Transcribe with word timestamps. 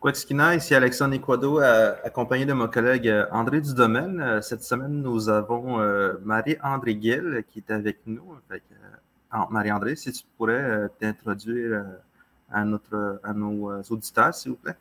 Quetzkina, 0.00 0.54
ici 0.54 0.76
Alexandre 0.76 1.14
Equado, 1.14 1.60
euh, 1.60 1.92
accompagné 2.04 2.46
de 2.46 2.52
mon 2.52 2.68
collègue 2.68 3.08
euh, 3.08 3.26
André 3.32 3.60
Dudomaine. 3.60 4.20
Euh, 4.20 4.40
cette 4.40 4.62
semaine, 4.62 5.02
nous 5.02 5.28
avons 5.28 5.78
Marie-André 6.22 6.94
Guil 6.94 7.44
qui 7.48 7.58
est 7.58 7.70
avec 7.72 7.98
nous. 8.06 8.22
Marie-André, 9.50 9.96
si 9.96 10.12
tu 10.12 10.24
pourrais 10.36 10.88
t'introduire 11.00 11.84
à, 12.48 12.64
notre, 12.64 13.20
à 13.24 13.32
nos 13.32 13.82
auditeurs, 13.90 14.32
s'il 14.32 14.52
vous 14.52 14.58
plaît. 14.58 14.76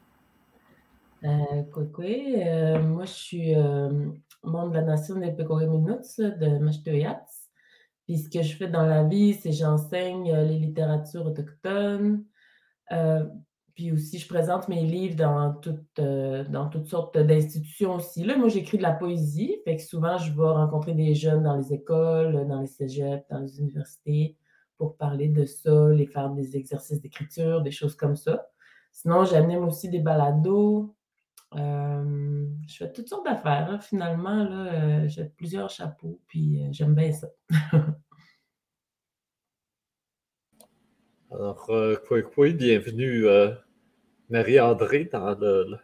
Euh, 1.24 2.84
moi, 2.84 3.06
je 3.06 3.12
suis 3.12 3.56
membre 4.44 4.70
de 4.70 4.76
la 4.76 4.84
Nation 4.84 5.16
des 5.16 5.32
Pecoré-Minuts 5.32 6.20
de 6.20 6.60
Machtoyats. 6.60 7.26
Puis 8.06 8.20
ce 8.20 8.30
que 8.30 8.44
je 8.44 8.56
fais 8.56 8.68
dans 8.68 8.86
la 8.86 9.04
vie, 9.04 9.34
c'est 9.34 9.52
j'enseigne 9.52 10.32
les 10.32 10.60
littératures 10.60 11.26
autochtones, 11.26 12.24
puis 13.78 13.92
aussi, 13.92 14.18
je 14.18 14.28
présente 14.28 14.68
mes 14.70 14.82
livres 14.82 15.16
dans, 15.16 15.54
toutes, 15.54 16.00
euh, 16.00 16.44
dans 16.46 16.68
toutes 16.68 16.88
sortes 16.88 17.16
d'institutions 17.16 17.94
aussi. 17.94 18.24
Là, 18.24 18.36
moi, 18.36 18.50
j'écris 18.50 18.78
de 18.78 18.82
la 18.82 18.92
poésie. 18.92 19.56
Fait 19.66 19.76
que 19.76 19.84
souvent, 19.84 20.18
je 20.18 20.34
vais 20.34 20.50
rencontrer 20.50 20.96
des 20.96 21.14
jeunes 21.14 21.44
dans 21.44 21.56
les 21.56 21.72
écoles, 21.76 22.48
dans 22.48 22.62
les 22.62 22.66
cégeps, 22.66 23.24
dans 23.30 23.38
les 23.38 23.60
universités 23.60 24.36
pour 24.78 24.98
parler 24.98 25.28
de 25.28 25.46
ça, 25.46 25.90
les 25.90 26.08
faire 26.08 26.32
des 26.32 26.58
exercices 26.58 27.02
d'écriture, 27.02 27.62
des 27.62 27.70
choses 27.70 27.96
comme 27.96 28.16
ça. 28.16 28.48
Sinon, 28.92 29.26
j'anime 29.26 29.68
aussi 29.68 29.90
des 29.90 30.00
balados. 30.00 30.96
Euh, 31.56 32.48
je 32.68 32.78
fais 32.78 32.92
toutes 32.92 33.10
sortes 33.10 33.26
d'affaires. 33.26 33.78
Finalement, 33.84 34.44
là, 34.44 34.74
euh, 34.74 35.08
j'ai 35.08 35.26
plusieurs 35.26 35.70
chapeaux, 35.70 36.20
puis 36.26 36.64
j'aime 36.72 36.96
bien 36.96 37.12
ça. 37.12 37.28
Alors, 41.30 41.64
quoi, 42.08 42.24
quoi, 42.24 42.50
bienvenue 42.50 43.28
Marie-André 44.30 45.06
dans 45.06 45.38
le, 45.40 45.78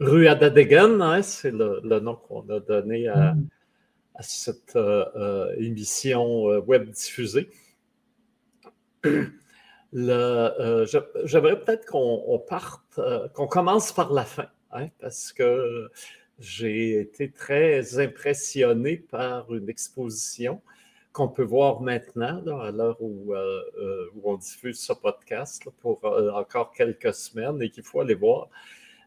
rue 0.00 0.26
Adadegen, 0.26 1.00
hein, 1.00 1.22
c'est 1.22 1.52
le, 1.52 2.00
nom 2.00 2.16
qu'on 2.16 2.48
a 2.50 2.60
donné 2.60 3.08
à, 3.08 3.34
mm. 3.34 3.48
cette 4.20 4.76
euh, 4.76 5.04
euh, 5.16 5.54
émission 5.58 6.50
euh, 6.50 6.60
web 6.60 6.90
diffusée. 6.90 7.50
J'aimerais 9.92 11.60
peut-être 11.60 11.86
qu'on 11.86 12.42
parte, 12.48 13.00
qu'on 13.34 13.46
commence 13.46 13.92
par 13.92 14.12
la 14.12 14.24
fin, 14.24 14.48
hein, 14.72 14.88
parce 14.98 15.32
que 15.32 15.90
j'ai 16.38 17.00
été 17.00 17.30
très 17.30 18.00
impressionné 18.00 18.96
par 18.96 19.54
une 19.54 19.68
exposition 19.68 20.60
qu'on 21.14 21.28
peut 21.28 21.44
voir 21.44 21.80
maintenant, 21.80 22.42
à 22.60 22.72
l'heure 22.72 22.96
où, 23.00 23.32
euh, 23.34 23.62
euh, 23.78 24.06
où, 24.16 24.32
on 24.32 24.36
diffuse 24.36 24.80
ce 24.80 24.92
podcast 24.92 25.62
pour 25.80 26.04
euh, 26.04 26.32
encore 26.32 26.72
quelques 26.72 27.14
semaines 27.14 27.62
et 27.62 27.70
qu'il 27.70 27.84
faut 27.84 28.00
aller 28.00 28.14
voir 28.14 28.48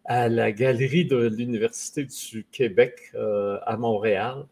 à 0.06 0.30
la 0.30 0.54
galerie 0.54 1.04
de 1.04 1.18
l'Université 1.18 2.06
du 2.06 2.46
Québec 2.50 3.12
à 3.14 3.76
Montréal. 3.76 4.46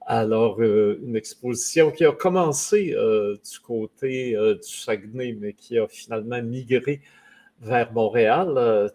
Alors, 0.00 0.60
une 0.60 1.14
exposition 1.14 1.92
qui 1.92 2.04
a 2.04 2.10
commencé 2.10 2.96
du 2.96 3.58
côté 3.60 4.32
du 4.32 4.68
Saguenay, 4.68 5.36
mais 5.38 5.52
qui 5.52 5.78
a 5.78 5.86
finalement 5.86 6.42
migré 6.42 7.00
vers 7.60 7.92
Montréal. 7.92 8.90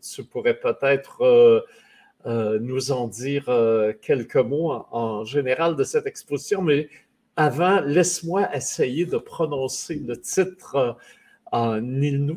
Tu, 0.00 0.22
pourrais 0.22 0.54
peut-être 0.54 1.64
euh, 2.26 2.58
nous 2.60 2.92
en 2.92 3.08
dire 3.08 3.48
euh, 3.48 3.94
quelques 4.02 4.36
mots 4.36 4.84
en, 4.90 5.24
général 5.24 5.74
de 5.74 5.84
cette 5.84 6.06
exposition, 6.06 6.60
mais 6.60 6.90
avant, 7.34 7.80
laisse-moi 7.80 8.54
essayer 8.54 9.06
de 9.06 9.16
prononcer 9.16 9.94
le 10.06 10.20
titre 10.20 10.74
euh, 10.76 10.92
en 11.50 11.82
Innu, 11.82 12.36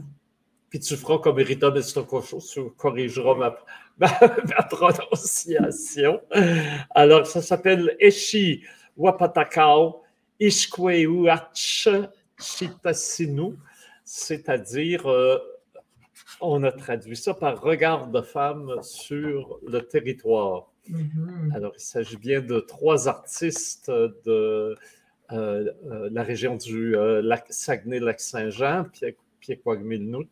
puis 0.70 0.80
tu 0.80 0.95
feras 0.95 1.17
comme 1.17 1.36
Rita 1.36 1.70
Mestokocho, 1.70 2.39
tu 2.39 2.70
corrigeras 2.78 3.36
ma, 3.98 4.09
ma, 4.09 4.64
prononciation. 4.70 6.22
Alors, 6.92 7.28
ça 7.28 7.42
s'appelle 7.42 7.95
Eshi 8.00 8.64
Wapatakao 8.95 10.02
Ishkweuach 10.39 11.89
Chitasinu, 12.39 13.58
c'est-à-dire 14.05 15.05
on 16.42 16.64
a 16.64 16.71
traduit 16.71 17.16
ça 17.16 17.33
par 17.33 17.61
regard 17.61 18.08
de 18.08 18.21
femme 18.21 18.71
sur 18.82 19.60
le 19.66 19.82
territoire. 19.82 20.71
Mm-hmm. 20.89 21.55
Alors, 21.55 21.73
il 21.76 21.82
s'agit 21.82 22.17
bien 22.17 22.42
de 22.42 22.60
trois 22.60 23.08
artistes 23.08 23.89
de 23.89 24.76
euh, 25.32 25.71
euh, 25.89 26.10
la 26.11 26.21
région 26.21 26.58
du 26.58 26.95
euh, 26.95 27.21
lac 27.21 27.45
Saguenay-Lac-Saint-Jean, 27.49 28.86
Pied-Quagmilnout. 29.39 30.27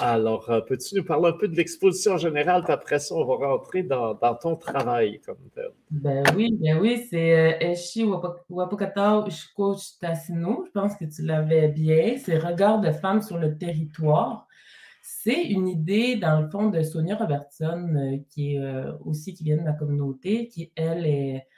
Alors, 0.00 0.50
peux-tu 0.68 0.96
nous 0.96 1.04
parler 1.04 1.28
un 1.28 1.32
peu 1.32 1.48
de 1.48 1.56
l'exposition 1.56 2.18
générale, 2.18 2.62
puis 2.64 2.72
après 2.72 2.98
ça, 2.98 3.14
on 3.14 3.24
va 3.24 3.46
rentrer 3.46 3.82
dans, 3.82 4.14
ton 4.34 4.54
travail 4.56 5.20
comme 5.24 5.38
tel. 5.54 5.70
Ben 5.90 6.22
oui, 6.36 6.54
ben 6.60 6.78
oui, 6.78 7.06
c'est 7.08 7.56
Eshi 7.60 8.04
Wapokata 8.04 9.24
Je 9.28 10.70
pense 10.74 10.96
que 10.96 11.04
tu 11.06 11.22
l'avais 11.22 11.68
bien. 11.68 12.16
C'est 12.22 12.36
Regard 12.36 12.80
de 12.80 12.90
femme 12.90 13.22
sur 13.22 13.38
le 13.38 13.56
territoire. 13.56 14.46
C'est 15.26 15.42
une 15.42 15.66
idée, 15.66 16.14
dans 16.14 16.40
le 16.40 16.48
fond, 16.48 16.68
de 16.68 16.82
Sonia 16.82 17.16
Robertson, 17.16 17.96
euh, 17.96 18.18
qui 18.28 18.54
est 18.54 18.60
euh, 18.60 18.92
aussi 19.04 19.34
qui 19.34 19.42
vient 19.42 19.56
de 19.56 19.62
ma 19.62 19.72
communauté, 19.72 20.46
qui, 20.46 20.70
elle, 20.76 21.04
est, 21.04 21.48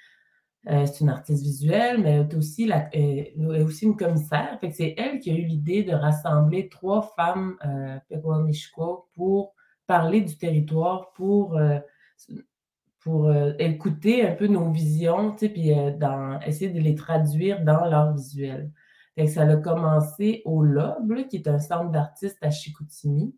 euh, 0.71 0.87
une 0.99 1.11
artiste 1.11 1.43
visuelle, 1.43 2.01
mais 2.01 2.21
est 2.21 2.35
aussi, 2.35 2.65
la, 2.65 2.89
est 2.97 3.37
aussi 3.63 3.85
une 3.85 3.97
commissaire. 3.99 4.59
c'est 4.73 4.95
elle 4.97 5.19
qui 5.21 5.31
a 5.31 5.35
eu 5.35 5.45
l'idée 5.45 5.83
de 5.83 5.93
rassembler 5.93 6.71
trois 6.71 7.13
femmes 7.15 7.57
euh, 7.67 7.99
pour 9.15 9.55
parler 9.87 10.23
du 10.23 10.39
territoire, 10.39 11.13
pour, 11.13 11.61
pour 13.01 13.31
écouter 13.59 14.27
un 14.27 14.35
peu 14.35 14.47
nos 14.47 14.71
visions, 14.71 15.37
puis 15.37 15.73
dans, 15.99 16.41
essayer 16.41 16.71
de 16.71 16.81
les 16.81 16.95
traduire 16.95 17.63
dans 17.65 17.85
leur 17.85 18.15
visuel. 18.15 18.73
ça 19.27 19.43
a 19.43 19.57
commencé 19.57 20.41
au 20.47 20.63
Lob, 20.63 21.27
qui 21.29 21.37
est 21.37 21.49
un 21.49 21.59
centre 21.59 21.91
d'artistes 21.91 22.39
à 22.41 22.51
Chicoutimi. 22.51 23.35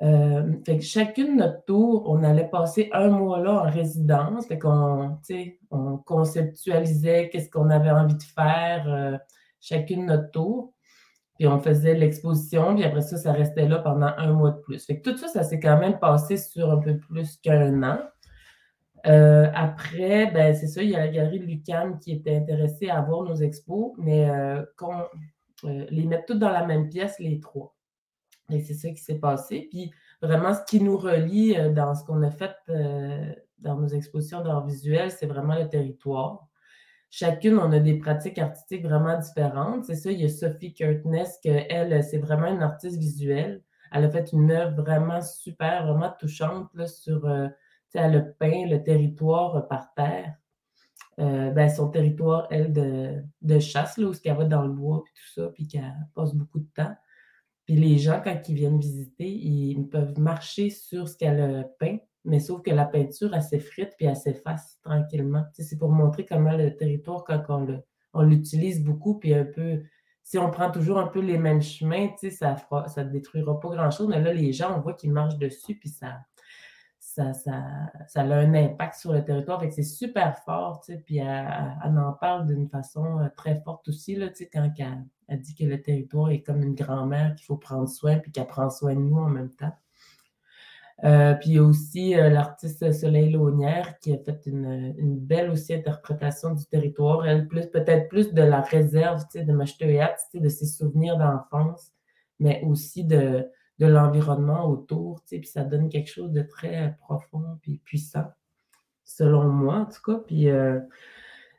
Euh, 0.00 0.52
fait 0.64 0.78
que 0.78 0.84
chacune 0.84 1.36
notre 1.36 1.64
tour, 1.64 2.04
on 2.08 2.22
allait 2.22 2.48
passer 2.48 2.88
un 2.92 3.08
mois 3.08 3.40
là 3.40 3.64
en 3.64 3.70
résidence. 3.70 4.46
Fait 4.46 4.58
qu'on, 4.58 5.18
on 5.70 5.96
conceptualisait 5.98 7.30
qu'est-ce 7.30 7.50
qu'on 7.50 7.70
avait 7.70 7.90
envie 7.90 8.14
de 8.14 8.22
faire, 8.22 8.84
euh, 8.88 9.18
chacune 9.60 10.06
notre 10.06 10.30
tour. 10.30 10.72
Puis 11.36 11.46
on 11.46 11.60
faisait 11.60 11.94
l'exposition, 11.94 12.74
puis 12.74 12.84
après 12.84 13.00
ça, 13.00 13.16
ça 13.16 13.32
restait 13.32 13.68
là 13.68 13.78
pendant 13.78 14.10
un 14.16 14.32
mois 14.32 14.50
de 14.52 14.60
plus. 14.60 14.84
Fait 14.84 15.00
que 15.00 15.08
tout 15.08 15.16
ça, 15.16 15.28
ça 15.28 15.44
s'est 15.44 15.60
quand 15.60 15.78
même 15.78 15.98
passé 15.98 16.36
sur 16.36 16.70
un 16.70 16.78
peu 16.78 16.98
plus 16.98 17.36
qu'un 17.38 17.82
an. 17.84 18.00
Euh, 19.06 19.48
après, 19.54 20.30
ben, 20.32 20.54
c'est 20.54 20.66
ça, 20.66 20.82
il 20.82 20.90
y 20.90 20.96
a 20.96 20.98
la 20.98 21.08
galerie 21.08 21.38
de 21.38 21.44
Lucam 21.44 22.00
qui 22.00 22.12
était 22.12 22.36
intéressée 22.36 22.90
à 22.90 23.00
voir 23.02 23.22
nos 23.22 23.36
expos, 23.36 23.92
mais 23.98 24.28
qu'on 24.76 25.04
les 25.62 26.06
mette 26.06 26.26
toutes 26.26 26.40
dans 26.40 26.50
la 26.50 26.66
même 26.66 26.88
pièce, 26.88 27.18
les 27.20 27.38
trois. 27.38 27.77
Et 28.50 28.60
c'est 28.60 28.74
ça 28.74 28.88
qui 28.90 28.96
s'est 29.02 29.18
passé. 29.18 29.68
Puis 29.70 29.92
vraiment, 30.22 30.54
ce 30.54 30.64
qui 30.64 30.80
nous 30.82 30.96
relie 30.96 31.56
euh, 31.56 31.72
dans 31.72 31.94
ce 31.94 32.04
qu'on 32.04 32.22
a 32.22 32.30
fait 32.30 32.54
euh, 32.70 33.32
dans 33.58 33.76
nos 33.76 33.88
expositions 33.88 34.42
d'art 34.42 34.66
visuel, 34.66 35.10
c'est 35.10 35.26
vraiment 35.26 35.54
le 35.54 35.68
territoire. 35.68 36.46
Chacune, 37.10 37.58
on 37.58 37.72
a 37.72 37.78
des 37.78 37.98
pratiques 37.98 38.38
artistiques 38.38 38.84
vraiment 38.84 39.18
différentes. 39.18 39.84
C'est 39.84 39.94
ça, 39.94 40.10
il 40.10 40.20
y 40.20 40.24
a 40.24 40.28
Sophie 40.28 40.74
Kurtness, 40.74 41.38
elle, 41.44 42.04
c'est 42.04 42.18
vraiment 42.18 42.48
une 42.48 42.62
artiste 42.62 42.98
visuelle. 42.98 43.62
Elle 43.92 44.04
a 44.04 44.10
fait 44.10 44.32
une 44.32 44.50
œuvre 44.50 44.76
vraiment 44.82 45.22
super, 45.22 45.86
vraiment 45.86 46.12
touchante 46.18 46.68
là, 46.74 46.86
sur, 46.86 47.24
euh, 47.24 47.48
elle 47.94 48.36
peint 48.38 48.66
le 48.66 48.82
territoire 48.82 49.66
par 49.68 49.94
terre. 49.94 50.34
ben, 51.16 51.68
son 51.70 51.88
territoire, 51.88 52.46
elle, 52.50 52.72
de, 52.72 53.24
de 53.40 53.58
chasse, 53.58 53.96
là, 53.96 54.08
où 54.08 54.12
elle 54.22 54.36
va 54.36 54.44
dans 54.44 54.62
le 54.62 54.72
bois, 54.72 55.02
puis 55.02 55.14
tout 55.14 55.40
ça, 55.40 55.48
puis 55.54 55.66
qu'elle 55.66 55.94
passe 56.14 56.34
beaucoup 56.34 56.60
de 56.60 56.68
temps. 56.74 56.94
Puis 57.68 57.76
les 57.76 57.98
gens, 57.98 58.22
quand 58.24 58.48
ils 58.48 58.54
viennent 58.54 58.80
visiter, 58.80 59.28
ils 59.28 59.86
peuvent 59.90 60.18
marcher 60.18 60.70
sur 60.70 61.06
ce 61.06 61.18
qu'elle 61.18 61.38
a 61.38 61.64
peint, 61.64 61.98
mais 62.24 62.40
sauf 62.40 62.62
que 62.62 62.70
la 62.70 62.86
peinture, 62.86 63.34
elle 63.34 63.42
s'effrite 63.42 63.90
puis 63.98 64.06
elle 64.06 64.16
s'efface 64.16 64.78
tranquillement. 64.82 65.44
c'est 65.52 65.76
pour 65.76 65.90
montrer 65.90 66.24
comment 66.24 66.56
le 66.56 66.74
territoire, 66.74 67.24
quand 67.24 67.44
on 68.14 68.22
l'utilise 68.22 68.82
beaucoup, 68.82 69.18
puis 69.18 69.34
un 69.34 69.44
peu, 69.44 69.82
si 70.22 70.38
on 70.38 70.50
prend 70.50 70.70
toujours 70.70 70.98
un 70.98 71.08
peu 71.08 71.20
les 71.20 71.36
mêmes 71.36 71.60
chemins, 71.60 72.08
ça 72.30 72.56
ne 73.04 73.10
détruira 73.10 73.60
pas 73.60 73.68
grand-chose, 73.68 74.08
mais 74.08 74.22
là, 74.22 74.32
les 74.32 74.54
gens, 74.54 74.74
on 74.74 74.80
voit 74.80 74.94
qu'ils 74.94 75.12
marchent 75.12 75.36
dessus, 75.36 75.78
puis 75.78 75.90
ça, 75.90 76.20
ça, 77.18 77.34
ça, 77.34 77.64
ça, 78.06 78.20
a 78.20 78.24
un 78.24 78.54
impact 78.54 78.94
sur 78.94 79.12
le 79.12 79.24
territoire. 79.24 79.62
C'est 79.70 79.82
super 79.82 80.38
fort, 80.44 80.84
puis 81.04 81.18
elle, 81.18 81.98
en 81.98 82.12
parle 82.12 82.46
d'une 82.46 82.68
façon 82.68 83.18
euh, 83.18 83.28
très 83.36 83.60
forte 83.62 83.88
aussi, 83.88 84.14
là, 84.14 84.28
quand 84.52 84.70
elle, 85.28 85.40
dit 85.40 85.54
que 85.54 85.64
le 85.64 85.82
territoire 85.82 86.30
est 86.30 86.42
comme 86.42 86.62
une 86.62 86.74
grand-mère 86.74 87.34
qu'il 87.34 87.46
faut 87.46 87.56
prendre 87.56 87.88
soin, 87.88 88.18
puis 88.18 88.30
qu'elle 88.30 88.46
prend 88.46 88.70
soin 88.70 88.94
de 88.94 89.00
nous 89.00 89.16
en 89.16 89.28
même 89.28 89.50
temps. 89.50 89.72
Euh, 91.04 91.34
puis 91.34 91.60
aussi 91.60 92.16
euh, 92.16 92.28
l'artiste 92.28 92.90
Soleil 92.92 93.30
Launière 93.30 94.00
qui 94.00 94.12
a 94.12 94.18
fait 94.18 94.46
une, 94.46 95.16
belle 95.16 95.50
aussi 95.50 95.74
interprétation 95.74 96.54
du 96.54 96.64
territoire. 96.66 97.26
Elle, 97.26 97.46
plus 97.46 97.66
peut-être 97.66 98.08
plus 98.08 98.32
de 98.32 98.42
la 98.42 98.60
réserve 98.60 99.24
de 99.34 99.52
Machetoyat, 99.52 100.16
de 100.34 100.48
ses 100.48 100.66
souvenirs 100.66 101.16
d'enfance, 101.16 101.92
mais 102.40 102.62
aussi 102.64 103.04
de, 103.04 103.48
de 103.78 103.86
l'environnement 103.86 104.68
autour, 104.68 105.22
puis 105.24 105.46
ça 105.46 105.64
donne 105.64 105.88
quelque 105.88 106.10
chose 106.10 106.32
de 106.32 106.42
très 106.42 106.96
profond 106.98 107.58
puis 107.62 107.78
puissant, 107.78 108.26
selon 109.04 109.48
moi 109.48 109.76
en 109.76 109.86
tout 109.86 110.02
cas. 110.04 110.20
Puis 110.26 110.48
euh, 110.48 110.80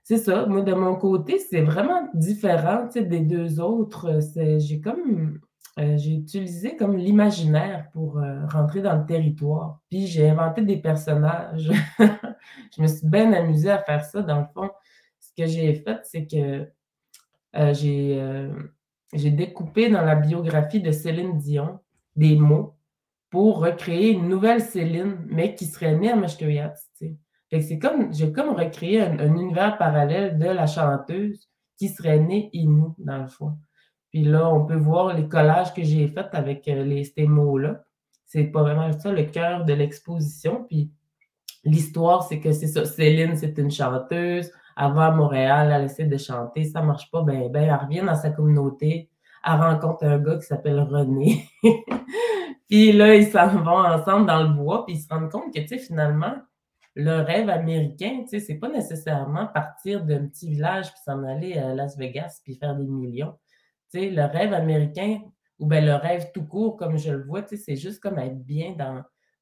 c'est 0.03 0.17
ça, 0.17 0.45
moi 0.45 0.61
de 0.61 0.73
mon 0.73 0.95
côté, 0.95 1.39
c'est 1.39 1.61
vraiment 1.61 2.09
différent 2.13 2.87
des 2.93 3.21
deux 3.21 3.61
autres. 3.61 4.19
J'ai 4.57 4.81
comme 4.81 5.39
euh, 5.77 5.97
j'ai 5.97 6.15
utilisé 6.15 6.75
comme 6.75 6.97
l'imaginaire 6.97 7.89
pour 7.93 8.19
euh, 8.19 8.45
rentrer 8.47 8.81
dans 8.81 8.97
le 8.97 9.05
territoire. 9.05 9.79
Puis 9.89 10.07
j'ai 10.07 10.29
inventé 10.29 10.61
des 10.61 10.77
personnages. 10.77 11.71
je 11.99 12.81
me 12.81 12.87
suis 12.87 13.07
bien 13.07 13.31
amusée 13.31 13.71
à 13.71 13.81
faire 13.81 14.03
ça. 14.03 14.21
Dans 14.21 14.41
le 14.41 14.47
fond, 14.53 14.69
ce 15.21 15.29
que 15.37 15.47
j'ai 15.47 15.73
fait, 15.75 15.99
c'est 16.03 16.27
que 16.27 16.69
j'ai 19.13 19.31
découpé 19.31 19.89
dans 19.89 20.01
la 20.01 20.15
biographie 20.15 20.81
de 20.81 20.91
Céline 20.91 21.37
Dion 21.37 21.79
des 22.19 22.35
mots 22.35 22.75
pour 23.29 23.59
recréer 23.59 24.11
une 24.11 24.27
nouvelle 24.27 24.61
Céline, 24.61 25.17
mais 25.27 25.55
qui 25.55 25.65
serait 25.65 25.95
née 25.95 26.11
à 26.11 26.15
Meshkeriat. 26.15 26.73
c'est 27.51 27.79
comme, 27.79 28.13
j'ai 28.13 28.31
comme 28.31 28.49
recréé 28.49 29.01
un, 29.01 29.35
univers 29.35 29.77
parallèle 29.77 30.37
de 30.37 30.45
la 30.45 30.67
chanteuse 30.67 31.47
qui 31.77 31.89
serait 31.89 32.19
née 32.19 32.49
Inou, 32.53 32.95
dans 32.97 33.19
le 33.19 33.27
fond. 33.27 33.57
Puis 34.11 34.23
là, 34.23 34.49
on 34.49 34.65
peut 34.65 34.75
voir 34.75 35.13
les 35.13 35.27
collages 35.27 35.73
que 35.73 35.83
j'ai 35.83 36.07
faits 36.07 36.29
avec 36.33 36.67
euh, 36.67 36.83
les, 36.83 37.03
ces 37.03 37.27
mots-là. 37.27 37.83
C'est 38.25 38.45
pas 38.45 38.63
vraiment 38.63 38.91
ça 38.91 39.11
le 39.11 39.23
cœur 39.23 39.65
de 39.65 39.73
l'exposition. 39.73 40.65
Puis 40.67 40.91
l'histoire, 41.63 42.23
c'est 42.23 42.39
que 42.39 42.51
c'est 42.51 42.67
ça. 42.67 42.85
Céline, 42.85 43.37
c'est 43.37 43.57
une 43.59 43.71
chanteuse. 43.71 44.51
Avant, 44.75 45.01
à 45.01 45.11
Montréal, 45.11 45.71
elle 45.71 45.85
essaie 45.85 46.05
de 46.05 46.17
chanter. 46.17 46.65
Ça 46.65 46.81
marche 46.81 47.11
pas 47.11 47.21
ben, 47.21 47.51
ben. 47.51 47.63
Elle 47.63 47.75
revient 47.75 48.03
dans 48.05 48.15
sa 48.15 48.31
communauté 48.31 49.09
elle 49.45 49.59
rencontre 49.59 50.05
un 50.05 50.19
gars 50.19 50.37
qui 50.37 50.45
s'appelle 50.45 50.79
René. 50.79 51.47
puis 52.69 52.91
là, 52.91 53.15
ils 53.15 53.27
s'en 53.27 53.47
vont 53.47 53.85
ensemble 53.85 54.25
dans 54.25 54.43
le 54.43 54.49
bois, 54.49 54.85
puis 54.85 54.95
ils 54.95 55.01
se 55.01 55.07
rendent 55.07 55.31
compte 55.31 55.53
que, 55.53 55.77
finalement, 55.77 56.35
le 56.95 57.21
rêve 57.21 57.49
américain, 57.49 58.21
tu 58.23 58.27
sais, 58.27 58.39
c'est 58.39 58.55
pas 58.55 58.69
nécessairement 58.69 59.47
partir 59.47 60.03
d'un 60.03 60.27
petit 60.27 60.49
village 60.49 60.91
puis 60.91 60.99
s'en 61.05 61.23
aller 61.23 61.57
à 61.57 61.73
Las 61.73 61.97
Vegas 61.97 62.41
puis 62.43 62.55
faire 62.55 62.75
des 62.75 62.87
millions. 62.87 63.37
Tu 63.91 64.09
le 64.09 64.25
rêve 64.25 64.53
américain, 64.53 65.19
ou 65.59 65.67
bien 65.67 65.81
le 65.81 65.95
rêve 65.95 66.31
tout 66.33 66.45
court, 66.45 66.77
comme 66.77 66.97
je 66.97 67.11
le 67.11 67.23
vois, 67.23 67.43
c'est 67.45 67.75
juste 67.75 68.01
comme 68.01 68.17
être 68.17 68.43
bien 68.43 68.75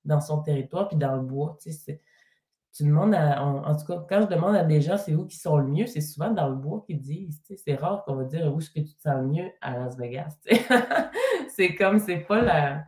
dans, 0.06 0.22
son 0.22 0.42
territoire 0.42 0.88
puis 0.88 0.98
dans 0.98 1.16
le 1.16 1.22
bois. 1.22 1.58
Tu 1.62 1.72
tu 2.78 2.84
demandes 2.84 3.16
à, 3.16 3.44
en, 3.44 3.76
tout 3.76 3.86
cas, 3.86 4.06
quand 4.08 4.22
je 4.22 4.28
demande 4.28 4.56
à 4.56 4.64
des 4.64 4.82
gens 4.82 4.98
c'est 4.98 5.16
où 5.16 5.26
qui 5.26 5.38
sont 5.38 5.58
le 5.58 5.66
mieux, 5.66 5.88
c'est 5.88 6.02
souvent 6.02 6.30
dans 6.30 6.48
le 6.48 6.56
bois 6.56 6.84
qu'ils 6.86 7.02
disent. 7.02 7.42
C'est 7.66 7.74
rare 7.74 8.04
qu'on 8.06 8.16
va 8.16 8.24
dire 8.24 8.54
où 8.54 8.60
est-ce 8.60 8.70
que 8.70 8.82
tu 8.82 8.94
te 8.94 9.02
sens 9.02 9.16
le 9.16 9.28
mieux? 9.28 9.50
À 9.62 9.80
Las 9.80 9.98
Vegas. 9.98 10.38
c'est 11.50 11.74
comme, 11.74 11.98
c'est 11.98 12.20
pas 12.20 12.42
la. 12.42 12.84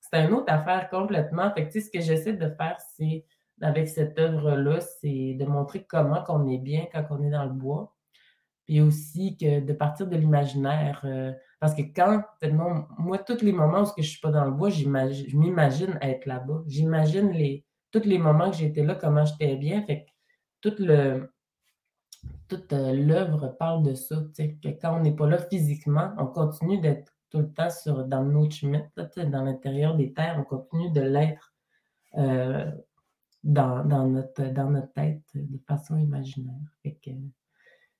C'est 0.00 0.26
une 0.26 0.34
autre 0.34 0.52
affaire 0.52 0.90
complètement. 0.90 1.50
Fait 1.54 1.70
ce 1.70 1.90
que 1.90 2.00
j'essaie 2.00 2.34
de 2.34 2.50
faire, 2.50 2.76
c'est, 2.96 3.24
avec 3.62 3.88
cette 3.88 4.18
œuvre-là, 4.18 4.80
c'est 4.80 5.36
de 5.40 5.44
montrer 5.46 5.84
comment 5.84 6.22
qu'on 6.22 6.46
est 6.46 6.58
bien 6.58 6.86
quand 6.92 7.06
on 7.08 7.22
est 7.22 7.30
dans 7.30 7.44
le 7.44 7.54
bois. 7.54 7.94
Puis 8.66 8.82
aussi 8.82 9.38
que 9.38 9.60
de 9.60 9.72
partir 9.72 10.06
de 10.06 10.16
l'imaginaire. 10.16 11.00
Euh, 11.04 11.32
parce 11.60 11.74
que 11.74 11.82
quand, 11.82 12.22
moi, 12.98 13.18
tous 13.18 13.42
les 13.42 13.52
moments 13.52 13.82
où 13.82 13.86
je 13.96 14.02
ne 14.02 14.06
suis 14.06 14.20
pas 14.20 14.30
dans 14.30 14.44
le 14.44 14.50
bois, 14.50 14.68
je 14.68 14.86
m'imagine 14.86 15.98
être 16.02 16.26
là-bas. 16.26 16.62
J'imagine 16.66 17.30
les 17.30 17.64
tous 17.90 18.04
les 18.04 18.18
moments 18.18 18.50
que 18.50 18.56
j'étais 18.56 18.84
là, 18.84 18.94
comment 18.94 19.24
j'étais 19.24 19.56
bien. 19.56 19.82
Fait 19.82 20.06
toute 20.60 20.78
le, 20.78 21.30
toute 22.48 22.72
euh, 22.72 22.92
l'œuvre 22.92 23.48
parle 23.58 23.82
de 23.82 23.94
ça, 23.94 24.16
que 24.36 24.68
quand 24.68 24.98
on 24.98 25.00
n'est 25.00 25.14
pas 25.14 25.28
là 25.28 25.38
physiquement, 25.38 26.12
on 26.18 26.26
continue 26.26 26.80
d'être 26.80 27.12
tout 27.30 27.38
le 27.38 27.52
temps 27.52 27.70
sur, 27.70 28.04
dans 28.04 28.24
notre 28.24 28.54
chemin, 28.54 28.82
dans 29.16 29.44
l'intérieur 29.44 29.96
des 29.96 30.12
terres, 30.12 30.36
on 30.38 30.44
continue 30.44 30.90
de 30.90 31.00
l'être 31.00 31.54
euh, 32.18 32.70
dans, 33.44 33.84
notre, 33.84 34.42
dans 34.52 34.70
notre 34.70 34.92
tête 34.92 35.22
de 35.34 35.58
façon 35.66 35.96
imaginaire. 35.96 36.56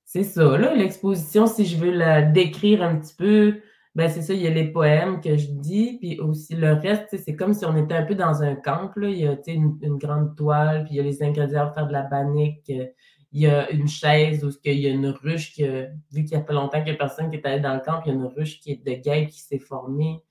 c'est 0.05 0.25
ça, 0.25 0.59
là, 0.59 0.75
l'exposition, 0.75 1.47
si 1.47 1.65
je 1.65 1.77
veux 1.77 1.93
la 1.93 2.23
décrire 2.23 2.83
un 2.83 2.97
petit 2.97 3.15
peu, 3.15 3.61
ben, 3.97 4.09
c'est 4.09 4.23
ça, 4.23 4.35
il 4.35 4.41
y 4.41 4.47
a 4.47 4.51
les 4.51 4.71
poèmes 4.71 5.21
que 5.21 5.37
je 5.37 5.49
dis, 5.51 5.99
puis 6.01 6.21
aussi 6.21 6.55
le 6.55 6.75
reste, 6.75 7.17
c'est 7.17 7.35
comme 7.35 7.55
si 7.55 7.65
on 7.65 7.77
était 7.77 7.95
un 7.95 8.05
peu 8.05 8.15
dans 8.15 8.43
un 8.43 8.55
camp. 8.55 8.91
Là. 8.97 9.09
Il 9.09 9.19
y 9.19 9.27
a 9.27 9.37
une, 9.49 9.79
une, 9.83 9.99
grande 9.99 10.37
toile, 10.37 10.85
puis 10.85 10.95
il 10.95 10.97
y 10.99 11.01
a 11.01 11.03
les 11.03 11.23
ingrédients 11.23 11.67
pour 11.67 11.75
faire 11.75 11.89
de 11.89 11.93
la 11.93 12.03
bannique. 12.03 12.71
Euh, 12.71 12.87
il 13.33 13.43
y 13.43 13.47
a 13.47 13.71
une 13.71 13.89
chaise 13.89 14.45
où 14.45 14.51
il 14.65 14.81
y 14.81 14.87
a 14.87 14.91
une 14.91 15.09
ruche, 15.09 15.57
vu 15.59 16.25
qu'il 16.25 16.33
y 16.33 16.35
a 16.35 16.41
pas 16.41 16.53
longtemps 16.53 16.79
qu'il 16.79 16.93
n'y 16.93 16.97
a 16.97 16.97
personne 16.97 17.31
qui 17.31 17.37
est 17.37 17.47
allé 17.47 17.61
dans 17.61 17.75
le 17.75 17.81
camp, 17.81 18.01
il 18.05 18.09
y 18.09 18.11
a 18.11 18.15
une 18.15 18.27
ruche 18.27 18.61
qui 18.61 18.73
est 18.73 18.85
de 18.85 19.01
guêpe 19.01 19.29
qui 19.29 19.41
s'est 19.41 19.59
formée. 19.59 20.23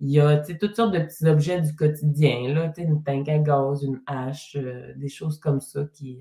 Il 0.00 0.10
y 0.10 0.20
a 0.20 0.38
toutes 0.38 0.74
sortes 0.74 0.92
de 0.92 0.98
petits 0.98 1.26
objets 1.26 1.60
du 1.60 1.74
quotidien, 1.74 2.52
là, 2.52 2.72
une 2.76 3.02
tank 3.02 3.28
à 3.28 3.38
gaz, 3.38 3.82
une 3.82 4.02
hache, 4.06 4.56
euh, 4.56 4.92
des 4.96 5.08
choses 5.08 5.38
comme 5.38 5.60
ça 5.60 5.84
qui, 5.94 6.18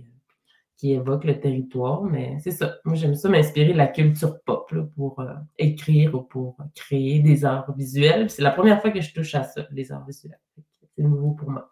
qui 0.77 0.93
évoque 0.93 1.23
le 1.23 1.39
territoire. 1.39 2.03
Mais 2.03 2.37
c'est 2.39 2.51
ça. 2.51 2.77
Moi, 2.85 2.95
j'aime 2.95 3.15
ça 3.15 3.29
m'inspirer 3.29 3.73
de 3.73 3.77
la 3.77 3.87
culture 3.87 4.39
pop 4.41 4.71
pour 4.95 5.19
euh, 5.19 5.33
écrire 5.57 6.15
ou 6.15 6.21
pour 6.21 6.57
créer 6.73 7.19
des 7.19 7.45
arts 7.45 7.73
visuels. 7.75 8.29
C'est 8.29 8.41
la 8.41 8.51
première 8.51 8.81
fois 8.81 8.91
que 8.91 9.01
je 9.01 9.13
touche 9.13 9.35
à 9.35 9.43
ça, 9.43 9.67
les 9.71 9.91
arts 9.91 10.05
visuels. 10.05 10.39
C'est 10.95 11.03
nouveau 11.03 11.31
pour 11.31 11.49
moi. 11.49 11.71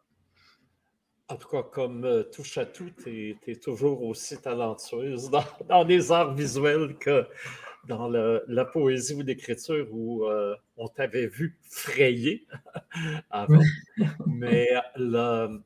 En 1.30 1.36
tout 1.36 1.48
cas, 1.48 1.64
comme 1.64 2.04
euh, 2.04 2.24
touche 2.24 2.58
à 2.58 2.66
tout, 2.66 2.90
tu 3.02 3.38
es, 3.48 3.56
toujours 3.56 4.04
aussi 4.04 4.38
talentueuse 4.42 5.32
dans, 5.70 5.84
les 5.84 6.12
arts 6.12 6.36
visuels 6.36 6.96
que 7.00 7.26
dans 7.88 8.08
la 8.10 8.66
poésie 8.66 9.14
ou 9.14 9.22
l'écriture 9.22 9.88
où 9.92 10.26
euh, 10.26 10.56
on 10.78 10.88
t'avait 10.88 11.28
vu 11.28 11.58
frayer 11.70 12.46
avant. 13.30 13.60
Mais 14.28 14.70
le, 14.96 15.62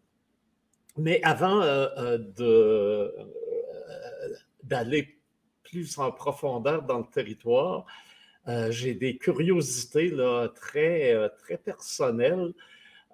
mais 0.98 1.22
avant 1.24 1.62
euh, 1.62 1.88
euh, 1.98 2.20
euh, 2.40 3.12
d'aller 4.64 5.20
plus 5.64 5.98
en 5.98 6.12
profondeur 6.12 6.84
dans 6.84 7.00
le 7.00 7.06
territoire, 7.12 7.86
j'ai 8.70 8.94
des 8.94 9.18
curiosités 9.18 10.14
très, 10.56 11.30
très 11.40 11.58
personnelles 11.58 12.54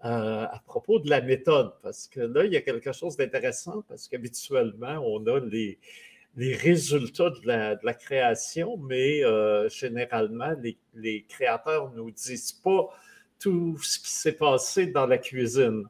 à 0.04 0.62
propos 0.68 1.00
de 1.00 1.10
la 1.10 1.22
méthode, 1.22 1.74
parce 1.82 2.08
que 2.08 2.20
là, 2.20 2.46
il 2.46 2.54
y 2.54 2.56
a 2.56 2.62
quelque 2.62 2.92
chose 2.92 3.18
d'intéressant, 3.18 3.84
parce 3.88 4.08
qu'habituellement, 4.08 5.04
on 5.04 5.26
a 5.26 5.40
les, 5.40 5.80
les 6.36 6.56
résultats 6.56 7.32
de 7.32 7.48
la, 7.48 7.76
de 7.76 7.84
la, 7.84 7.96
création, 7.96 8.78
mais 8.78 9.22
généralement, 9.70 10.54
les, 10.62 10.78
les 10.94 11.24
créateurs 11.24 11.90
ne 11.94 11.98
nous 11.98 12.12
disent 12.12 12.52
pas 12.52 12.90
tout 13.40 13.76
ce 13.82 13.98
qui 13.98 14.12
s'est 14.12 14.38
passé 14.38 14.86
dans 14.86 15.08
la 15.08 15.18
cuisine. 15.18 15.86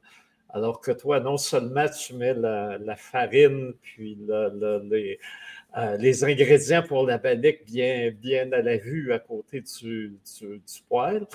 Alors 0.55 0.79
que 0.79 0.91
toi, 0.91 1.19
non 1.19 1.37
seulement 1.37 1.87
tu 1.89 2.13
mets 2.13 2.35
la, 2.35 2.95
farine, 2.95 3.73
puis 3.81 4.15
les, 4.15 5.19
euh, 5.75 5.97
les, 5.97 6.23
ingrédients 6.23 6.83
pour 6.83 7.07
la 7.07 7.17
panique 7.17 7.65
bien, 7.65 8.51
à 8.51 8.61
la 8.61 8.77
vue 8.77 9.11
à 9.11 9.17
côté 9.17 9.63
du, 9.81 10.13
poêle, 10.87 11.25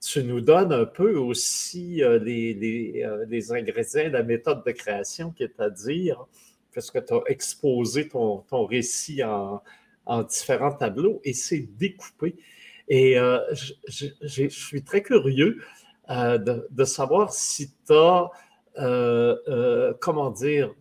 tu 0.00 0.24
nous 0.24 0.40
donnes 0.40 0.72
un 0.72 0.84
peu 0.84 1.16
aussi 1.16 2.02
euh, 2.02 2.18
les, 2.18 3.04
euh, 3.04 3.24
les, 3.28 3.52
ingrédients, 3.52 4.10
la 4.10 4.24
méthode 4.24 4.64
de 4.66 4.72
création, 4.72 5.30
qui 5.30 5.44
est 5.44 5.60
à 5.60 5.70
dire, 5.70 6.26
parce 6.74 6.90
que 6.90 6.98
tu 6.98 7.14
as 7.14 7.22
exposé 7.28 8.08
ton, 8.08 8.42
récit 8.66 9.22
en, 9.22 9.62
en, 10.06 10.24
différents 10.24 10.74
tableaux 10.74 11.20
et 11.22 11.34
c'est 11.34 11.68
découpé. 11.78 12.34
Et 12.88 13.14
je, 13.52 14.06
je, 14.22 14.48
suis 14.48 14.82
très 14.82 15.02
curieux 15.02 15.60
de, 16.08 16.68
de, 16.70 16.84
savoir 16.84 17.32
si 17.32 17.72
tu 17.84 17.92
as 17.92 18.30
euh, 18.78 19.36
euh, 19.48 19.94
comment 20.00 20.30
dire, 20.30 20.74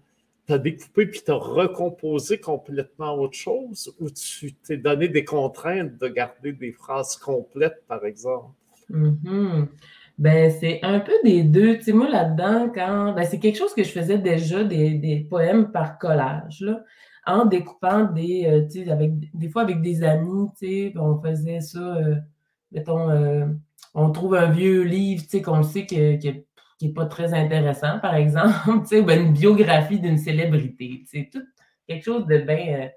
tu 0.48 0.54
as 0.54 0.58
découpé 0.58 1.08
puis 1.08 1.22
tu 1.26 1.32
as 1.32 1.36
recomposé 1.36 2.40
complètement 2.40 3.16
autre 3.16 3.38
chose 3.38 3.94
ou 4.00 4.10
tu 4.10 4.54
t'es 4.54 4.78
donné 4.78 5.08
des 5.08 5.26
contraintes 5.26 5.98
de 5.98 6.08
garder 6.08 6.54
des 6.54 6.72
phrases 6.72 7.16
complètes, 7.16 7.84
par 7.88 8.06
exemple? 8.06 8.52
Mm-hmm. 8.92 9.68
Ben, 10.18 10.52
c'est 10.52 10.80
un 10.84 11.00
peu 11.00 11.14
des 11.24 11.44
deux. 11.44 11.78
Tu 11.78 11.86
sais, 11.86 11.94
moi, 11.94 12.10
là-dedans, 12.10 12.70
quand. 12.74 13.14
Ben, 13.14 13.24
c'est 13.24 13.40
quelque 13.40 13.58
chose 13.58 13.74
que 13.74 13.84
je 13.84 13.90
faisais 13.90 14.18
déjà 14.18 14.64
des, 14.64 15.28
poèmes 15.30 15.72
par 15.72 15.98
collage, 15.98 16.66
en 17.26 17.46
découpant 17.46 18.04
des. 18.04 18.46
Euh, 18.46 18.92
avec, 18.92 19.14
des 19.34 19.50
fois 19.50 19.64
avec 19.64 19.82
des 19.82 20.04
amis, 20.04 20.50
on 20.96 21.22
faisait 21.22 21.62
ça. 21.62 21.98
mettons, 22.72 23.58
on 23.94 24.12
trouve 24.12 24.36
un 24.36 24.52
vieux 24.52 24.84
livre, 24.84 25.24
tu 25.24 25.30
sais, 25.30 25.42
qu'on 25.42 25.64
sait 25.64 25.86
que, 25.86 26.22
que 26.22 26.38
pas 26.90 27.06
très 27.06 27.34
intéressant, 27.34 28.00
par 28.00 28.16
exemple, 28.16 28.54
ou 28.94 29.12
une 29.12 29.34
biographie 29.34 30.00
d'une 30.00 30.18
célébrité. 30.18 31.04
C'est 31.06 31.30
tout 31.32 31.44
quelque 31.88 32.04
chose 32.04 32.26
de 32.26 32.38
bien 32.38 32.82
euh, 32.82 32.88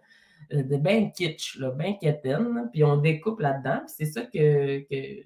de 0.53 0.77
bien 0.77 1.11
kitsch, 1.11 1.59
bien 1.77 1.95
quétaine, 1.95 2.71
puis 2.73 2.83
on 2.85 2.97
découpe 2.97 3.41
là-dedans. 3.41 3.83
C'est 3.87 4.07
ça 4.07 4.23
que, 4.23 4.81
que, 4.89 5.23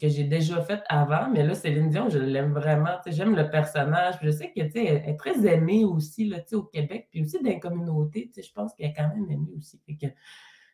que 0.00 0.08
j'ai 0.08 0.24
déjà 0.24 0.60
fait 0.62 0.80
avant, 0.88 1.30
mais 1.30 1.44
là, 1.44 1.54
Céline 1.54 1.88
Dion, 1.88 2.08
je 2.08 2.18
l'aime 2.18 2.52
vraiment. 2.52 2.96
J'aime 3.06 3.36
le 3.36 3.48
personnage. 3.48 4.16
Je 4.22 4.30
sais 4.30 4.50
qu'elle 4.50 4.72
est 4.76 5.16
très 5.16 5.46
aimée 5.46 5.84
aussi 5.84 6.28
là, 6.28 6.38
au 6.52 6.62
Québec, 6.62 7.08
puis 7.10 7.22
aussi 7.22 7.38
dans 7.42 7.50
les 7.50 7.60
communautés. 7.60 8.30
Je 8.36 8.52
pense 8.52 8.74
qu'elle 8.74 8.90
est 8.90 8.94
quand 8.94 9.08
même 9.08 9.30
aimée 9.30 9.52
aussi. 9.56 9.80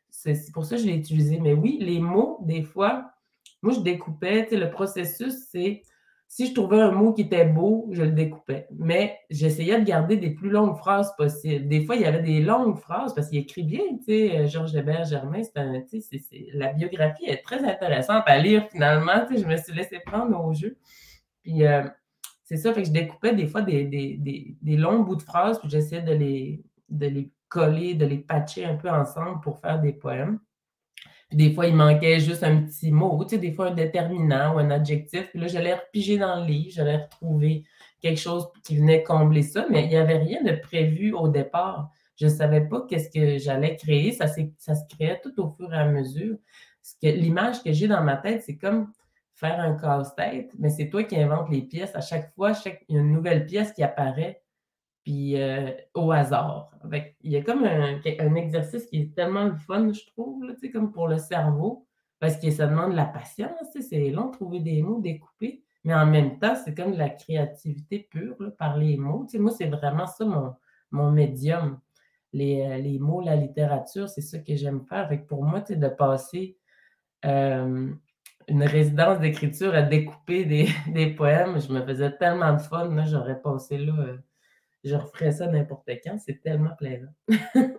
C'est 0.08 0.52
pour 0.52 0.64
ça 0.64 0.76
que 0.76 0.82
je 0.82 0.86
l'ai 0.86 0.96
utilisé. 0.96 1.38
Mais 1.38 1.52
oui, 1.52 1.78
les 1.80 1.98
mots, 1.98 2.38
des 2.42 2.62
fois, 2.62 3.12
moi, 3.62 3.74
je 3.74 3.80
découpais, 3.80 4.48
le 4.52 4.70
processus, 4.70 5.34
c'est 5.50 5.82
si 6.30 6.46
je 6.46 6.54
trouvais 6.54 6.80
un 6.80 6.92
mot 6.92 7.12
qui 7.12 7.22
était 7.22 7.44
beau, 7.44 7.88
je 7.90 8.04
le 8.04 8.12
découpais. 8.12 8.68
Mais 8.78 9.18
j'essayais 9.30 9.80
de 9.80 9.84
garder 9.84 10.16
des 10.16 10.30
plus 10.30 10.48
longues 10.48 10.76
phrases 10.76 11.12
possibles. 11.16 11.66
Des 11.66 11.84
fois, 11.84 11.96
il 11.96 12.02
y 12.02 12.04
avait 12.04 12.22
des 12.22 12.40
longues 12.40 12.78
phrases 12.78 13.12
parce 13.16 13.30
qu'il 13.30 13.40
écrit 13.40 13.64
bien, 13.64 13.80
tu 13.98 14.04
sais, 14.04 14.38
euh, 14.38 14.46
Georges 14.46 14.76
Hébert 14.76 15.06
Germain, 15.06 15.42
c'est 15.42 15.56
un, 15.56 15.82
tu 15.82 16.00
sais, 16.00 16.20
la 16.54 16.72
biographie 16.72 17.24
est 17.24 17.42
très 17.42 17.64
intéressante 17.64 18.22
à 18.26 18.38
lire 18.38 18.64
finalement. 18.70 19.26
Tu 19.26 19.34
sais, 19.34 19.42
je 19.42 19.48
me 19.48 19.56
suis 19.56 19.72
laissé 19.72 19.98
prendre 20.06 20.40
au 20.40 20.54
jeu. 20.54 20.78
Puis 21.42 21.66
euh, 21.66 21.82
c'est 22.44 22.58
ça, 22.58 22.72
fait 22.72 22.82
que 22.82 22.88
je 22.88 22.92
découpais 22.92 23.34
des 23.34 23.48
fois 23.48 23.62
des, 23.62 23.84
des, 23.86 24.76
longs 24.76 25.00
bouts 25.00 25.16
de 25.16 25.22
phrases, 25.22 25.58
puis 25.58 25.68
j'essayais 25.68 26.02
de 26.02 26.12
les, 26.12 26.62
de 26.90 27.06
les 27.08 27.32
coller, 27.48 27.94
de 27.94 28.06
les 28.06 28.18
patcher 28.18 28.64
un 28.64 28.76
peu 28.76 28.88
ensemble 28.88 29.40
pour 29.40 29.58
faire 29.58 29.80
des 29.80 29.92
poèmes. 29.92 30.38
Puis 31.30 31.38
des 31.38 31.54
fois, 31.54 31.68
il 31.68 31.76
manquait 31.76 32.18
juste 32.18 32.42
un 32.42 32.62
petit 32.62 32.90
mot, 32.90 33.24
tu 33.24 33.30
sais, 33.30 33.38
des 33.38 33.52
fois 33.52 33.68
un 33.68 33.74
déterminant 33.74 34.54
ou 34.54 34.58
un 34.58 34.70
adjectif. 34.70 35.28
Puis 35.30 35.38
là, 35.38 35.46
j'allais 35.46 35.74
repiger 35.74 36.18
dans 36.18 36.40
le 36.40 36.46
livre, 36.46 36.72
j'allais 36.74 36.96
retrouver 36.96 37.62
quelque 38.02 38.18
chose 38.18 38.48
qui 38.64 38.76
venait 38.76 39.04
combler 39.04 39.42
ça, 39.42 39.66
mais 39.70 39.84
il 39.84 39.90
n'y 39.90 39.96
avait 39.96 40.18
rien 40.18 40.42
de 40.42 40.52
prévu 40.52 41.12
au 41.12 41.28
départ. 41.28 41.88
Je 42.16 42.26
ne 42.26 42.30
savais 42.30 42.62
pas 42.62 42.84
qu'est-ce 42.88 43.10
que 43.10 43.38
j'allais 43.38 43.76
créer. 43.76 44.10
Ça, 44.12 44.26
ça 44.26 44.74
se 44.74 44.82
créait 44.94 45.20
tout 45.22 45.40
au 45.40 45.48
fur 45.48 45.72
et 45.72 45.76
à 45.76 45.86
mesure. 45.86 46.36
L'image 47.00 47.62
que 47.62 47.72
j'ai 47.72 47.86
dans 47.86 48.02
ma 48.02 48.16
tête, 48.16 48.42
c'est 48.44 48.56
comme 48.56 48.90
faire 49.34 49.60
un 49.60 49.74
casse-tête, 49.74 50.50
mais 50.58 50.68
c'est 50.68 50.90
toi 50.90 51.04
qui 51.04 51.16
inventes 51.16 51.48
les 51.48 51.62
pièces. 51.62 51.94
À 51.94 52.00
chaque 52.00 52.34
fois, 52.34 52.52
chaque, 52.54 52.84
il 52.88 52.96
y 52.96 52.98
a 52.98 53.02
une 53.02 53.12
nouvelle 53.12 53.46
pièce 53.46 53.72
qui 53.72 53.82
apparaît 53.82 54.42
puis 55.10 55.42
euh, 55.42 55.72
au 55.94 56.12
hasard. 56.12 56.70
il 57.22 57.32
y 57.32 57.36
a 57.36 57.42
comme 57.42 57.64
un, 57.64 58.34
exercice 58.36 58.86
qui 58.86 59.00
est 59.00 59.14
tellement 59.16 59.56
fun, 59.56 59.92
je 59.92 60.06
trouve, 60.06 60.44
là, 60.44 60.54
comme 60.72 60.92
pour 60.92 61.08
le 61.08 61.18
cerveau, 61.18 61.84
parce 62.20 62.36
que 62.36 62.48
ça 62.52 62.68
demande 62.68 62.92
de 62.92 62.96
la 62.96 63.06
patience, 63.06 63.58
c'est 63.80 64.10
long 64.10 64.26
de 64.26 64.36
trouver 64.36 64.60
des 64.60 64.82
mots 64.82 65.00
découpés, 65.00 65.64
mais 65.82 65.94
en 65.94 66.06
même 66.06 66.38
temps, 66.38 66.54
c'est 66.54 66.76
comme 66.76 66.92
de 66.92 66.98
la 66.98 67.08
créativité 67.08 68.06
pure 68.08 68.36
par 68.56 68.76
les 68.76 68.96
mots. 68.96 69.26
moi, 69.34 69.50
c'est 69.50 69.66
vraiment 69.66 70.06
ça 70.06 70.24
mon, 70.24 70.54
mon 70.92 71.10
médium. 71.10 71.80
Les, 72.32 72.60
euh, 72.60 72.78
les, 72.78 73.00
mots, 73.00 73.20
la 73.20 73.34
littérature, 73.34 74.08
c'est 74.08 74.20
ça 74.20 74.38
que 74.38 74.54
j'aime 74.54 74.84
faire. 74.86 75.08
Fait 75.08 75.18
pour 75.18 75.44
moi, 75.44 75.60
de 75.60 75.88
passer 75.88 76.56
euh, 77.24 77.90
une 78.46 78.62
résidence 78.62 79.18
d'écriture 79.18 79.74
à 79.74 79.82
découper 79.82 80.44
des, 80.44 80.68
des, 80.94 81.08
poèmes, 81.08 81.60
je 81.60 81.72
me 81.72 81.84
faisais 81.84 82.16
tellement 82.16 82.52
de 82.52 82.60
fun, 82.60 83.04
j'aurais 83.06 83.40
passé 83.42 83.76
là 83.76 84.20
je 84.84 84.94
referais 84.94 85.32
ça 85.32 85.46
n'importe 85.46 85.88
quand. 86.04 86.18
C'est 86.24 86.40
tellement 86.42 86.74
plaisant. 86.78 87.12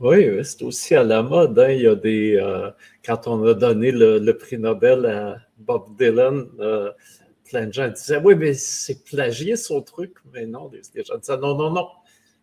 oui, 0.00 0.44
c'est 0.44 0.62
aussi 0.62 0.94
à 0.94 1.02
la 1.02 1.22
mode. 1.22 1.58
Hein. 1.58 1.70
Il 1.70 1.82
y 1.82 1.86
a 1.86 1.94
des. 1.94 2.36
Euh, 2.36 2.70
quand 3.04 3.26
on 3.26 3.44
a 3.44 3.54
donné 3.54 3.90
le, 3.90 4.32
prix 4.32 4.58
Nobel 4.58 5.06
à 5.06 5.38
Bob 5.56 5.96
Dylan, 5.96 6.46
euh, 6.60 6.92
plein 7.48 7.66
de 7.66 7.72
gens 7.72 7.88
disaient 7.88 8.20
Oui, 8.22 8.34
mais 8.34 8.54
c'est 8.54 9.04
plagié 9.04 9.56
son 9.56 9.80
truc. 9.82 10.16
Mais 10.32 10.46
non, 10.46 10.70
les, 10.70 11.04
gens 11.04 11.16
disaient 11.16 11.38
Non, 11.38 11.56
non, 11.56 11.70
non. 11.70 11.88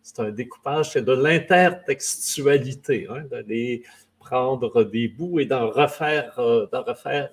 C'est 0.02 0.20
un 0.20 0.30
découpage, 0.30 0.92
c'est 0.92 1.02
de 1.02 1.12
l'intertextualité, 1.12 3.08
hein, 3.10 3.24
d'aller 3.28 3.82
prendre 4.20 4.84
des 4.84 5.08
bouts 5.08 5.40
et 5.40 5.46
d'en 5.46 5.68
refaire, 5.68 6.38
euh, 6.38 6.66
d'en 6.72 6.82
refaire 6.82 7.30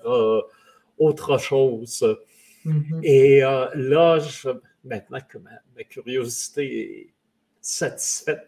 autre 0.98 1.38
chose. 1.38 2.18
Mm-hmm. 2.66 3.04
Et 3.04 3.42
là, 3.42 4.20
je, 4.20 4.50
maintenant 4.84 5.20
que 5.28 5.38
ma, 5.38 5.84
curiosité 5.84 7.02
est 7.02 7.14
satisfaite. 7.62 8.48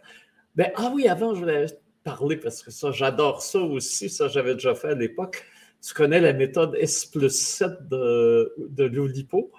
Ben, 0.56 0.72
ah 0.76 0.92
oui, 0.94 1.08
avant, 1.08 1.34
je 1.34 1.40
voulais 1.40 1.66
parler 2.04 2.38
parce 2.38 2.64
que 2.64 2.72
ça, 2.72 2.92
j'adore 2.92 3.42
ça 3.42 3.60
aussi. 3.60 4.10
Ça, 4.10 4.28
j'avais 4.28 4.54
déjà 4.54 4.76
fait 4.76 4.90
à 4.90 4.96
l'époque. 4.96 5.46
Tu 5.86 5.94
connais 5.94 6.20
la 6.20 6.34
méthode 6.34 6.76
S 6.80 7.06
plus 7.06 7.30
7 7.30 7.88
de, 7.90 8.54
de 8.58 8.86
l'Oulipo? 8.86 9.52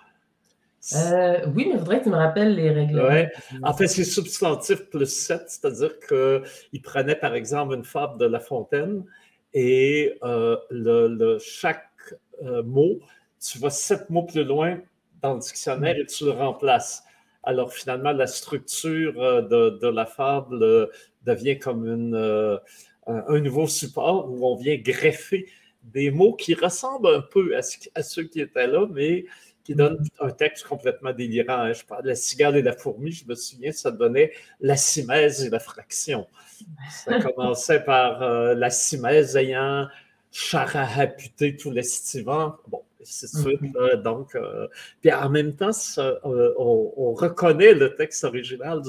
Euh, 0.94 1.44
oui, 1.54 1.66
mais 1.66 1.74
il 1.74 1.78
faudrait 1.78 1.98
que 1.98 2.04
tu 2.04 2.10
me 2.10 2.16
rappelles 2.16 2.54
les 2.54 2.70
règles. 2.70 3.00
Ouais. 3.00 3.32
En 3.62 3.74
fait, 3.74 3.88
c'est 3.88 4.04
substantif 4.04 4.88
plus 4.88 5.06
7, 5.06 5.42
c'est-à-dire 5.48 5.98
qu'il 5.98 6.82
prenait 6.82 7.16
par 7.16 7.34
exemple 7.34 7.74
une 7.74 7.84
fable 7.84 8.18
de 8.18 8.26
La 8.26 8.40
Fontaine 8.40 9.04
et 9.52 10.16
euh, 10.22 10.56
le, 10.70 11.38
chaque 11.38 12.14
euh, 12.42 12.62
mot, 12.62 13.00
tu 13.40 13.58
vas 13.58 13.70
sept 13.70 14.10
mots 14.10 14.24
plus 14.24 14.44
loin 14.44 14.78
dans 15.26 15.34
le 15.34 15.40
dictionnaire 15.40 15.96
et 15.96 16.06
tu 16.06 16.24
le 16.24 16.30
remplaces. 16.30 17.02
Alors 17.42 17.72
finalement, 17.72 18.12
la 18.12 18.26
structure 18.26 19.20
euh, 19.20 19.42
de, 19.42 19.88
la 19.88 20.06
fable 20.06 20.62
euh, 20.62 20.86
devient 21.24 21.58
comme 21.58 21.86
une, 21.86 22.14
euh, 22.14 22.58
un 23.06 23.40
nouveau 23.40 23.66
support 23.66 24.30
où 24.30 24.46
on 24.46 24.56
vient 24.56 24.76
greffer 24.76 25.46
des 25.84 26.10
mots 26.10 26.34
qui 26.34 26.54
ressemblent 26.54 27.08
un 27.08 27.20
peu 27.20 27.56
à, 27.56 28.02
ceux 28.02 28.24
qui 28.24 28.40
étaient 28.40 28.66
là, 28.66 28.86
mais 28.90 29.26
qui 29.62 29.74
donnent 29.74 30.02
un 30.20 30.30
texte 30.30 30.66
complètement 30.66 31.12
délirant. 31.12 31.58
Hein. 31.58 31.72
Je 31.72 31.84
parle 31.84 32.02
de 32.02 32.08
la 32.08 32.14
cigale 32.16 32.56
et 32.56 32.62
la 32.62 32.72
fourmi, 32.72 33.12
je 33.12 33.26
me 33.26 33.34
souviens, 33.34 33.72
ça 33.72 33.90
donnait 33.90 34.32
la 34.60 34.76
simèse 34.76 35.44
et 35.44 35.50
la 35.50 35.60
fraction. 35.60 36.26
Ça 37.04 37.20
commençait 37.22 37.84
par 37.84 38.20
la 38.54 38.70
simèse 38.70 39.36
ayant 39.36 39.86
charahaputé 40.32 41.56
tout 41.56 41.70
l'estivant. 41.70 42.56
Bon, 42.68 42.82
mm-hmm. 43.06 44.02
donc, 44.02 44.34
euh, 44.34 44.66
puis 45.00 45.12
en 45.12 45.28
même 45.30 45.54
temps, 45.54 45.70
euh, 45.98 46.54
on, 46.58 47.12
reconnaît 47.12 47.74
le 47.74 47.94
texte 47.94 48.24
original 48.24 48.82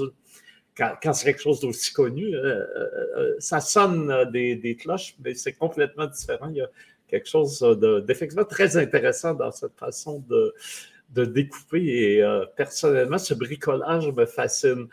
quand, 0.76 1.14
c'est 1.14 1.26
quelque 1.26 1.42
chose 1.42 1.60
d'aussi 1.60 1.92
connu. 1.94 2.36
Euh, 2.36 3.36
ça 3.40 3.60
sonne 3.60 4.30
des, 4.32 4.78
cloches, 4.80 5.16
mais 5.24 5.34
c'est 5.34 5.54
complètement 5.54 6.06
différent. 6.06 6.50
Il 6.50 6.58
y 6.58 6.62
a 6.62 6.70
quelque 7.08 7.28
chose 7.28 7.60
d'effectivement 8.06 8.46
très 8.46 8.78
intéressant 8.78 9.34
dans 9.34 9.52
cette 9.52 9.76
façon 9.76 10.24
de, 10.30 10.54
de 11.16 11.26
découper. 11.26 11.84
Et 11.86 12.44
personnellement, 12.56 13.18
ce 13.18 13.34
bricolage 13.34 14.12
me 14.12 14.26
fascine. 14.26 14.88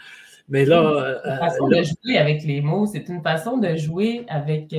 Mais 0.48 0.64
là. 0.64 1.20
C'est 1.22 1.30
une 1.30 1.38
façon 1.38 1.68
de 1.68 1.82
jouer 1.82 2.18
avec 2.18 2.44
les 2.44 2.60
mots, 2.62 2.86
c'est 2.86 3.08
une 3.08 3.22
façon 3.22 3.58
de 3.58 3.76
jouer 3.76 4.24
avec 4.28 4.74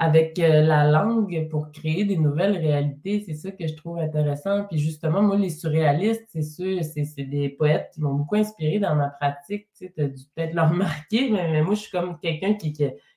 avec 0.00 0.38
euh, 0.38 0.62
la 0.62 0.90
langue 0.90 1.46
pour 1.50 1.70
créer 1.72 2.06
des 2.06 2.16
nouvelles 2.16 2.56
réalités. 2.56 3.22
C'est 3.26 3.34
ça 3.34 3.50
que 3.50 3.66
je 3.68 3.74
trouve 3.74 3.98
intéressant. 3.98 4.64
Puis 4.64 4.78
justement, 4.78 5.20
moi, 5.20 5.36
les 5.36 5.50
surréalistes, 5.50 6.24
c'est 6.28 6.42
sûr, 6.42 6.82
c'est 6.82 7.04
des 7.24 7.50
poètes 7.50 7.90
qui 7.92 8.00
m'ont 8.00 8.14
beaucoup 8.14 8.36
inspiré 8.36 8.78
dans 8.78 8.94
ma 8.94 9.08
pratique. 9.10 9.68
Tu 9.76 9.92
as 9.98 10.08
dû 10.08 10.22
peut-être 10.34 10.54
le 10.54 10.62
remarquer, 10.70 11.28
mais, 11.30 11.60
moi, 11.60 11.74
je 11.74 11.80
suis 11.80 11.90
comme 11.90 12.18
quelqu'un 12.18 12.54
qui, 12.54 12.74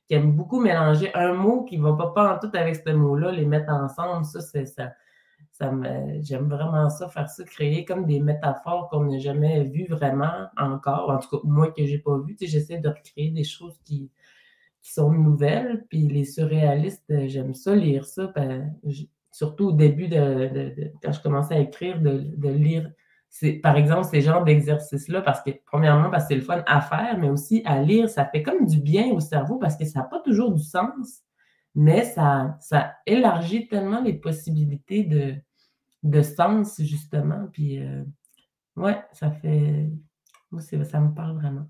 aime 0.09 0.33
beaucoup 0.33 0.59
mélanger 0.59 1.09
un 1.15 1.33
mot 1.33 1.63
qui 1.63 1.77
ne 1.77 1.83
va 1.83 1.93
pas, 1.93 2.07
pas 2.07 2.35
en 2.35 2.39
tout 2.39 2.51
avec 2.53 2.75
ce 2.75 2.91
mot-là, 2.91 3.31
les 3.31 3.45
mettre 3.45 3.71
ensemble. 3.71 4.25
Ça, 4.25 4.41
ça. 4.41 4.65
ça 4.65 5.71
J'aime 6.19 6.49
vraiment 6.49 6.89
ça, 6.89 7.07
faire 7.07 7.29
ça, 7.29 7.45
créer 7.45 7.85
comme 7.85 8.05
des 8.05 8.19
métaphores 8.19 8.89
qu'on 8.89 9.05
n'a 9.05 9.19
jamais 9.19 9.63
vues 9.63 9.87
vraiment 9.89 10.47
encore. 10.57 11.09
En 11.09 11.17
tout 11.17 11.29
cas, 11.29 11.41
moi 11.45 11.71
que 11.71 11.85
j'ai 11.85 11.99
pas 11.99 12.17
vu. 12.17 12.35
Tu 12.35 12.45
j'essaie 12.45 12.77
de 12.77 12.89
recréer 12.89 13.29
des 13.29 13.45
choses 13.45 13.79
qui, 13.85 14.11
qui 14.83 14.91
sont 14.93 15.11
nouvelles. 15.11 15.85
Puis 15.89 16.07
les 16.07 16.25
surréalistes, 16.25 17.09
euh, 17.09 17.27
j'aime 17.27 17.55
ça, 17.55 17.73
lire 17.73 18.05
ça. 18.05 18.31
Ben, 18.35 18.75
surtout 19.31 19.69
au 19.69 19.71
début, 19.71 20.09
de, 20.09 20.91
quand 21.01 21.11
je 21.11 21.21
commençais 21.21 21.55
à 21.55 21.59
écrire, 21.59 21.99
de, 21.99 22.49
lire, 22.49 22.91
par 23.63 23.77
exemple, 23.77 24.03
ces 24.03 24.21
genres 24.21 24.43
d'exercices-là, 24.43 25.21
parce 25.21 25.41
que, 25.41 25.51
premièrement, 25.65 26.11
parce 26.11 26.25
que 26.25 26.29
c'est 26.29 26.35
le 26.35 26.41
fun 26.41 26.63
à 26.67 26.81
faire, 26.81 27.17
mais 27.17 27.29
aussi 27.29 27.63
à 27.65 27.81
lire, 27.81 28.09
ça 28.09 28.25
fait 28.25 28.43
comme 28.43 28.67
du 28.67 28.79
bien 28.79 29.07
au 29.07 29.19
cerveau 29.19 29.57
parce 29.57 29.77
que 29.77 29.85
ça 29.85 29.99
n'a 29.99 30.05
pas 30.05 30.19
toujours 30.19 30.51
du 30.51 30.61
sens, 30.61 31.23
mais 31.73 32.03
ça, 32.03 32.57
ça 32.59 32.93
élargit 33.07 33.67
tellement 33.67 34.01
les 34.01 34.13
possibilités 34.13 35.03
de, 35.03 35.35
de 36.03 36.21
sens, 36.21 36.79
justement. 36.81 37.47
Puis, 37.51 37.79
euh, 37.79 38.03
ouais, 38.75 39.01
ça 39.13 39.31
fait. 39.31 39.89
Ça 40.83 40.99
me 40.99 41.15
parle 41.15 41.37
vraiment. 41.37 41.67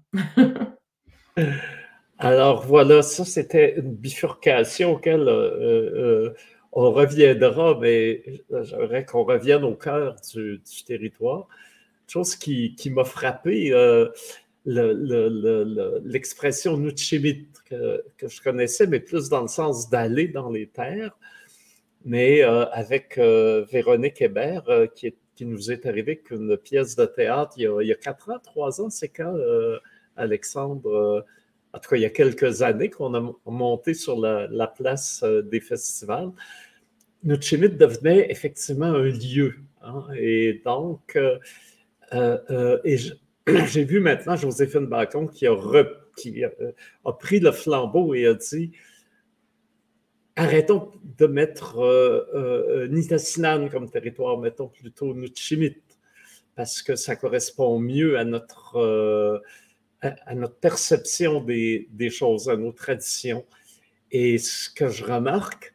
Alors 2.19 2.65
voilà, 2.65 3.01
ça 3.01 3.25
c'était 3.25 3.75
une 3.77 3.95
bifurcation 3.95 4.93
auquel 4.93 5.21
euh, 5.21 6.29
euh, 6.29 6.33
on 6.71 6.91
reviendra, 6.91 7.77
mais 7.79 8.23
j'aimerais 8.61 9.05
qu'on 9.05 9.23
revienne 9.23 9.63
au 9.63 9.75
cœur 9.75 10.15
du, 10.33 10.61
territoire. 10.85 11.47
Chose 12.07 12.35
qui, 12.35 12.75
m'a 12.91 13.03
frappé, 13.03 13.73
euh, 13.73 14.09
l'expression 14.65 16.77
Nuchimit 16.77 17.47
que, 17.65 18.03
je 18.21 18.41
connaissais, 18.41 18.87
mais 18.87 18.99
plus 18.99 19.29
dans 19.29 19.41
le 19.41 19.47
sens 19.47 19.89
d'aller 19.89 20.27
dans 20.27 20.51
les 20.51 20.67
terres, 20.67 21.17
mais 22.05 22.41
avec 22.43 23.17
Véronique 23.17 24.21
Hébert, 24.21 24.63
qui, 24.95 25.15
nous 25.41 25.71
est 25.71 25.85
arrivée 25.85 26.17
qu'une 26.19 26.57
pièce 26.57 26.95
de 26.95 27.05
théâtre 27.05 27.53
il 27.57 27.87
y 27.87 27.91
a 27.91 27.95
quatre 27.95 28.29
ans, 28.29 28.39
trois 28.43 28.81
ans, 28.81 28.89
c'est 28.89 29.09
quand, 29.09 29.35
Alexandre 30.15 31.25
en 31.73 31.79
tout 31.79 31.89
cas, 31.89 31.95
il 31.95 32.01
y 32.01 32.05
a 32.05 32.11
quelques 32.11 32.61
années 32.61 32.89
qu'on 32.89 33.13
a 33.15 33.33
monté 33.45 33.93
sur 33.93 34.19
la, 34.19 34.67
place 34.67 35.23
euh, 35.23 35.41
des 35.41 35.59
festivals, 35.59 36.31
notre 37.23 37.55
devenait 37.55 38.29
effectivement 38.29 38.85
un 38.85 39.03
lieu. 39.03 39.55
Hein. 39.81 40.05
et 40.15 40.61
donc, 40.63 41.17
euh, 41.17 41.37
euh, 42.13 42.77
j'ai 43.67 43.83
vu 43.83 43.99
maintenant 43.99 44.35
Joséphine 44.35 44.85
Bacon 44.85 45.29
qui 45.29 45.47
a, 45.47 45.53
a, 47.05 47.13
pris 47.13 47.39
le 47.39 47.51
flambeau 47.51 48.13
et 48.13 48.27
a 48.27 48.33
dit 48.33 48.71
arrêtons 50.35 50.91
de 51.17 51.25
mettre 51.25 51.79
euh, 51.79 52.87
Nitasinan 52.87 53.69
comme 53.69 53.89
territoire, 53.89 54.37
mettons 54.37 54.67
plutôt 54.67 55.13
Nuchimit, 55.13 55.77
parce 56.55 56.81
que 56.81 56.95
ça 56.95 57.15
correspond 57.15 57.79
mieux 57.79 58.17
à 58.17 58.23
notre, 58.23 59.41
à, 60.03 60.35
notre 60.35 60.55
perception 60.55 61.43
des, 61.43 62.09
choses, 62.09 62.49
à 62.49 62.55
nos 62.55 62.71
traditions. 62.71 63.45
Et 64.11 64.37
ce 64.37 64.69
que 64.69 64.89
je 64.89 65.03
remarque, 65.03 65.73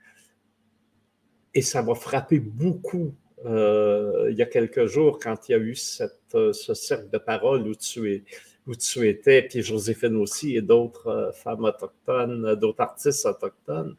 et 1.55 1.63
ça 1.63 1.83
m'a 1.83 1.95
frappé 1.95 2.39
beaucoup 2.39 3.15
il 3.45 4.35
y 4.37 4.43
a 4.43 4.47
quelques 4.47 4.87
jours 4.87 5.21
quand 5.23 5.49
il 5.49 5.53
y 5.53 5.55
a 5.55 5.59
eu 5.59 5.77
cette, 5.77 6.21
ce 6.33 6.75
cercle 6.75 7.09
de 7.09 7.19
parole 7.19 7.69
où 7.69 7.75
tu 7.77 8.25
où 8.69 8.77
tu 8.77 9.09
étais, 9.09 9.43
puis 9.43 9.63
Joséphine 9.63 10.17
aussi, 10.17 10.57
et 10.57 10.63
d'autres 10.63 11.09
euh, 11.09 11.33
femmes 11.33 11.65
autochtones, 11.65 12.45
euh, 12.45 12.55
d'autres 12.55 12.83
artistes 12.83 13.25
autochtones. 13.27 13.97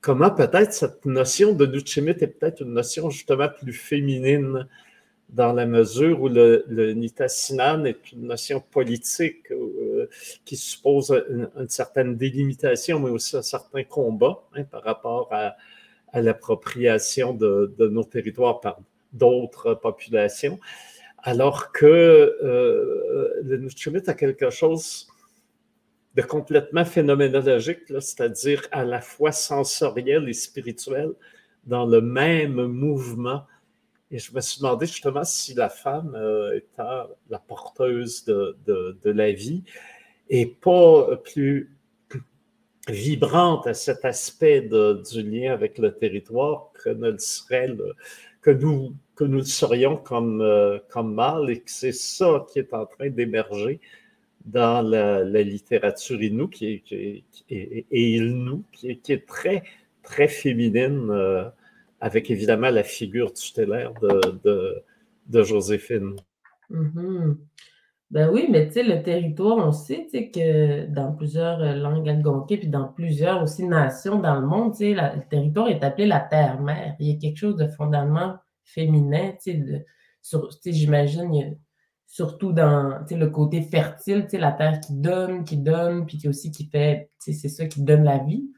Comment 0.00 0.30
peut-être 0.30 0.72
cette 0.72 1.04
notion 1.04 1.52
de 1.52 1.66
Nuchimit 1.66 2.10
est 2.20 2.28
peut-être 2.28 2.62
une 2.62 2.72
notion 2.72 3.10
justement 3.10 3.48
plus 3.48 3.72
féminine 3.72 4.68
dans 5.28 5.52
la 5.52 5.66
mesure 5.66 6.22
où 6.22 6.28
le, 6.28 6.64
le 6.68 6.90
est 6.90 8.12
une 8.12 8.26
notion 8.26 8.60
politique 8.60 9.50
euh, 9.50 10.08
qui 10.44 10.56
suppose 10.56 11.14
une, 11.28 11.68
certaine 11.68 12.16
délimitation, 12.16 12.98
mais 12.98 13.10
aussi 13.10 13.36
un 13.36 13.42
certain 13.42 13.84
combat 13.84 14.42
hein, 14.54 14.64
par 14.64 14.82
rapport 14.82 15.28
à, 15.32 15.56
l'appropriation 16.14 17.34
de, 17.34 17.74
de, 17.78 17.86
nos 17.88 18.04
territoires 18.04 18.60
par 18.60 18.80
d'autres 19.12 19.74
populations 19.74 20.58
alors 21.22 21.72
que 21.72 21.86
euh, 21.86 23.40
le 23.42 23.56
Nuchumit 23.58 24.02
a 24.06 24.14
quelque 24.14 24.50
chose 24.50 25.08
de 26.14 26.22
complètement 26.22 26.84
phénoménologique, 26.84 27.80
c'est-à-dire 27.88 28.62
à 28.70 28.84
la 28.84 29.00
fois 29.00 29.32
sensoriel 29.32 30.28
et 30.28 30.32
spirituel 30.32 31.12
dans 31.64 31.86
le 31.86 32.00
même 32.00 32.66
mouvement. 32.66 33.42
Et 34.10 34.18
je 34.18 34.34
me 34.34 34.40
suis 34.40 34.60
demandé 34.60 34.86
justement 34.86 35.24
si 35.24 35.54
la 35.54 35.68
femme 35.68 36.14
euh, 36.14 36.56
étant 36.56 37.08
la 37.28 37.38
porteuse 37.38 38.24
de, 38.24 38.98
la 39.04 39.32
vie 39.32 39.62
et 40.30 40.46
pas 40.46 41.16
plus 41.16 41.76
vibrante 42.88 43.66
à 43.66 43.74
cet 43.74 44.04
aspect 44.04 44.62
du 44.62 45.22
lien 45.22 45.52
avec 45.52 45.78
le 45.78 45.94
territoire 45.94 46.70
que 46.72 46.90
que 48.40 48.50
nous 48.50 48.94
que 49.18 49.24
nous 49.24 49.38
le 49.38 49.44
serions 49.44 49.96
comme, 49.96 50.40
euh, 50.40 50.78
comme 50.90 51.12
mal 51.12 51.50
et 51.50 51.58
que 51.58 51.70
c'est 51.70 51.92
ça 51.92 52.46
qui 52.52 52.60
est 52.60 52.72
en 52.72 52.86
train 52.86 53.10
d'émerger 53.10 53.80
dans 54.44 54.80
la, 54.80 55.24
littérature 55.42 56.22
inou 56.22 56.46
qui 56.46 56.84
est, 56.88 56.92
et, 57.50 57.84
il 57.90 58.36
nous 58.36 58.62
qui 58.70 58.90
est, 58.90 59.26
très, 59.26 59.64
très 60.04 60.28
féminine, 60.28 61.10
euh, 61.10 61.44
avec 62.00 62.30
évidemment 62.30 62.70
la 62.70 62.82
figure 62.82 63.32
tutélaire 63.32 63.92
de, 64.00 65.42
Joséphine. 65.42 66.16
Mm-hmm. 66.70 67.36
Ben 68.10 68.30
oui, 68.32 68.46
mais 68.48 68.68
tu 68.68 68.74
sais, 68.74 68.82
le 68.82 69.02
territoire, 69.02 69.58
on 69.58 69.72
sait 69.72 70.06
que 70.10 70.86
dans 70.86 71.12
plusieurs 71.12 71.58
langues 71.76 72.08
algonquées, 72.08 72.56
puis 72.56 72.68
dans 72.68 72.88
plusieurs 72.88 73.42
aussi 73.42 73.64
nations 73.64 74.18
dans 74.18 74.40
le 74.40 74.46
monde, 74.46 74.74
le 74.80 75.28
territoire 75.28 75.68
est 75.68 75.84
appelé 75.84 76.06
la 76.06 76.20
terre-mère. 76.20 76.96
Il 77.00 77.08
y 77.08 77.14
a 77.14 77.18
quelque 77.18 77.36
chose 77.36 77.56
de 77.56 77.66
fondamentalement 77.66 78.36
féminin, 78.64 79.32
tu 79.42 79.62
sais, 80.22 80.72
j'imagine, 80.72 81.58
surtout 82.06 82.52
dans 82.52 83.04
le 83.10 83.26
côté 83.26 83.60
fertile, 83.60 84.26
la 84.32 84.52
terre 84.52 84.80
qui 84.80 84.94
donne, 84.94 85.44
qui 85.44 85.58
donne, 85.58 86.06
puis 86.06 86.16
qui 86.16 86.28
aussi 86.28 86.50
qui 86.50 86.66
fait, 86.66 87.10
c'est 87.18 87.34
ça 87.34 87.66
qui 87.66 87.82
donne 87.82 88.04
la 88.04 88.18
vie. 88.18 88.50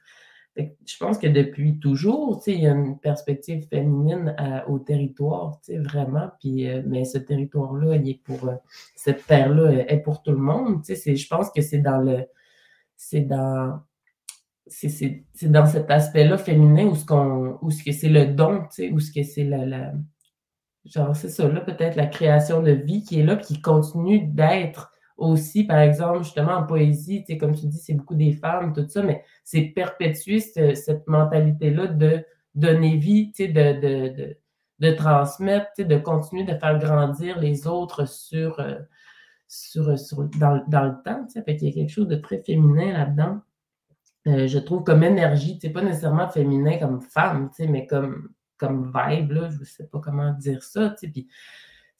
Je 0.56 0.96
pense 0.98 1.18
que 1.18 1.26
depuis 1.26 1.78
toujours, 1.78 2.42
il 2.46 2.60
y 2.60 2.66
a 2.66 2.72
une 2.72 2.98
perspective 2.98 3.66
féminine 3.68 4.34
au 4.68 4.78
territoire, 4.78 5.60
vraiment. 5.68 6.30
Puis, 6.40 6.68
euh, 6.68 6.82
mais 6.86 7.04
ce 7.04 7.18
territoire-là, 7.18 7.96
il 7.96 8.08
est 8.08 8.22
pour 8.24 8.48
euh, 8.48 8.56
cette 8.96 9.26
terre-là 9.26 9.84
est 9.88 10.00
pour 10.00 10.22
tout 10.22 10.32
le 10.32 10.38
monde. 10.38 10.82
Je 10.86 11.28
pense 11.28 11.50
que 11.50 11.62
c'est 11.62 11.78
dans 11.78 11.98
le, 11.98 12.24
c'est 12.96 13.22
dans 13.22 13.80
dans 15.42 15.66
cet 15.66 15.90
aspect-là 15.90 16.38
féminin 16.38 16.86
où 16.86 16.94
ce 16.94 17.04
qu'on 17.04 17.58
ce 17.70 17.82
que 17.82 17.92
c'est 17.92 18.08
le 18.08 18.26
don, 18.26 18.62
où 18.92 19.00
ce 19.00 19.10
que 19.10 19.24
c'est 19.24 19.42
la, 19.42 19.92
genre 20.84 21.16
c'est 21.16 21.28
ça 21.28 21.48
là 21.48 21.60
peut-être 21.60 21.96
la 21.96 22.06
création 22.06 22.62
de 22.62 22.70
vie 22.70 23.02
qui 23.02 23.18
est 23.18 23.24
là 23.24 23.36
qui 23.36 23.60
continue 23.60 24.20
d'être 24.20 24.92
aussi 25.20 25.64
par 25.64 25.78
exemple 25.78 26.24
justement 26.24 26.54
en 26.54 26.66
poésie, 26.66 27.24
comme 27.38 27.54
tu 27.54 27.66
dis 27.66 27.78
c'est 27.78 27.94
beaucoup 27.94 28.16
des 28.16 28.32
femmes 28.32 28.72
tout 28.72 28.86
ça 28.88 29.02
mais 29.02 29.22
c'est 29.44 29.62
perpétuer 29.62 30.40
cette, 30.40 31.06
mentalité 31.06 31.70
là 31.70 31.86
de 31.86 32.24
donner 32.54 32.96
vie, 32.96 33.32
de, 33.38 33.46
de, 33.46 34.08
de, 34.08 34.36
de 34.80 34.90
transmettre, 34.92 35.70
de 35.78 35.98
continuer 35.98 36.44
de 36.44 36.58
faire 36.58 36.78
grandir 36.78 37.38
les 37.38 37.66
autres 37.66 38.06
sur 38.06 38.58
euh, 38.58 38.78
sur, 39.46 39.98
sur 39.98 40.24
dans, 40.38 40.62
dans 40.68 40.84
le 40.84 40.94
temps, 41.04 41.26
fait 41.44 41.56
qu'il 41.56 41.68
y 41.68 41.72
a 41.72 41.74
quelque 41.74 41.90
chose 41.90 42.06
de 42.06 42.16
très 42.16 42.40
féminin 42.42 42.92
là-dedans. 42.92 43.40
Euh, 44.26 44.46
je 44.46 44.58
trouve 44.58 44.84
comme 44.84 45.02
énergie, 45.02 45.58
pas 45.72 45.82
nécessairement 45.82 46.28
féminin 46.28 46.78
comme 46.78 47.00
femme, 47.00 47.50
mais 47.58 47.86
comme, 47.86 48.30
comme 48.58 48.92
vibe, 48.94 49.32
là, 49.32 49.48
je 49.50 49.58
ne 49.58 49.64
sais 49.64 49.86
pas 49.88 49.98
comment 49.98 50.32
dire 50.34 50.62
ça. 50.62 50.94
Puis 51.00 51.28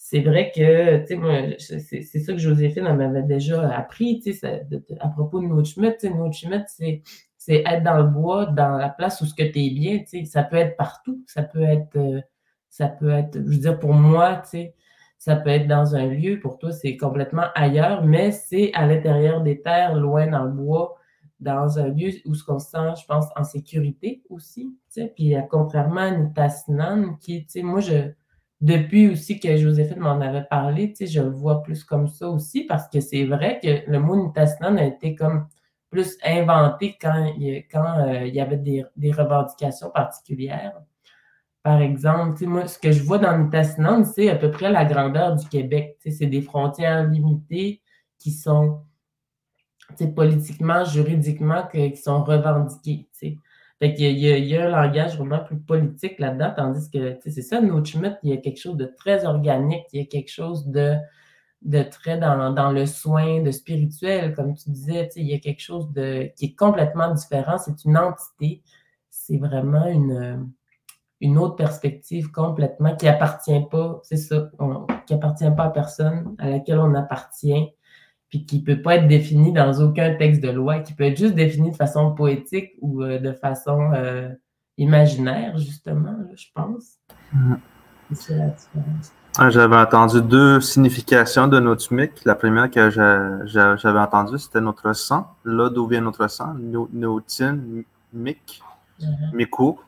c'est 0.02 0.22
vrai 0.22 0.50
que, 0.50 1.14
moi, 1.14 1.56
c'est 1.58 2.02
ça 2.02 2.32
que 2.32 2.38
Joséphine 2.38 2.90
m'avait 2.94 3.22
déjà 3.22 3.68
appris, 3.68 4.22
à 4.98 5.08
propos 5.08 5.40
de 5.40 5.46
No 5.46 5.62
Schmidt. 5.62 6.08
No 6.08 6.32
Schmidt, 6.32 6.64
c'est 7.36 7.62
être 7.66 7.82
dans 7.82 7.98
le 7.98 8.04
bois, 8.04 8.46
dans 8.46 8.78
la 8.78 8.88
place 8.88 9.20
où 9.20 9.26
ce 9.26 9.34
que 9.34 9.42
tu 9.42 9.58
es 9.58 9.70
bien. 9.70 10.02
Ça 10.24 10.42
peut 10.42 10.56
être 10.56 10.78
partout. 10.78 11.22
Ça 11.26 11.42
peut 11.42 11.62
être, 11.62 11.96
euh, 11.96 12.22
ça 12.70 12.88
peut 12.88 13.10
être, 13.10 13.34
je 13.34 13.40
veux 13.50 13.58
dire, 13.58 13.78
pour 13.78 13.92
moi, 13.92 14.42
ça 15.18 15.36
peut 15.36 15.50
être 15.50 15.68
dans 15.68 15.94
un 15.94 16.06
lieu. 16.06 16.40
Pour 16.40 16.56
toi, 16.56 16.72
c'est 16.72 16.96
complètement 16.96 17.48
ailleurs, 17.54 18.02
mais 18.02 18.32
c'est 18.32 18.72
à 18.72 18.86
l'intérieur 18.86 19.42
des 19.42 19.60
terres, 19.60 19.94
loin 19.96 20.26
dans 20.26 20.44
le 20.44 20.52
bois 20.52 20.96
dans 21.40 21.78
un 21.78 21.88
lieu 21.88 22.10
où 22.24 22.34
ce 22.34 22.44
qu'on 22.44 22.58
se 22.58 22.70
sent, 22.70 23.00
je 23.00 23.06
pense, 23.06 23.26
en 23.36 23.44
sécurité 23.44 24.22
aussi. 24.28 24.76
Puis 25.14 25.34
euh, 25.34 25.42
contrairement 25.50 26.00
à 26.00 26.10
Nitasinan, 26.10 27.16
qui, 27.16 27.44
tu 27.44 27.50
sais, 27.50 27.62
moi, 27.62 27.80
je, 27.80 28.12
depuis 28.60 29.08
aussi 29.08 29.40
que 29.40 29.56
Joséphine 29.56 30.00
m'en 30.00 30.20
avait 30.20 30.44
parlé, 30.44 30.90
tu 30.90 30.96
sais, 30.96 31.06
je 31.06 31.22
le 31.22 31.30
vois 31.30 31.62
plus 31.62 31.84
comme 31.84 32.08
ça 32.08 32.28
aussi, 32.28 32.64
parce 32.64 32.88
que 32.88 33.00
c'est 33.00 33.24
vrai 33.24 33.58
que 33.62 33.90
le 33.90 33.98
mot 33.98 34.16
Nitasinan 34.16 34.76
a 34.76 34.84
été 34.84 35.14
comme 35.14 35.46
plus 35.90 36.16
inventé 36.22 36.96
quand 37.00 37.32
il, 37.38 37.64
quand, 37.70 37.98
euh, 38.06 38.26
il 38.26 38.34
y 38.34 38.40
avait 38.40 38.58
des, 38.58 38.84
des, 38.96 39.12
revendications 39.12 39.90
particulières. 39.90 40.74
Par 41.62 41.80
exemple, 41.80 42.34
tu 42.34 42.40
sais, 42.40 42.46
moi, 42.46 42.66
ce 42.66 42.78
que 42.78 42.92
je 42.92 43.02
vois 43.02 43.18
dans 43.18 43.36
Nitasinan, 43.36 44.04
c'est 44.04 44.30
à 44.30 44.36
peu 44.36 44.50
près 44.50 44.70
la 44.70 44.84
grandeur 44.84 45.36
du 45.36 45.48
Québec. 45.48 45.96
Tu 46.00 46.10
sais, 46.10 46.18
c'est 46.18 46.26
des 46.26 46.42
frontières 46.42 47.08
limitées 47.08 47.82
qui 48.18 48.30
sont 48.30 48.82
politiquement, 50.14 50.84
juridiquement, 50.84 51.66
qui 51.66 51.96
sont 51.96 52.22
revendiqués. 52.22 53.08
Fait 53.80 53.94
il, 53.98 54.18
y 54.18 54.56
a, 54.56 54.66
un 54.66 54.68
langage 54.68 55.16
vraiment 55.16 55.42
plus 55.42 55.58
politique 55.58 56.18
là-dedans, 56.18 56.52
tandis 56.54 56.90
que 56.90 57.18
c'est 57.24 57.40
ça, 57.40 57.62
No 57.62 57.82
Schmidt, 57.82 58.16
il 58.22 58.30
y 58.30 58.32
a 58.34 58.36
quelque 58.36 58.60
chose 58.60 58.76
de 58.76 58.84
très 58.84 59.24
organique, 59.24 59.86
il 59.94 60.00
y 60.00 60.02
a 60.02 60.06
quelque 60.06 60.30
chose 60.30 60.66
de, 60.66 60.96
de 61.62 61.82
très 61.82 62.18
dans, 62.18 62.72
le 62.72 62.84
soin, 62.84 63.42
de 63.42 63.50
spirituel, 63.50 64.34
comme 64.34 64.54
tu 64.54 64.68
disais, 64.68 65.08
il 65.16 65.26
y 65.26 65.34
a 65.34 65.38
quelque 65.38 65.62
chose 65.62 65.90
de, 65.92 66.30
qui 66.36 66.46
est 66.46 66.54
complètement 66.54 67.14
différent, 67.14 67.56
c'est 67.56 67.82
une 67.86 67.96
entité, 67.96 68.62
c'est 69.08 69.38
vraiment 69.38 69.86
une, 69.86 70.52
une 71.22 71.38
autre 71.38 71.56
perspective 71.56 72.30
complètement 72.32 72.96
qui 72.96 73.08
appartient 73.08 73.64
pas, 73.70 73.98
c'est 74.02 74.18
ça, 74.18 74.50
qui 75.06 75.14
appartient 75.14 75.50
pas 75.56 75.64
à 75.64 75.70
personne, 75.70 76.34
à 76.38 76.50
laquelle 76.50 76.80
on 76.80 76.94
appartient, 76.94 77.72
puis 78.30 78.46
qui 78.46 78.60
ne 78.60 78.64
peut 78.64 78.80
pas 78.80 78.96
être 78.96 79.08
défini 79.08 79.52
dans 79.52 79.72
aucun 79.80 80.14
texte 80.14 80.40
de 80.40 80.50
loi, 80.50 80.78
qui 80.78 80.94
peut 80.94 81.04
être 81.04 81.18
juste 81.18 81.34
défini 81.34 81.72
de 81.72 81.76
façon 81.76 82.14
poétique 82.14 82.72
ou 82.80 83.02
euh, 83.02 83.18
de 83.18 83.32
façon 83.32 83.90
euh, 83.92 84.30
imaginaire, 84.78 85.58
justement, 85.58 86.16
je 86.34 86.46
pense. 86.54 86.94
Mm. 87.32 87.54
C'est 88.12 88.36
la 88.36 88.46
différence. 88.46 89.12
Ah, 89.38 89.50
j'avais 89.50 89.76
entendu 89.76 90.22
deux 90.22 90.60
significations 90.60 91.46
de 91.46 91.60
notre 91.60 91.92
mic. 91.92 92.24
La 92.24 92.34
première 92.34 92.70
que 92.70 92.90
j'avais 92.90 93.98
entendue, 93.98 94.38
c'était 94.38 94.60
notre 94.60 94.92
sang, 94.94 95.28
là 95.44 95.68
d'où 95.68 95.86
vient 95.86 96.00
notre 96.00 96.28
sang, 96.28 96.54
Nautin, 96.92 97.58
mic, 98.12 98.62
mm-hmm. 99.00 99.34
Miku. 99.34 99.78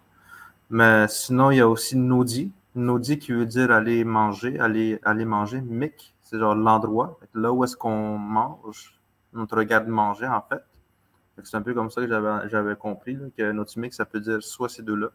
Mais 0.70 1.06
sinon, 1.08 1.50
il 1.50 1.58
y 1.58 1.60
a 1.60 1.68
aussi 1.68 1.96
Nodi. 1.96 2.52
Nodi 2.74 3.18
qui 3.18 3.32
veut 3.32 3.46
dire 3.46 3.70
aller 3.70 4.04
manger, 4.04 4.58
aller, 4.58 4.98
aller 5.04 5.24
manger, 5.24 5.60
mic 5.60 6.11
c'est 6.32 6.38
genre 6.38 6.54
l'endroit, 6.54 7.18
là 7.34 7.52
où 7.52 7.62
est-ce 7.62 7.76
qu'on 7.76 8.16
mange, 8.16 8.98
notre 9.34 9.58
regard 9.58 9.84
de 9.84 9.90
manger 9.90 10.26
en 10.26 10.40
fait. 10.40 10.62
C'est 11.44 11.56
un 11.56 11.62
peu 11.62 11.74
comme 11.74 11.90
ça 11.90 12.00
que 12.00 12.08
j'avais 12.48 12.76
compris, 12.76 13.18
que 13.36 13.52
notre 13.52 13.78
mix, 13.78 13.96
ça 13.96 14.06
peut 14.06 14.20
dire 14.20 14.42
soit 14.42 14.68
ces 14.68 14.82
deux-là. 14.82 15.08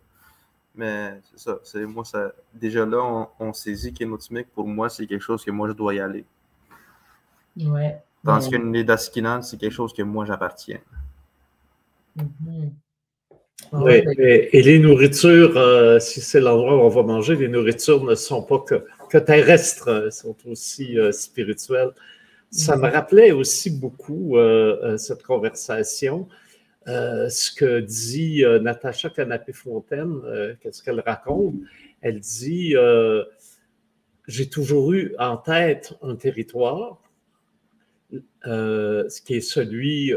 Mais 0.76 1.20
c'est 1.24 1.40
ça, 1.40 1.58
c'est 1.64 1.86
moi, 1.86 2.06
ça, 2.06 2.32
déjà 2.54 2.86
là, 2.86 3.28
on, 3.40 3.54
saisit 3.54 3.94
que 3.94 4.04
notre 4.04 4.32
mix, 4.32 4.48
pour 4.54 4.68
moi, 4.68 4.90
c'est 4.90 5.08
quelque 5.08 5.22
chose 5.24 5.44
que 5.44 5.50
moi, 5.50 5.68
je 5.68 5.74
dois 5.74 5.96
y 5.96 6.00
aller. 6.00 6.26
Ouais. 7.60 8.00
Tandis 8.24 8.50
qu'une 8.50 8.84
Daskinan, 8.84 9.42
c'est 9.42 9.58
quelque 9.58 9.74
chose 9.74 9.94
que 9.94 10.04
moi, 10.04 10.26
j'appartiens. 10.26 10.80
Mm-hmm. 12.18 12.70
Oui, 13.74 14.04
et, 14.20 14.62
les 14.62 14.80
nourritures, 14.80 15.58
euh, 15.58 16.00
si 16.00 16.22
c'est 16.22 16.40
l'endroit 16.40 16.78
où 16.78 16.82
on 16.82 16.90
va 16.90 17.04
manger, 17.04 17.36
les 17.36 17.48
nourritures 17.48 18.04
ne 18.04 18.16
sont 18.16 18.44
pas 18.44 18.60
que, 18.60 18.86
que 19.08 19.18
terrestres, 19.18 20.04
elles 20.06 20.12
sont 20.12 20.36
aussi 20.46 20.98
euh, 20.98 21.12
spirituelles. 21.12 21.92
Ça 22.52 22.76
me 22.76 22.84
mm-hmm. 22.84 22.92
rappelait 22.92 23.32
aussi 23.32 23.70
beaucoup 23.72 24.38
euh, 24.38 24.98
cette 24.98 25.24
conversation, 25.24 26.28
ce 26.86 27.52
que 27.52 27.82
dit 27.82 28.46
Natacha 28.62 29.10
Canapé-Fontaine, 29.10 30.22
qu'est-ce 30.62 30.82
qu'elle 30.82 31.02
raconte? 31.02 31.56
Elle 32.00 32.22
dit 32.22 32.76
J'ai 34.30 34.50
toujours 34.50 34.94
eu 34.94 35.14
en 35.20 35.36
tête 35.36 35.94
un 36.02 36.16
territoire, 36.16 37.02
ce 38.46 39.22
qui 39.22 39.36
est 39.36 39.42
celui 39.42 40.14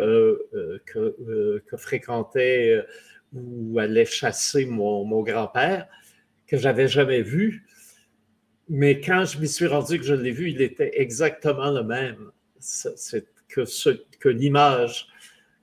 que, 0.86 1.60
que 1.66 1.76
fréquentait 1.76 2.84
où 3.32 3.78
allait 3.78 4.04
chasser 4.04 4.66
mon, 4.66 5.04
mon 5.04 5.24
que 6.50 6.56
j'avais 6.56 6.88
jamais 6.88 7.22
vu. 7.22 7.64
Mais 8.70 9.00
quand 9.00 9.24
je 9.24 9.38
m'y 9.38 9.48
suis 9.48 9.66
rendu 9.66 9.98
que 9.98 10.04
je 10.04 10.14
l'ai 10.14 10.30
vu, 10.30 10.50
il 10.50 10.62
était 10.62 10.92
exactement 10.94 11.70
le 11.70 11.82
même 11.82 12.30
c'est 12.60 13.26
que, 13.48 14.28
l'image 14.28 15.08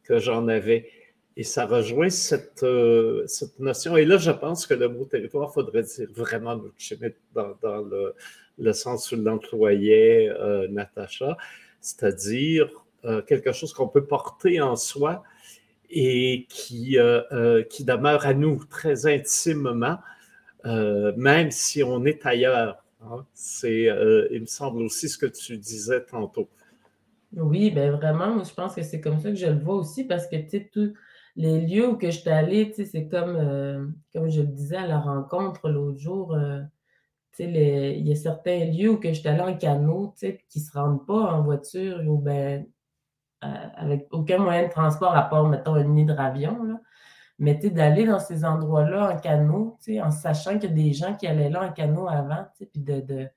que 0.04 0.20
j'en 0.20 0.48
avais. 0.48 0.90
Et 1.38 1.44
ça 1.44 1.66
rejoint 1.68 2.10
cette, 2.10 2.64
euh, 2.64 3.26
cette, 3.28 3.60
notion. 3.60 3.96
Et 3.96 4.06
là, 4.06 4.18
je 4.18 4.32
pense 4.32 4.66
que 4.66 4.74
le 4.74 4.90
mot 4.90 5.06
territoire, 5.06 5.54
faudrait 5.54 5.84
dire 5.84 6.08
vraiment 6.14 6.60
dans, 7.36 7.56
dans 7.62 7.82
le, 7.84 8.16
le, 8.58 8.74
sens 8.74 9.12
où 9.12 9.16
l'employait 9.16 10.30
euh, 10.30 10.68
Natacha, 10.68 11.38
c'est-à-dire 11.80 12.70
euh, 13.06 13.22
quelque 13.22 13.52
chose 13.52 13.72
qu'on 13.72 13.88
peut 13.88 14.06
porter 14.06 14.60
en 14.62 14.76
soi, 14.76 15.24
et 15.90 16.46
qui, 16.50 16.98
qui 17.70 17.84
demeure 17.86 18.26
à 18.26 18.34
nous 18.34 18.62
très 18.66 19.06
intimement, 19.06 20.00
même 20.66 21.50
si 21.50 21.82
on 21.82 22.04
est 22.04 22.26
ailleurs. 22.26 22.84
Hein. 23.02 23.26
C'est, 23.34 23.90
il 24.32 24.42
me 24.42 24.46
semble 24.46 24.82
aussi 24.82 25.10
ce 25.10 25.18
que 25.18 25.26
tu 25.26 25.58
disais 25.58 26.04
tantôt. 26.04 26.50
Oui, 27.36 27.72
ben 27.72 27.92
vraiment, 27.92 28.44
je 28.44 28.54
pense 28.54 28.76
que 28.76 28.84
c'est 28.84 29.02
comme 29.02 29.20
ça 29.20 29.30
que 29.30 29.36
je 29.36 29.48
le 29.48 29.60
vois 29.60 29.76
aussi 29.76 30.06
parce 30.06 30.28
que, 30.28 30.38
tu 30.38 30.50
sais, 30.50 30.70
tous 30.72 30.94
les 31.36 31.62
lieux 31.62 31.90
où 31.90 31.98
que 31.98 32.10
je 32.10 32.20
suis 32.20 32.30
allée, 32.30 32.74
c'est 32.74 33.08
comme, 33.08 33.94
comme 34.14 34.30
je 34.30 34.42
le 34.42 34.48
disais 34.48 34.78
à 34.78 34.88
la 34.88 35.00
rencontre 35.00 35.70
l'autre 35.70 36.00
jour, 36.00 36.36
sais, 37.38 37.98
il 37.98 38.08
y 38.08 38.12
a 38.12 38.16
certains 38.16 38.66
lieux 38.66 38.92
où 38.92 38.98
que 38.98 39.10
je 39.10 39.20
suis 39.20 39.28
allée 39.28 39.42
en 39.42 39.56
canot, 39.58 40.14
qui 40.20 40.60
ne 40.60 40.64
se 40.64 40.72
rendent 40.72 41.06
pas 41.06 41.34
en 41.34 41.44
voiture 41.44 42.00
ou 42.08 42.18
ben 42.18 42.66
euh, 43.44 43.68
avec 43.76 44.08
aucun 44.12 44.40
moyen 44.40 44.64
de 44.64 44.72
transport 44.72 45.16
à 45.16 45.30
part, 45.30 45.48
mettons, 45.48 45.76
un 45.76 45.96
hydravion. 45.96 46.64
Là. 46.64 46.82
Mais 47.40 47.54
d'aller 47.56 48.06
dans 48.06 48.20
ces 48.20 48.46
endroits-là 48.46 49.14
en 49.14 49.20
canot, 49.20 49.78
en 50.02 50.12
sachant 50.12 50.58
qu'il 50.58 50.70
y 50.70 50.74
a 50.74 50.76
des 50.76 50.94
gens 50.94 51.16
qui 51.16 51.28
allaient 51.28 51.50
là 51.50 51.68
en 51.68 51.72
canot 51.72 52.08
avant, 52.08 52.46
puis 52.58 52.82
de, 52.82 53.00
de, 53.02 53.28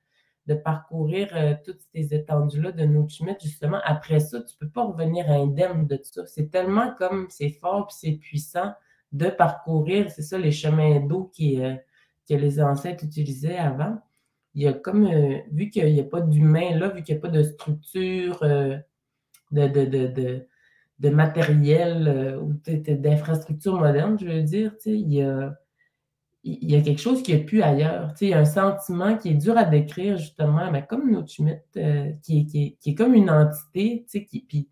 de, 0.47 0.55
parcourir 0.55 1.29
euh, 1.35 1.55
toutes 1.65 1.83
ces 1.95 2.15
étendues-là 2.15 2.73
de 2.73 2.85
nos 2.85 3.07
justement, 3.09 3.81
après 3.85 4.21
ça, 4.21 4.41
tu 4.41 4.55
ne 4.55 4.67
peux 4.67 4.73
pas 4.73 4.85
revenir 4.85 5.31
indemne 5.31 5.87
de 5.87 6.01
ça. 6.03 6.27
C'est 6.27 6.51
tellement 6.51 6.95
comme 6.99 7.27
c'est 7.29 7.51
fort 7.51 7.89
puis 7.89 7.97
c'est 8.01 8.17
puissant 8.17 8.73
de 9.13 9.29
parcourir, 9.29 10.11
c'est 10.11 10.23
ça, 10.23 10.39
les 10.39 10.53
chemins 10.53 11.01
d'eau 11.01 11.31
qui, 11.35 11.63
euh, 11.63 11.75
que 12.29 12.35
les 12.35 12.63
ancêtres 12.63 13.05
utilisaient 13.05 13.59
avant. 13.59 13.99
Il 14.55 14.63
y 14.63 14.67
a 14.67 14.73
comme, 14.73 15.09
vu 15.53 15.71
qu'il 15.71 15.93
n'y 15.93 16.01
a 16.01 16.05
pas 16.05 16.21
d'humain 16.21 16.77
là, 16.77 16.89
vu 16.89 17.03
qu'il 17.03 17.15
n'y 17.15 17.19
a 17.19 17.23
pas 17.23 17.29
de 17.29 17.43
structure 17.43 18.41
de, 18.41 19.69
de, 19.69 19.85
de, 19.85 20.07
de 20.07 20.47
matériel 21.09 22.09
euh, 22.09 22.39
ou 22.39 22.53
d'infrastructures 22.63 23.79
modernes, 23.79 24.19
je 24.21 24.27
veux 24.27 24.43
dire, 24.43 24.73
il 24.85 25.13
y 25.13 25.23
a, 25.23 25.55
y 26.45 26.77
a 26.77 26.83
quelque 26.83 27.01
chose 27.01 27.23
qui 27.23 27.33
n'est 27.33 27.45
plus 27.45 27.63
ailleurs. 27.63 28.13
Il 28.21 28.29
y 28.29 28.35
a 28.35 28.39
un 28.39 28.45
sentiment 28.45 29.17
qui 29.17 29.31
est 29.31 29.35
dur 29.35 29.57
à 29.57 29.65
décrire, 29.65 30.19
justement, 30.19 30.71
mais 30.71 30.85
comme 30.87 31.11
notre 31.11 31.33
euh, 31.79 32.13
qui, 32.23 32.47
qui, 32.47 32.77
qui, 32.79 32.91
est 32.91 32.95
comme 32.95 33.15
une 33.15 33.31
entité, 33.31 34.05
qui, 34.11 34.45
puis, 34.47 34.69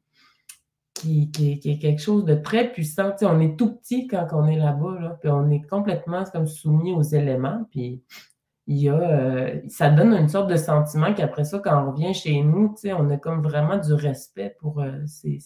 qui, 0.93 1.31
qui, 1.31 1.71
est 1.71 1.79
quelque 1.79 2.03
chose 2.03 2.25
de 2.25 2.35
très 2.35 2.73
puissant. 2.73 3.13
on 3.23 3.41
est 3.41 3.57
tout 3.57 3.77
petit 3.77 4.07
quand 4.07 4.27
on 4.33 4.47
est 4.47 4.59
là-bas, 4.59 4.99
là, 5.01 5.19
puis 5.21 5.31
on 5.31 5.49
est 5.51 5.63
complètement 5.63 6.25
comme 6.25 6.47
soumis 6.47 6.93
aux 6.93 7.03
éléments. 7.03 7.67
Puis 7.71 8.03
il 8.69 8.77
y 8.77 8.89
a, 8.91 9.01
euh, 9.01 9.61
ça 9.69 9.89
donne 9.89 10.13
une 10.13 10.29
sorte 10.29 10.51
de 10.51 10.57
sentiment 10.57 11.15
qu'après 11.15 11.45
ça, 11.45 11.59
quand 11.59 11.83
on 11.83 11.93
revient 11.93 12.13
chez 12.13 12.43
nous, 12.43 12.75
on 12.85 13.11
a 13.11 13.17
comme 13.17 13.43
vraiment 13.43 13.79
du 13.79 13.95
respect 13.95 14.57
pour 14.61 14.81
euh, 14.81 14.93
ces, 15.07 15.41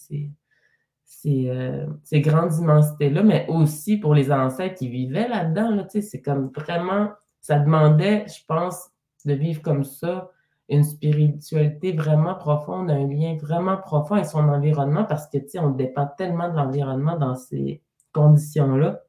ces, 1.21 1.49
euh, 1.49 1.85
ces, 2.03 2.21
grandes 2.21 2.53
immensités-là, 2.55 3.23
mais 3.23 3.45
aussi 3.47 3.97
pour 3.97 4.13
les 4.13 4.31
ancêtres 4.31 4.75
qui 4.75 4.89
vivaient 4.89 5.27
là-dedans. 5.27 5.69
Là, 5.71 5.85
c'est 5.89 6.21
comme 6.21 6.51
vraiment, 6.55 7.09
ça 7.41 7.59
demandait, 7.59 8.25
je 8.27 8.43
pense, 8.47 8.89
de 9.25 9.33
vivre 9.33 9.61
comme 9.61 9.83
ça, 9.83 10.29
une 10.69 10.83
spiritualité 10.83 11.91
vraiment 11.93 12.35
profonde, 12.35 12.89
un 12.89 13.07
lien 13.07 13.37
vraiment 13.41 13.77
profond 13.77 14.15
avec 14.15 14.27
son 14.27 14.47
environnement, 14.49 15.03
parce 15.03 15.27
que 15.27 15.37
on 15.59 15.69
dépend 15.69 16.07
tellement 16.17 16.49
de 16.49 16.55
l'environnement 16.55 17.17
dans 17.17 17.35
ces 17.35 17.81
conditions-là. 18.13 19.01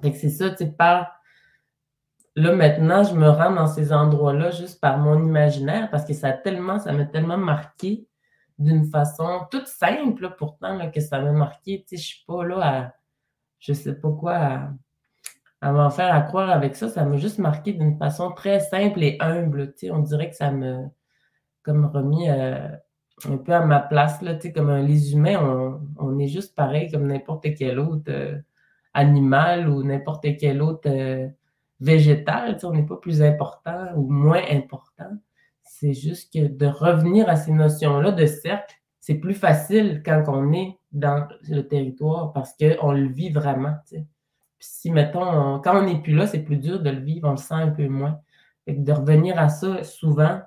Fait 0.00 0.12
que 0.12 0.18
c'est 0.18 0.30
ça, 0.30 0.50
tu 0.50 0.56
sais, 0.58 0.70
par 0.70 1.08
là, 2.36 2.54
maintenant, 2.54 3.02
je 3.02 3.14
me 3.14 3.28
rends 3.28 3.52
dans 3.52 3.66
ces 3.66 3.92
endroits-là 3.92 4.50
juste 4.50 4.80
par 4.80 4.98
mon 4.98 5.22
imaginaire 5.22 5.90
parce 5.90 6.04
que 6.04 6.14
ça 6.14 6.32
tellement, 6.32 6.78
ça 6.78 6.92
m'a 6.92 7.04
tellement 7.04 7.36
marqué 7.36 8.06
d'une 8.58 8.84
façon 8.86 9.46
toute 9.50 9.66
simple, 9.68 10.34
pourtant, 10.38 10.90
que 10.90 11.00
ça 11.00 11.20
m'a 11.20 11.32
marqué. 11.32 11.84
Je 11.90 11.96
suis 11.96 12.24
pas 12.26 12.44
là 12.44 12.60
à, 12.62 12.94
je 13.60 13.72
sais 13.72 13.94
pas 13.94 14.10
quoi, 14.12 14.70
à, 15.60 15.72
m'en 15.72 15.90
faire 15.90 16.14
à 16.14 16.22
croire 16.22 16.50
avec 16.50 16.76
ça. 16.76 16.88
Ça 16.88 17.04
m'a 17.04 17.16
juste 17.16 17.38
marqué 17.38 17.72
d'une 17.72 17.96
façon 17.98 18.32
très 18.32 18.60
simple 18.60 19.02
et 19.02 19.16
humble. 19.20 19.74
On 19.90 20.00
dirait 20.00 20.30
que 20.30 20.36
ça 20.36 20.50
me, 20.50 20.86
comme 21.62 21.86
remis 21.86 22.28
euh, 22.30 22.68
un 23.28 23.36
peu 23.38 23.52
à 23.52 23.64
ma 23.64 23.80
place, 23.80 24.22
là, 24.22 24.38
comme 24.54 24.74
les 24.76 25.12
humains, 25.12 25.38
on, 25.40 25.80
on, 25.98 26.18
est 26.18 26.28
juste 26.28 26.54
pareil 26.54 26.90
comme 26.90 27.06
n'importe 27.06 27.46
quel 27.56 27.78
autre 27.78 28.10
euh, 28.10 28.38
animal 28.94 29.68
ou 29.68 29.82
n'importe 29.82 30.26
quel 30.38 30.62
autre 30.62 30.88
euh, 30.88 31.28
végétal, 31.80 32.58
on 32.62 32.72
n'est 32.72 32.86
pas 32.86 32.96
plus 32.96 33.22
important 33.22 33.92
ou 33.96 34.08
moins 34.10 34.42
important. 34.50 35.16
C'est 35.68 35.92
juste 35.92 36.32
que 36.32 36.46
de 36.46 36.66
revenir 36.66 37.28
à 37.28 37.36
ces 37.36 37.52
notions-là 37.52 38.12
de 38.12 38.26
cercle, 38.26 38.74
c'est 39.00 39.14
plus 39.14 39.34
facile 39.34 40.02
quand 40.04 40.24
on 40.28 40.52
est 40.52 40.78
dans 40.92 41.26
le 41.48 41.62
territoire 41.62 42.32
parce 42.32 42.54
qu'on 42.56 42.92
le 42.92 43.08
vit 43.08 43.30
vraiment. 43.30 43.74
Puis 43.88 44.04
si, 44.58 44.90
mettons, 44.90 45.60
quand 45.60 45.78
on 45.78 45.86
n'est 45.86 46.02
plus 46.02 46.14
là, 46.14 46.26
c'est 46.26 46.42
plus 46.42 46.56
dur 46.56 46.80
de 46.80 46.90
le 46.90 47.00
vivre, 47.00 47.28
on 47.28 47.32
le 47.32 47.36
sent 47.36 47.54
un 47.54 47.70
peu 47.70 47.88
moins. 47.88 48.20
de 48.66 48.92
revenir 48.92 49.38
à 49.38 49.48
ça 49.48 49.84
souvent, 49.84 50.40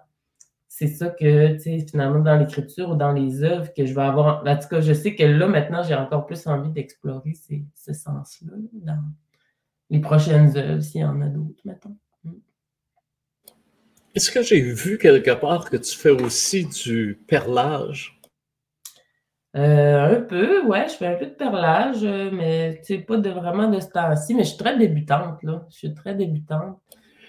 c'est 0.67 0.87
ça 0.87 1.09
que, 1.09 1.57
finalement, 1.59 2.19
dans 2.19 2.37
l'écriture 2.37 2.91
ou 2.91 2.95
dans 2.95 3.11
les 3.11 3.43
œuvres 3.43 3.73
que 3.73 3.85
je 3.85 3.93
vais 3.93 4.01
avoir. 4.01 4.43
En 4.45 4.57
tout 4.57 4.67
cas, 4.67 4.81
je 4.81 4.93
sais 4.93 5.15
que 5.15 5.23
là, 5.23 5.47
maintenant, 5.47 5.83
j'ai 5.83 5.95
encore 5.95 6.25
plus 6.25 6.47
envie 6.47 6.71
d'explorer 6.71 7.33
ce 7.75 7.93
sens-là 7.93 8.53
dans, 8.73 9.03
les 9.89 9.99
prochaines 9.99 10.55
œuvres, 10.57 10.81
s'il 10.81 11.01
y 11.01 11.03
en 11.03 11.21
a 11.21 11.27
d'autres, 11.27 11.61
mettons. 11.65 11.95
Est-ce 14.13 14.31
que 14.31 14.43
j'ai 14.43 14.61
vu 14.61 14.97
quelque 14.97 15.31
part 15.31 15.69
que 15.69 15.77
tu 15.77 15.97
fais 15.97 16.09
aussi 16.09 16.65
du 16.65 17.19
perlage? 17.27 18.19
Euh, 19.55 20.17
un 20.17 20.21
peu, 20.21 20.65
ouais, 20.65 20.87
je 20.87 20.93
fais 20.93 21.07
un 21.07 21.15
peu 21.15 21.25
de 21.25 21.31
perlage, 21.31 22.03
mais 22.03 22.81
c'est 22.83 22.99
pas 22.99 23.17
de, 23.17 23.29
vraiment 23.29 23.69
de 23.69 23.79
ce 23.79 23.87
temps-ci, 23.87 24.33
mais 24.33 24.43
je 24.43 24.49
suis 24.49 24.57
très 24.57 24.77
débutante. 24.77 25.39
Je 25.43 25.75
suis 25.75 25.93
très 25.93 26.15
débutante. 26.15 26.79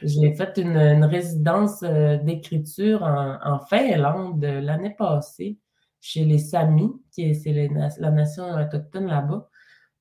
J'ai 0.03 0.35
fait 0.35 0.59
une, 0.59 1.05
résidence 1.05 1.83
euh, 1.85 2.16
d'écriture 2.16 3.03
en, 3.03 3.61
Finlande 3.68 4.42
l'année 4.45 4.95
passée, 4.99 5.59
chez 6.01 6.25
les 6.25 6.38
Samis, 6.38 6.92
qui 7.12 7.31
est, 7.31 7.35
c'est 7.35 7.53
la 7.99 8.11
nation 8.11 8.45
autochtone 8.55 9.07
là-bas. 9.07 9.49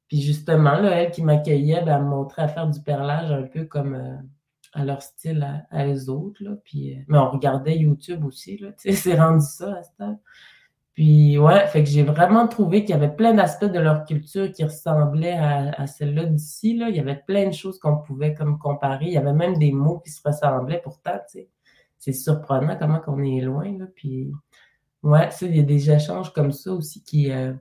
Puis 0.08 0.22
justement, 0.22 0.74
là, 0.74 0.90
elle 1.02 1.12
qui 1.12 1.24
m'accueillait, 1.24 1.84
ben, 1.84 1.96
elle 1.96 2.04
me 2.04 2.10
montrait 2.10 2.42
à 2.42 2.48
faire 2.48 2.68
du 2.68 2.82
perlage 2.82 3.32
un 3.32 3.44
peu 3.44 3.64
comme 3.64 3.94
euh, 3.96 4.18
à 4.74 4.86
leur 4.86 5.02
style 5.02 5.66
à, 5.70 5.88
eux 5.88 6.10
autres. 6.10 6.44
Là. 6.44 6.52
Puis, 6.64 6.94
euh, 6.94 7.02
mais 7.08 7.18
on 7.18 7.30
regardait 7.30 7.78
YouTube 7.78 8.26
aussi, 8.26 8.62
c'est 8.78 9.20
rendu 9.20 9.46
ça 9.46 9.76
à 9.76 9.84
ce 9.84 10.14
Puis 10.94 11.38
ouais, 11.38 11.68
fait 11.68 11.84
que 11.84 11.90
j'ai 11.90 12.04
vraiment 12.04 12.48
trouvé 12.48 12.82
qu'il 12.82 12.92
y 12.92 12.98
avait 12.98 13.14
plein 13.14 13.34
d'aspects 13.34 13.66
de 13.66 13.80
leur 13.80 14.06
culture 14.06 14.52
qui 14.52 14.64
ressemblaient 14.64 15.38
à, 15.38 15.88
celle-là 15.88 16.26
d'ici. 16.26 16.78
Là. 16.78 16.90
Il 16.90 16.96
y 16.96 17.00
avait 17.00 17.22
plein 17.28 17.48
de 17.48 17.54
choses 17.54 17.80
qu'on 17.80 17.98
pouvait 17.98 18.34
comme 18.34 18.58
comparer. 18.58 19.06
Il 19.06 19.14
y 19.14 19.18
avait 19.18 19.34
même 19.34 19.58
des 19.58 19.72
mots 19.72 20.00
qui 20.00 20.12
se 20.12 20.22
ressemblaient 20.24 20.82
pourtant. 20.84 21.20
C'est 21.98 22.14
surprenant 22.14 22.78
comment 22.78 23.00
qu'on 23.00 23.24
est 23.24 23.42
loin. 23.42 23.78
Là. 23.78 23.86
Puis 23.96 24.32
ouais, 25.04 25.30
il 25.42 25.56
y 25.56 25.60
a 25.60 25.64
des 25.64 25.92
échanges 25.92 26.34
comme 26.34 26.52
ça 26.52 26.72
aussi 26.72 27.04
qui, 27.04 27.32
euh, 27.32 27.54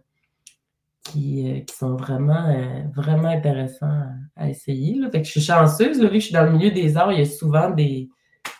euh, 1.08 1.60
qui, 1.60 1.64
sont 1.74 1.96
vraiment, 1.96 2.48
euh, 2.48 2.82
vraiment 2.94 3.28
intéressants 3.28 4.04
à, 4.36 4.48
essayer. 4.48 4.96
Là. 4.96 5.10
Fait 5.10 5.22
que 5.22 5.26
je 5.26 5.32
suis 5.32 5.40
chanceuse, 5.40 6.00
là, 6.00 6.10
je 6.12 6.18
suis 6.18 6.32
dans 6.32 6.44
le 6.44 6.52
milieu 6.52 6.70
des 6.70 6.96
arts, 6.96 7.12
il 7.12 7.18
y 7.18 7.22
a 7.22 7.26
souvent 7.26 7.70
des, 7.70 8.08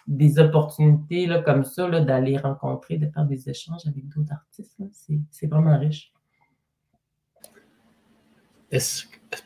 des 0.06 0.38
opportunités 0.38 1.26
là, 1.26 1.42
comme 1.42 1.64
ça 1.64 1.88
d'aller 2.00 2.38
rencontrer, 2.38 2.96
de 2.96 3.08
faire 3.10 3.24
des 3.26 3.48
échanges 3.48 3.82
avec 3.86 4.08
d'autres 4.08 4.32
artistes. 4.32 4.76
C'est 5.30 5.46
vraiment 5.46 5.78
riche. 5.78 6.12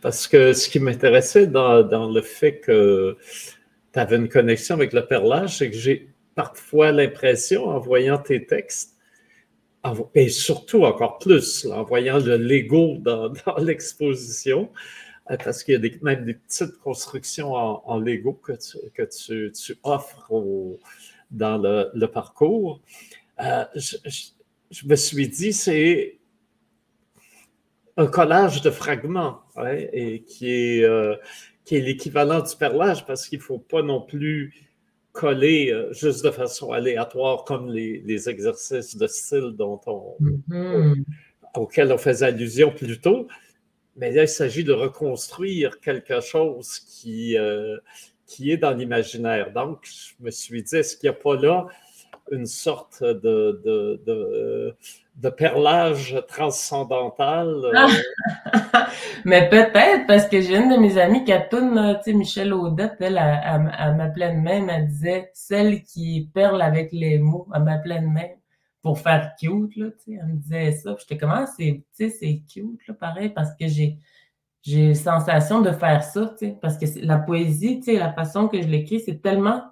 Parce 0.00 0.28
que 0.28 0.52
ce 0.52 0.68
qui 0.68 0.78
m'intéressait 0.80 1.46
dans, 1.46 1.82
dans, 1.82 2.10
le 2.10 2.20
fait 2.20 2.60
que 2.60 3.16
tu 3.92 3.98
avais 3.98 4.16
une 4.16 4.28
connexion 4.28 4.74
avec 4.74 4.92
le 4.92 5.06
perlage, 5.06 5.58
c'est 5.58 5.70
que 5.70 5.76
j'ai 5.76 6.14
parfois 6.34 6.92
l'impression, 6.92 7.68
en 7.68 7.78
voyant 7.78 8.18
tes 8.18 8.46
textes, 8.46 8.93
et 10.14 10.28
surtout 10.28 10.84
encore 10.84 11.18
plus, 11.18 11.66
en 11.66 11.82
voyant 11.82 12.18
le 12.18 12.36
Lego 12.36 12.96
dans, 13.00 13.32
l'exposition, 13.58 14.70
euh, 15.30 15.36
parce 15.42 15.62
qu'il 15.62 15.74
y 15.74 15.76
a 15.76 15.98
même 16.02 16.24
des 16.24 16.34
petites 16.34 16.78
constructions 16.78 17.52
en, 17.52 17.98
Lego 17.98 18.32
que 18.32 18.52
tu, 18.52 18.78
que 18.94 19.02
tu, 19.02 19.52
tu 19.52 19.76
offres 19.82 20.30
dans 21.30 21.58
le, 21.58 22.06
parcours. 22.06 22.80
Euh, 23.40 23.64
je, 23.74 24.86
me 24.86 24.96
suis 24.96 25.28
dit, 25.28 25.52
c'est 25.52 26.18
un 27.96 28.06
collage 28.06 28.62
de 28.62 28.70
fragments 28.70 29.40
et 29.92 30.22
qui 30.22 30.50
est, 30.50 30.84
euh, 30.84 31.14
qui 31.64 31.76
est 31.76 31.80
l'équivalent 31.80 32.40
du 32.40 32.56
perlage 32.56 33.06
parce 33.06 33.28
qu'il 33.28 33.38
ne 33.38 33.44
faut 33.44 33.58
pas 33.58 33.82
non 33.82 34.00
plus 34.00 34.52
coller 35.14 35.70
euh, 35.72 35.92
juste 35.92 36.24
de 36.24 36.30
façon 36.30 36.72
aléatoire 36.72 37.44
comme 37.44 37.70
les, 37.70 38.02
les 38.04 38.28
exercices 38.28 38.96
de 38.96 39.06
style 39.06 39.54
dont 39.56 39.80
on, 39.86 40.16
mm-hmm. 40.20 41.04
auxquels 41.54 41.92
on 41.92 41.98
faisait 41.98 42.26
allusion 42.26 42.72
plus 42.72 43.00
tôt. 43.00 43.28
Mais 43.96 44.10
là, 44.10 44.22
il 44.22 44.28
s'agit 44.28 44.64
de 44.64 44.72
reconstruire 44.72 45.78
quelque 45.78 46.20
chose 46.20 46.80
qui, 46.80 47.38
euh, 47.38 47.78
qui 48.26 48.50
est 48.50 48.56
dans 48.56 48.72
l'imaginaire. 48.72 49.52
Donc, 49.52 49.84
je 49.84 50.14
me 50.24 50.32
suis 50.32 50.64
dit, 50.64 50.76
est-ce 50.76 50.96
qu'il 50.96 51.08
n'y 51.08 51.16
a 51.16 51.18
pas 51.18 51.36
là 51.36 51.68
une 52.30 52.46
sorte 52.46 53.02
de, 53.02 53.60
de, 53.64 54.02
de, 54.06 54.76
de 55.16 55.28
perlage 55.28 56.22
transcendantal. 56.28 57.48
Euh. 57.48 57.88
Mais 59.24 59.48
peut-être, 59.48 60.06
parce 60.06 60.26
que 60.26 60.40
j'ai 60.40 60.56
une 60.56 60.68
de 60.68 60.76
mes 60.76 60.98
amies 60.98 61.24
qui 61.24 61.32
a 61.32 61.40
tu 61.40 61.56
sais, 62.02 62.12
Michel 62.12 62.52
Audette, 62.52 62.96
elle, 63.00 63.18
elle, 63.18 63.94
m'appelait 63.96 64.34
de 64.34 64.40
même, 64.40 64.68
elle 64.68 64.86
disait 64.86 65.30
celle 65.34 65.82
qui 65.82 66.30
perle 66.34 66.62
avec 66.62 66.90
les 66.92 67.18
mots, 67.18 67.46
elle 67.54 67.62
m'appelait 67.62 68.00
de 68.00 68.06
même 68.06 68.36
pour 68.82 68.98
faire 68.98 69.32
cute, 69.40 69.76
là, 69.76 69.86
tu 69.92 70.12
sais, 70.12 70.18
elle 70.20 70.26
me 70.26 70.36
disait 70.36 70.72
ça. 70.72 70.94
J'étais 70.98 71.16
comment 71.16 71.36
ah, 71.38 71.46
c'est, 71.46 71.82
tu 71.96 72.10
sais, 72.10 72.10
c'est 72.10 72.42
cute, 72.52 72.86
là, 72.86 72.94
pareil, 72.94 73.30
parce 73.30 73.50
que 73.58 73.66
j'ai, 73.66 73.96
j'ai 74.60 74.94
sensation 74.94 75.62
de 75.62 75.72
faire 75.72 76.02
ça, 76.02 76.34
tu 76.38 76.46
sais, 76.46 76.58
parce 76.60 76.76
que 76.76 76.84
la 77.00 77.18
poésie, 77.18 77.80
tu 77.80 77.92
sais, 77.92 77.98
la 77.98 78.12
façon 78.12 78.46
que 78.46 78.60
je 78.60 78.68
l'écris, 78.68 79.00
c'est 79.00 79.22
tellement, 79.22 79.62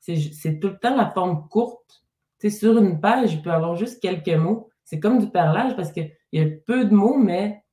c'est 0.00 0.60
tout 0.60 0.68
le 0.68 0.78
temps 0.78 0.96
la 0.96 1.10
forme 1.10 1.48
courte. 1.48 2.02
Sur 2.48 2.78
une 2.78 3.00
page, 3.00 3.34
il 3.34 3.42
peut 3.42 3.50
avoir 3.50 3.74
juste 3.74 4.00
quelques 4.00 4.28
mots. 4.28 4.68
C'est 4.84 5.00
comme 5.00 5.18
du 5.18 5.28
perlage 5.30 5.76
parce 5.76 5.92
qu'il 5.92 6.12
y 6.32 6.40
a 6.40 6.46
peu 6.66 6.84
de 6.84 6.94
mots, 6.94 7.18
mais, 7.18 7.64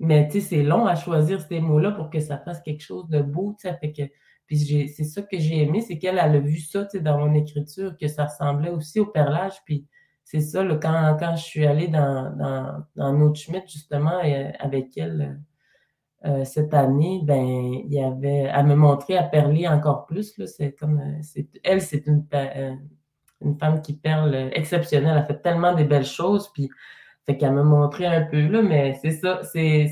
mais 0.00 0.28
c'est 0.28 0.62
long 0.62 0.86
à 0.86 0.96
choisir 0.96 1.40
ces 1.40 1.60
mots-là 1.60 1.92
pour 1.92 2.10
que 2.10 2.20
ça 2.20 2.38
fasse 2.38 2.60
quelque 2.62 2.82
chose 2.82 3.08
de 3.08 3.22
beau. 3.22 3.56
C'est 3.58 5.04
ça 5.04 5.22
que 5.22 5.38
j'ai 5.38 5.62
aimé, 5.62 5.80
c'est 5.80 5.98
qu'elle 5.98 6.18
a 6.18 6.28
vu 6.38 6.58
ça 6.58 6.86
dans 6.94 7.18
mon 7.18 7.34
écriture, 7.34 7.96
que 7.96 8.08
ça 8.08 8.24
ressemblait 8.24 8.70
aussi 8.70 9.00
au 9.00 9.06
perlage. 9.06 9.54
C'est 10.24 10.40
ça, 10.40 10.64
quand, 10.80 11.16
quand 11.18 11.36
je 11.36 11.42
suis 11.42 11.66
allée 11.66 11.88
dans, 11.88 12.36
dans, 12.36 12.84
dans 12.96 13.34
justement, 13.66 14.18
avec 14.58 14.96
elle 14.96 15.40
euh, 16.24 16.44
cette 16.44 16.72
année, 16.72 17.20
ben, 17.24 17.82
il 17.84 17.92
y 17.92 18.00
avait, 18.00 18.48
à 18.48 18.62
me 18.62 18.76
montrer 18.76 19.16
à 19.16 19.24
perler 19.24 19.66
encore 19.66 20.06
plus. 20.06 20.40
C'est 20.46 20.72
comme, 20.72 21.00
euh, 21.00 21.42
elle, 21.64 21.82
c'est 21.82 22.06
une, 22.06 22.24
euh, 22.32 22.74
une 23.40 23.58
femme 23.58 23.82
qui 23.82 23.94
perle 23.94 24.50
exceptionnelle. 24.52 25.16
Elle 25.18 25.26
fait 25.26 25.42
tellement 25.42 25.74
des 25.74 25.84
belles 25.84 26.04
choses, 26.04 26.48
puis 26.52 26.70
fait 27.26 27.36
qu'elle 27.36 27.54
me 27.54 27.64
montrait 27.64 28.06
un 28.06 28.22
peu 28.22 28.46
là, 28.46 28.62
mais 28.62 28.94
c'est 29.02 29.12
ça, 29.12 29.40
c'est, 29.44 29.88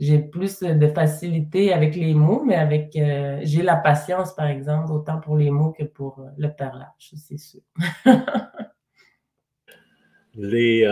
j'ai 0.00 0.18
plus 0.18 0.60
de 0.60 0.88
facilité 0.88 1.72
avec 1.72 1.94
les 1.94 2.14
mots, 2.14 2.42
mais 2.44 2.56
avec 2.56 2.90
j'ai 2.92 3.62
la 3.62 3.76
patience, 3.76 4.34
par 4.34 4.46
exemple, 4.46 4.92
autant 4.92 5.20
pour 5.20 5.36
les 5.36 5.50
mots 5.50 5.72
que 5.72 5.84
pour 5.84 6.24
le 6.36 6.48
perlage, 6.48 7.12
c'est 7.16 7.38
sûr. 7.38 7.60
les 10.34 10.84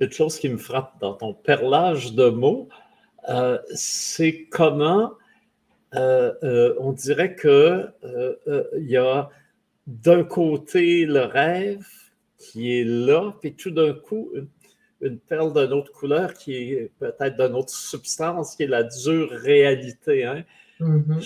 une 0.00 0.12
chose 0.12 0.38
qui 0.38 0.48
me 0.48 0.58
frappe 0.58 1.00
dans 1.00 1.14
ton 1.14 1.34
perlage 1.34 2.14
de 2.14 2.28
mots, 2.28 2.68
c'est 3.74 4.46
comment 4.50 5.12
on 5.92 6.92
dirait 6.92 7.34
que 7.34 7.88
il 8.78 8.90
y 8.90 8.96
a 8.96 9.30
d'un 9.86 10.24
côté 10.24 11.06
le 11.06 11.20
rêve 11.20 11.86
qui 12.38 12.78
est 12.78 12.84
là, 12.84 13.32
puis 13.40 13.54
tout 13.54 13.70
d'un 13.70 13.92
coup, 13.94 14.30
une, 15.00 15.18
perle 15.18 15.52
d'une 15.52 15.72
autre 15.72 15.92
couleur 15.92 16.34
qui 16.34 16.54
est 16.54 16.90
peut-être 16.98 17.36
d'une 17.36 17.54
autre 17.54 17.70
substance, 17.70 18.56
qui 18.56 18.64
est 18.64 18.68
la 18.68 18.82
dure 18.82 19.30
réalité. 19.30 20.24
Hein? 20.24 20.44
Mm-hmm. 20.80 21.20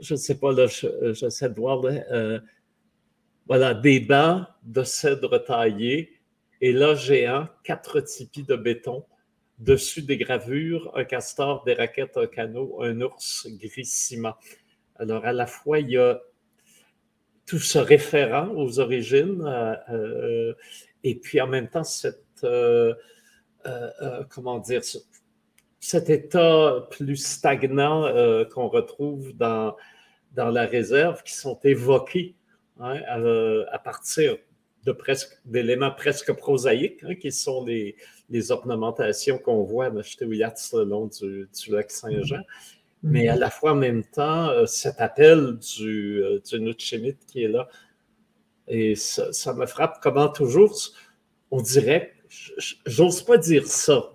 Je 0.00 0.14
ne 0.14 0.18
sais 0.18 0.34
pas, 0.34 0.52
là, 0.52 0.66
j'essaie 0.66 1.48
de 1.48 1.54
voir. 1.54 1.80
Euh, 1.84 2.40
voilà, 3.46 3.74
des 3.74 4.00
bancs 4.00 4.46
de 4.62 4.82
cèdre 4.82 5.44
taillé, 5.44 6.12
et 6.62 6.72
là, 6.72 6.94
géant, 6.94 7.48
quatre 7.64 8.00
tipis 8.00 8.44
de 8.44 8.54
béton, 8.54 9.04
dessus 9.58 10.02
des 10.02 10.16
gravures, 10.16 10.92
un 10.94 11.04
castor, 11.04 11.64
des 11.64 11.74
raquettes, 11.74 12.16
un 12.16 12.28
canot, 12.28 12.80
un 12.80 13.00
ours 13.00 13.48
gris 13.60 13.84
ciment. 13.84 14.36
Alors, 14.94 15.26
à 15.26 15.32
la 15.32 15.46
fois, 15.46 15.80
il 15.80 15.90
y 15.90 15.98
a 15.98 16.20
tout 17.46 17.58
ce 17.58 17.78
référent 17.78 18.48
aux 18.54 18.78
origines, 18.78 19.42
euh, 19.44 19.74
euh, 19.90 20.54
et 21.02 21.16
puis 21.16 21.40
en 21.40 21.48
même 21.48 21.68
temps, 21.68 21.82
cette, 21.82 22.22
euh, 22.44 22.94
cet 25.80 26.10
état 26.10 26.86
plus 26.90 27.16
stagnant 27.16 28.08
qu'on 28.54 28.68
retrouve 28.68 29.36
dans, 29.36 29.76
la 30.36 30.64
réserve, 30.64 31.24
qui 31.24 31.34
sont 31.34 31.58
évoqués 31.64 32.36
hein, 32.78 33.00
à, 33.08 33.78
partir 33.80 34.36
de 34.84 34.92
presque 34.92 35.38
d'éléments 35.44 35.92
presque 35.92 36.32
prosaïques, 36.32 37.04
hein, 37.04 37.14
qui 37.14 37.32
sont 37.32 37.64
les, 37.64 37.96
les 38.30 38.50
ornementations 38.50 39.38
qu'on 39.38 39.62
voit 39.62 39.86
à 39.86 39.90
Machtéouillatz 39.90 40.72
le 40.74 40.84
long 40.84 41.06
du, 41.06 41.48
du 41.52 41.70
lac 41.70 41.90
Saint-Jean 41.90 42.42
mais 43.02 43.28
à 43.28 43.36
la 43.36 43.50
fois 43.50 43.72
en 43.72 43.76
même 43.76 44.04
temps, 44.04 44.48
euh, 44.50 44.66
cet 44.66 45.00
appel 45.00 45.58
du, 45.76 46.22
euh, 46.22 46.40
du 46.44 46.74
qui 46.74 47.42
est 47.42 47.48
là. 47.48 47.68
Et 48.68 48.94
ça, 48.94 49.52
me 49.54 49.66
frappe 49.66 49.98
comment 50.00 50.28
toujours, 50.28 50.78
on 51.50 51.60
dirait, 51.60 52.14
j'ose 52.86 53.22
pas 53.22 53.36
dire 53.36 53.66
ça. 53.66 54.12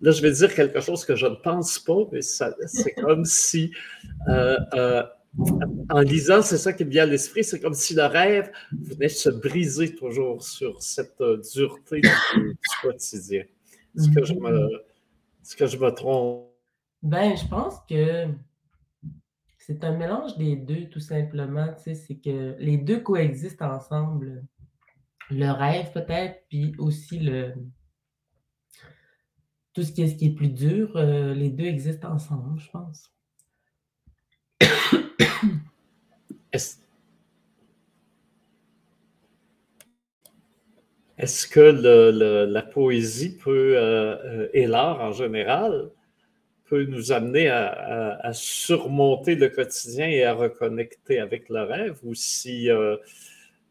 Là, 0.00 0.10
je 0.10 0.22
vais 0.22 0.32
dire 0.32 0.54
quelque 0.54 0.80
chose 0.80 1.04
que 1.04 1.14
je 1.14 1.26
ne 1.26 1.36
pense 1.36 1.78
pas, 1.78 2.08
mais 2.10 2.22
c'est 2.22 2.94
comme 2.94 3.24
si, 3.24 3.70
euh, 4.28 5.02
en 5.90 6.00
lisant, 6.00 6.42
c'est 6.42 6.58
ça 6.58 6.72
qui 6.72 6.84
me 6.84 6.90
vient 6.90 7.02
à 7.02 7.06
l'esprit, 7.06 7.44
c'est 7.44 7.60
comme 7.60 7.74
si 7.74 7.94
le 7.94 8.04
rêve 8.04 8.50
venait 8.72 9.08
se 9.08 9.28
briser 9.28 9.94
toujours 9.94 10.42
sur 10.42 10.82
cette 10.82 11.22
dureté 11.54 12.00
du, 12.00 12.08
quotidien. 12.82 13.44
Est-ce 13.96 14.10
que, 14.10 14.24
je 14.24 14.34
me, 14.34 14.50
mhm. 14.50 14.80
est-ce 15.42 15.56
que 15.56 15.66
je 15.66 15.76
me 15.78 15.90
trompe? 15.90 16.50
Ben, 17.02 17.36
je 17.36 17.46
pense 17.46 17.76
que 17.88 18.26
c'est 19.58 19.84
un 19.84 19.96
mélange 19.96 20.36
des 20.36 20.56
deux, 20.56 20.88
tout 20.88 21.00
simplement. 21.00 21.68
Tu 21.74 21.82
sais, 21.82 21.94
c'est 21.94 22.16
que 22.16 22.56
les 22.58 22.78
deux 22.78 23.00
coexistent 23.00 23.62
ensemble. 23.62 24.44
Le 25.30 25.50
rêve, 25.50 25.92
peut-être, 25.92 26.44
puis 26.48 26.74
aussi 26.78 27.18
le 27.18 27.52
tout 29.72 29.82
ce 29.82 29.92
qui 29.92 30.02
est, 30.02 30.08
ce 30.08 30.14
qui 30.14 30.26
est 30.26 30.34
plus 30.34 30.48
dur, 30.48 30.96
euh, 30.96 31.34
les 31.34 31.50
deux 31.50 31.66
existent 31.66 32.10
ensemble, 32.10 32.58
je 32.58 32.70
pense. 32.70 33.12
Est-ce 41.18 41.48
que 41.48 41.60
la 41.60 42.62
poésie 42.62 43.36
peut, 43.36 43.76
euh, 43.76 44.16
euh, 44.24 44.48
et 44.52 44.66
l'art 44.66 45.00
en 45.00 45.12
général, 45.12 45.90
peut 46.66 46.84
nous 46.84 47.12
amener 47.12 47.48
à, 47.48 48.30
surmonter 48.32 49.36
le 49.36 49.48
quotidien 49.48 50.08
et 50.08 50.24
à 50.24 50.34
reconnecter 50.34 51.20
avec 51.20 51.48
le 51.48 51.62
rêve, 51.62 51.98
ou 52.02 52.14
si 52.14 52.68
euh, 52.70 52.96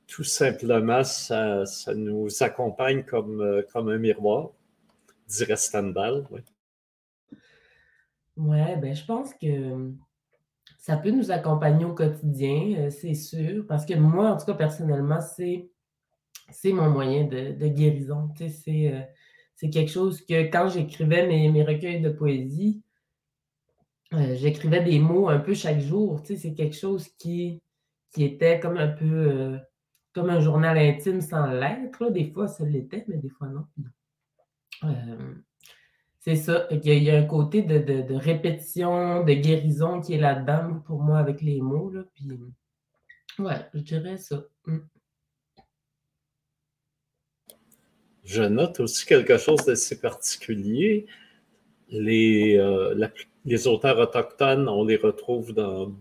tout 0.08 0.24
simplement 0.24 1.04
ça, 1.04 1.64
nous 1.94 2.30
accompagne 2.42 3.04
comme, 3.04 3.64
comme 3.72 3.90
un 3.90 3.98
miroir, 3.98 4.52
dirait 5.28 5.58
Stendhal. 5.58 6.26
Oui, 6.32 6.42
ouais, 8.38 8.78
ben, 8.78 8.96
je 8.96 9.06
pense 9.06 9.34
que 9.34 9.92
ça 10.86 10.98
peut 10.98 11.10
nous 11.10 11.32
accompagner 11.32 11.84
au 11.84 11.96
quotidien, 11.96 12.76
euh, 12.78 12.90
c'est 12.92 13.16
sûr, 13.16 13.66
parce 13.68 13.88
que 13.88 13.96
moi, 13.96 14.30
en 14.30 14.38
tout 14.38 14.46
cas, 14.46 14.54
personnellement, 14.54 15.20
c'est, 15.20 15.68
c'est 16.52 16.74
mon 16.74 16.92
moyen 16.92 17.24
de, 17.24 17.68
guérison. 17.68 18.32
c'est, 18.38 19.10
c'est 19.56 19.70
quelque 19.72 19.92
chose 19.92 20.22
que 20.22 20.44
quand 20.44 20.70
j'écrivais 20.70 21.26
mes, 21.26 21.50
mes 21.50 21.64
recueils 21.64 22.02
de 22.02 22.10
poésie, 22.10 22.84
euh, 24.14 24.36
j'écrivais 24.36 24.84
des 24.84 25.00
mots 25.00 25.28
un 25.28 25.40
peu 25.40 25.56
chaque 25.56 25.80
jour. 25.80 26.22
Tu 26.22 26.36
sais, 26.36 26.50
c'est 26.50 26.54
quelque 26.54 26.76
chose 26.76 27.08
qui, 27.18 27.64
qui 28.14 28.24
était 28.24 28.60
comme 28.60 28.78
un 28.78 28.90
peu 28.90 29.06
euh, 29.06 29.58
comme 30.14 30.30
un 30.30 30.40
journal 30.40 30.78
intime 30.78 31.20
sans 31.20 31.48
l'être. 31.48 32.12
Des 32.12 32.32
fois, 32.32 32.48
ça 32.48 32.64
l'était, 32.64 33.06
mais 33.08 33.18
des 33.18 33.30
fois 33.30 33.48
non. 33.48 33.66
C'est 36.26 36.38
ça. 36.38 36.68
Il 36.72 37.04
y, 37.04 37.12
a, 37.12 37.18
un 37.20 37.26
côté 37.26 37.62
de, 37.62 38.16
répétition, 38.16 39.24
de 39.24 39.34
guérison 39.34 40.02
qui 40.02 40.16
est 40.16 40.18
là-dedans 40.18 40.82
pour 40.88 41.00
moi 41.04 41.20
avec 41.20 41.40
les 41.44 41.62
mots. 41.62 41.92
Là, 41.92 42.02
puis, 42.16 42.28
ouais, 43.38 43.68
je 43.76 43.80
dirais 43.82 44.18
ça. 44.18 44.44
Mmh. 44.66 44.78
Je 48.24 48.42
note 48.42 48.80
aussi 48.80 49.06
quelque 49.06 49.38
chose 49.38 49.64
d'assez 49.68 50.02
particulier. 50.02 51.06
Les, 51.90 52.58
euh, 52.58 53.08
les 53.46 53.68
auteurs 53.68 54.00
autochtones, 54.00 54.68
on 54.68 54.84
les 54.84 54.98
retrouve 54.98 55.54
dans, 55.54 55.96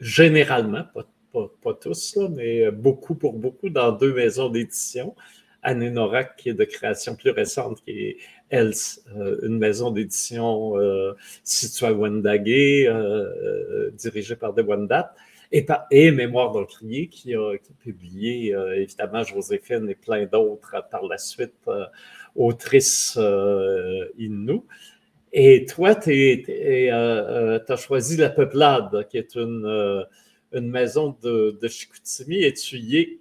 généralement, 0.00 0.84
pas, 1.32 1.74
tous, 1.80 2.18
mais 2.30 2.70
beaucoup 2.70 3.14
pour 3.14 3.32
beaucoup, 3.32 3.70
dans 3.70 3.92
deux 3.92 4.12
maisons 4.12 4.50
d'édition. 4.50 5.16
Anenorak, 5.66 6.36
qui 6.36 6.50
est 6.50 6.54
de 6.54 6.64
création 6.64 7.16
plus 7.16 7.30
récente, 7.30 7.82
qui 7.84 7.90
est 7.90 8.16
Else, 8.50 9.04
euh, 9.16 9.40
une 9.42 9.58
maison 9.58 9.90
d'édition 9.90 10.78
euh, 10.78 11.14
située 11.42 11.86
à 11.86 11.92
Wendake, 11.92 12.46
euh, 12.48 13.90
dirigée 13.90 14.36
par 14.36 14.54
des 14.54 14.62
Wendat, 14.62 15.12
et, 15.50 15.66
et 15.90 16.12
Mémoire 16.12 16.52
d'Encrier, 16.52 17.08
qui 17.08 17.34
a, 17.34 17.56
qui 17.58 17.72
a 17.72 17.74
publié 17.82 18.54
évidemment 18.76 19.22
Joséphine 19.24 19.88
et 19.90 19.94
plein 19.94 20.26
d'autres 20.26 20.76
par 20.90 21.06
la 21.06 21.18
suite, 21.18 21.54
autrice 22.34 23.18
Innu. 24.18 24.60
Et 25.32 25.66
toi, 25.66 25.94
tu 25.94 26.44
as 26.90 27.76
choisi 27.76 28.16
La 28.16 28.30
Peuplade, 28.30 29.06
qui 29.08 29.18
est 29.18 29.34
une, 29.36 30.04
une 30.52 30.68
maison 30.68 31.16
de, 31.22 31.56
de 31.60 31.68
Chicoutimi, 31.68 32.42
et 32.42 32.52
tu 32.52 32.78
y 32.78 32.98
es 32.98 33.20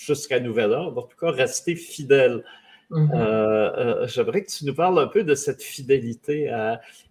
jusqu'à 0.00 0.40
nouvel 0.40 0.72
ordre, 0.72 1.04
en 1.04 1.06
tout 1.06 1.16
cas, 1.16 1.30
rester 1.30 1.76
fidèle. 1.76 2.42
Mm-hmm. 2.90 3.14
Euh, 3.14 3.72
euh, 3.76 4.06
j'aimerais 4.08 4.42
que 4.42 4.50
tu 4.50 4.64
nous 4.64 4.74
parles 4.74 4.98
un 4.98 5.06
peu 5.06 5.22
de 5.22 5.34
cette 5.34 5.62
fidélité 5.62 6.52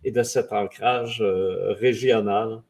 et 0.04 0.12
de 0.12 0.24
cet 0.24 0.52
ancrage 0.52 1.22
euh, 1.22 1.74
régional. 1.74 2.62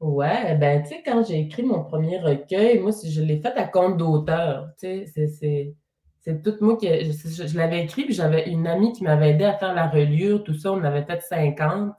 Ouais, 0.00 0.54
ben, 0.54 0.82
tu 0.82 0.90
sais, 0.90 1.02
quand 1.04 1.24
j'ai 1.26 1.40
écrit 1.40 1.64
mon 1.64 1.82
premier 1.82 2.18
recueil, 2.18 2.78
moi, 2.78 2.92
je 3.04 3.20
l'ai 3.20 3.40
fait 3.40 3.56
à 3.56 3.64
compte 3.64 3.98
d'auteur. 3.98 4.70
Tu 4.78 5.06
sais, 5.06 5.74
c'est 6.20 6.42
tout 6.42 6.54
moi 6.60 6.76
qui. 6.76 6.86
Je, 6.86 7.56
l'avais 7.56 7.84
écrit, 7.84 8.04
puis 8.04 8.14
j'avais 8.14 8.48
une 8.48 8.66
amie 8.66 8.92
qui 8.92 9.02
m'avait 9.02 9.30
aidé 9.30 9.44
à 9.44 9.54
faire 9.54 9.74
la 9.74 9.88
reliure, 9.88 10.44
tout 10.44 10.54
ça. 10.54 10.72
On 10.72 10.84
avait 10.84 11.04
fait 11.04 11.20
50. 11.20 11.92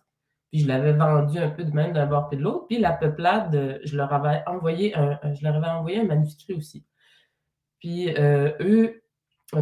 Puis 0.51 0.61
je 0.61 0.67
l'avais 0.67 0.93
vendu 0.93 1.37
un 1.37 1.49
peu 1.49 1.63
de 1.63 1.71
même 1.71 1.93
d'un 1.93 2.07
bord 2.07 2.29
et 2.31 2.35
de 2.35 2.41
l'autre. 2.41 2.65
Puis 2.67 2.79
la 2.79 2.93
peuplade, 2.93 3.81
je 3.83 3.97
leur 3.97 4.11
avais 4.13 4.41
envoyé 4.47 4.95
je 4.95 5.43
leur 5.43 5.55
avais 5.55 5.67
envoyé 5.67 5.99
un 5.99 6.05
manuscrit 6.05 6.53
aussi. 6.53 6.83
Puis 7.79 8.15
euh, 8.17 8.51
eux, 8.59 9.01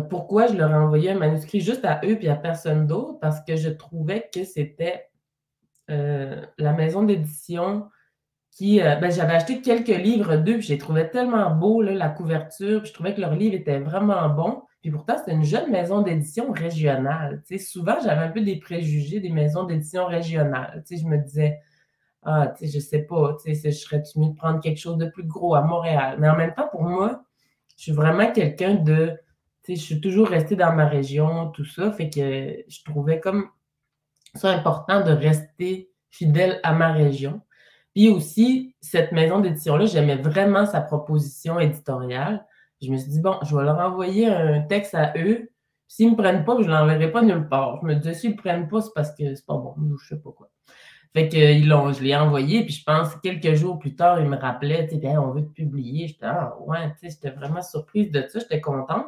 pourquoi 0.10 0.48
je 0.48 0.54
leur 0.54 0.72
ai 0.72 0.76
envoyé 0.76 1.12
un 1.12 1.18
manuscrit 1.18 1.62
juste 1.62 1.86
à 1.86 2.02
eux 2.04 2.18
puis 2.18 2.28
à 2.28 2.36
personne 2.36 2.88
d'autre? 2.88 3.20
Parce 3.20 3.42
que 3.42 3.56
je 3.56 3.70
trouvais 3.70 4.30
que 4.34 4.44
c'était 4.44 5.08
euh, 5.90 6.46
la 6.58 6.74
maison 6.74 7.04
d'édition 7.04 7.88
qui. 8.52 8.82
Euh, 8.82 8.96
ben, 8.96 9.12
j'avais 9.12 9.34
acheté 9.34 9.62
quelques 9.62 9.88
livres 9.88 10.36
d'eux, 10.36 10.58
puis 10.58 10.68
j'ai 10.68 10.78
trouvé 10.78 11.10
tellement 11.10 11.52
beau 11.52 11.82
la 11.82 12.10
couverture, 12.10 12.82
puis 12.82 12.90
je 12.90 12.94
trouvais 12.94 13.14
que 13.14 13.22
leur 13.22 13.36
livre 13.36 13.56
était 13.56 13.80
vraiment 13.80 14.30
bon. 14.30 14.64
Puis 14.82 14.92
pourtant, 14.92 15.16
c'est 15.24 15.32
une 15.32 15.44
jeune 15.44 15.72
maison 15.72 16.02
d'édition 16.02 16.52
régionale. 16.52 17.44
souvent, 17.60 17.98
j'avais 18.04 18.22
un 18.22 18.30
peu 18.30 18.42
des 18.42 18.58
préjugés 18.60 19.20
des 19.20 19.32
maisons 19.32 19.64
d'édition 19.64 20.06
régionales. 20.06 20.84
je 20.90 21.06
me 21.06 21.18
disais, 21.18 21.60
ah, 22.24 22.54
je 22.62 22.80
sais 22.80 23.04
pas, 23.04 23.38
je 23.46 23.72
serais 23.72 24.04
mieux 24.16 24.30
de 24.30 24.36
prendre 24.36 24.60
quelque 24.60 24.80
chose 24.80 24.98
de 24.98 25.08
plus 25.08 25.24
gros 25.24 25.56
à 25.56 25.62
Montréal. 25.62 26.18
Mais 26.20 26.30
en 26.30 26.36
même 26.36 26.54
temps, 26.54 26.68
pour 26.70 26.84
moi, 26.84 27.24
je 27.78 27.84
suis 27.84 27.92
vraiment 27.92 28.32
quelqu'un 28.32 28.76
de. 28.76 29.14
Tu 29.64 29.76
sais, 29.76 29.80
je 29.80 29.86
suis 29.86 30.02
toujours 30.02 30.28
restée 30.28 30.56
dans 30.56 30.74
ma 30.74 30.88
région, 30.88 31.50
tout 31.52 31.66
ça. 31.66 31.92
Fait 31.92 32.10
que 32.10 32.64
je 32.68 32.84
trouvais 32.84 33.20
comme 33.20 33.50
ça 34.36 34.50
important 34.50 35.02
de 35.02 35.12
rester 35.12 35.92
fidèle 36.10 36.60
à 36.64 36.74
ma 36.74 36.92
région. 36.92 37.42
Puis 37.94 38.10
aussi, 38.10 38.76
cette 38.82 39.12
maison 39.12 39.40
d'édition-là, 39.40 39.86
j'aimais 39.86 40.18
vraiment 40.18 40.66
sa 40.66 40.82
proposition 40.82 41.60
éditoriale. 41.60 42.46
Je 42.82 42.92
me 42.92 42.98
suis 42.98 43.10
dit, 43.10 43.22
bon, 43.22 43.38
je 43.44 43.56
vais 43.56 43.64
leur 43.64 43.80
envoyer 43.80 44.28
un 44.28 44.62
texte 44.62 44.94
à 44.94 45.14
eux. 45.18 45.50
S'ils 45.88 46.08
ne 46.08 46.12
me 46.12 46.18
prennent 46.18 46.46
pas, 46.46 46.58
je 46.60 46.68
ne 46.68 46.74
l'enverrai 46.74 47.12
pas 47.12 47.22
nulle 47.22 47.48
part. 47.48 47.80
Je 47.82 47.88
me 47.88 47.96
disais, 47.96 48.14
s'ils 48.14 48.32
ne 48.32 48.38
prennent 48.38 48.68
pas, 48.68 48.82
c'est 48.82 48.92
parce 48.94 49.12
que 49.12 49.34
c'est 49.34 49.46
pas 49.46 49.58
bon, 49.58 49.74
je 50.00 50.08
sais 50.08 50.22
pas 50.22 50.32
quoi. 50.32 50.50
Fait 51.18 51.30
que 51.30 51.68
l'ont, 51.68 51.92
je 51.94 52.04
l'ai 52.04 52.16
envoyé, 52.16 52.64
puis 52.64 52.76
je 52.76 52.84
pense 52.84 53.16
quelques 53.24 53.56
jours 53.56 53.80
plus 53.80 53.96
tard, 53.96 54.22
ils 54.22 54.28
me 54.28 54.38
rappelaient, 54.38 54.88
sais, 54.88 55.18
on 55.18 55.32
veut 55.32 55.42
te 55.42 55.52
publier. 55.52 56.06
J'étais, 56.06 56.28
ah, 56.28 56.56
j'étais 57.02 57.32
vraiment 57.32 57.64
surprise 57.64 58.12
de 58.12 58.24
ça, 58.30 58.38
j'étais 58.38 58.62
contente. 58.62 59.08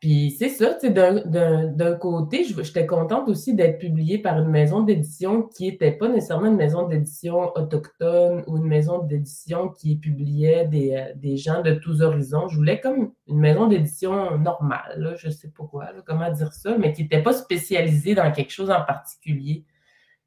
Puis 0.00 0.34
c'est 0.36 0.48
ça, 0.48 0.76
d'un 0.82 1.94
côté, 1.94 2.42
j'étais 2.42 2.86
contente 2.86 3.28
aussi 3.28 3.54
d'être 3.54 3.78
publiée 3.78 4.18
par 4.18 4.36
une 4.40 4.48
maison 4.48 4.82
d'édition 4.82 5.44
qui 5.44 5.68
n'était 5.68 5.92
pas 5.92 6.08
nécessairement 6.08 6.48
une 6.48 6.56
maison 6.56 6.88
d'édition 6.88 7.52
autochtone 7.54 8.42
ou 8.48 8.56
une 8.56 8.66
maison 8.66 8.98
d'édition 8.98 9.68
qui 9.68 9.94
publiait 9.94 10.66
des, 10.66 10.96
euh, 10.96 11.12
des, 11.14 11.36
gens 11.36 11.62
de 11.62 11.74
tous 11.74 12.02
horizons. 12.02 12.48
Je 12.48 12.56
voulais 12.56 12.80
comme 12.80 13.12
une 13.28 13.38
maison 13.38 13.68
d'édition 13.68 14.36
normale, 14.38 15.14
je 15.18 15.28
ne 15.28 15.32
sais 15.32 15.52
pas 15.56 15.64
comment 16.04 16.32
dire 16.32 16.52
ça, 16.52 16.76
mais 16.76 16.92
qui 16.92 17.02
n'était 17.02 17.22
pas 17.22 17.32
spécialisée 17.32 18.16
dans 18.16 18.32
quelque 18.32 18.50
chose 18.50 18.70
en 18.70 18.82
particulier 18.82 19.64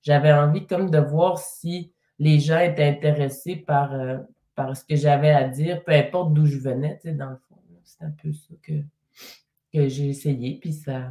j'avais 0.08 0.32
envie 0.32 0.66
comme 0.66 0.90
de 0.90 1.00
voir 1.00 1.38
si 1.38 1.92
les 2.18 2.40
gens 2.40 2.60
étaient 2.60 2.88
intéressés 2.88 3.58
par, 3.58 3.94
euh, 3.94 4.20
par 4.56 4.76
ce 4.76 4.86
que 4.86 4.96
j'avais 4.96 5.32
à 5.32 5.50
dire, 5.50 5.84
peu 5.84 5.92
importe 5.92 6.34
d'où 6.34 6.46
je 6.46 6.58
venais, 6.58 6.96
tu 7.02 7.10
sais, 7.10 7.14
dans 7.14 7.30
le 7.30 7.36
fond. 7.50 7.58
C'est 7.84 8.06
un 8.06 8.12
peu 8.12 8.32
ça 8.32 8.54
que, 8.64 8.74
que 9.74 9.90
j'ai 9.90 10.08
essayé, 10.08 10.60
puis 10.62 10.72
ça, 10.72 11.10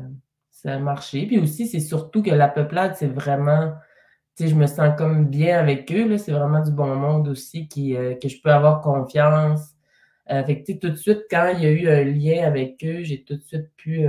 ça 0.51 0.75
a 0.75 0.79
marché. 0.79 1.27
Puis 1.27 1.39
aussi, 1.39 1.67
c'est 1.67 1.81
surtout 1.81 2.23
que 2.23 2.31
la 2.31 2.49
peuplade, 2.49 2.95
c'est 2.97 3.07
vraiment, 3.07 3.75
tu 4.35 4.45
sais, 4.45 4.49
je 4.49 4.55
me 4.55 4.67
sens 4.67 4.97
comme 4.97 5.27
bien 5.27 5.59
avec 5.59 5.93
eux, 5.93 6.17
c'est 6.17 6.33
vraiment 6.33 6.63
du 6.63 6.73
bon 6.73 6.95
monde 6.95 7.29
aussi 7.29 7.69
qui, 7.69 7.95
euh, 7.97 8.15
que 8.15 8.29
je 8.31 8.41
peux 8.41 8.51
avoir 8.51 8.81
confiance. 8.81 9.75
Euh, 10.31 10.43
fait 10.43 10.63
que, 10.63 10.73
tout 10.73 10.89
de 10.89 10.97
suite, 10.97 11.25
quand 11.31 11.53
il 11.55 11.63
y 11.63 11.67
a 11.67 11.71
eu 11.71 11.89
un 11.89 12.05
lien 12.05 12.47
avec 12.47 12.83
eux, 12.83 13.03
j'ai 13.03 13.23
tout 13.25 13.37
de 13.37 13.43
suite 13.43 13.69
pu 13.77 14.07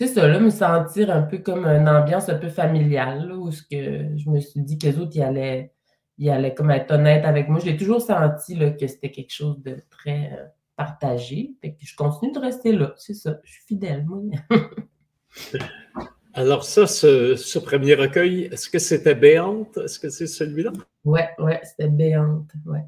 c'est 0.00 0.06
ça, 0.06 0.26
là, 0.26 0.40
me 0.40 0.48
sentir 0.48 1.10
un 1.10 1.20
peu 1.20 1.36
comme 1.36 1.66
une 1.66 1.86
ambiance 1.86 2.30
un 2.30 2.36
peu 2.36 2.48
familiale, 2.48 3.30
où 3.32 3.52
ce 3.52 3.62
que 3.62 4.16
je 4.16 4.30
me 4.30 4.40
suis 4.40 4.62
dit 4.62 4.78
que 4.78 4.86
les 4.86 4.98
autres, 4.98 5.12
ils 5.14 5.22
allaient, 5.22 5.74
ils 6.16 6.30
allaient 6.30 6.54
comme 6.54 6.70
être 6.70 6.92
honnêtes 6.92 7.26
avec 7.26 7.50
moi. 7.50 7.60
J'ai 7.62 7.76
toujours 7.76 8.00
senti 8.00 8.54
là, 8.54 8.70
que 8.70 8.86
c'était 8.86 9.10
quelque 9.10 9.30
chose 9.30 9.60
de 9.62 9.76
très 9.90 10.32
euh, 10.32 10.46
partagé. 10.74 11.52
Fait 11.60 11.72
que 11.72 11.84
je 11.84 11.94
continue 11.94 12.32
de 12.32 12.38
rester 12.38 12.72
là, 12.72 12.94
c'est 12.96 13.12
ça. 13.12 13.40
Je 13.44 13.52
suis 13.52 13.64
fidèle, 13.66 14.06
moi. 14.06 14.22
Alors 16.32 16.64
ça, 16.64 16.86
ce, 16.86 17.58
premier 17.58 17.92
recueil, 17.92 18.44
est-ce 18.44 18.70
que 18.70 18.78
c'était 18.78 19.14
Béante? 19.14 19.76
Est-ce 19.76 19.98
que 19.98 20.08
c'est 20.08 20.26
celui-là? 20.26 20.72
Oui, 21.04 21.20
ouais, 21.40 21.60
c'était 21.62 21.90
Béante, 21.90 22.50
ouais. 22.64 22.86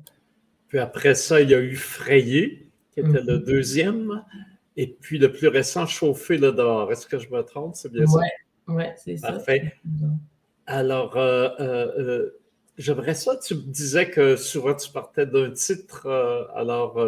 Puis 0.69 0.79
après 0.79 1.15
ça, 1.15 1.43
il 1.43 1.51
y 1.51 1.55
a 1.55 1.61
eu 1.61 1.77
Frayé, 1.77 2.71
qui 2.91 3.01
était 3.01 3.21
le 3.21 3.37
mm-hmm. 3.37 3.45
deuxième. 3.45 4.25
Et 4.77 4.87
puis 4.87 5.19
le 5.19 5.33
plus 5.33 5.49
récent, 5.49 5.87
chauffer 5.87 6.39
le 6.39 6.53
dehors. 6.53 6.91
Est-ce 6.91 7.07
que 7.07 7.19
je 7.19 7.29
me 7.31 7.43
trompe? 7.43 7.75
C'est 7.75 7.93
bien 7.93 8.07
ça? 8.07 8.21
Oui, 8.69 8.85
c'est 8.97 9.17
ça. 9.17 9.33
Parfait. 9.33 9.75
Alors, 10.67 11.17
euh, 11.17 11.49
euh, 11.61 11.93
euh, 11.99 12.41
j'aimerais 12.79 13.15
ça. 13.15 13.37
Tu 13.37 13.55
me 13.55 13.61
disais 13.61 14.09
que 14.09 14.37
souvent 14.37 14.75
tu 14.75 14.91
partais 14.91 15.27
d'un 15.27 15.51
titre. 15.51 16.07
alors, 16.55 16.99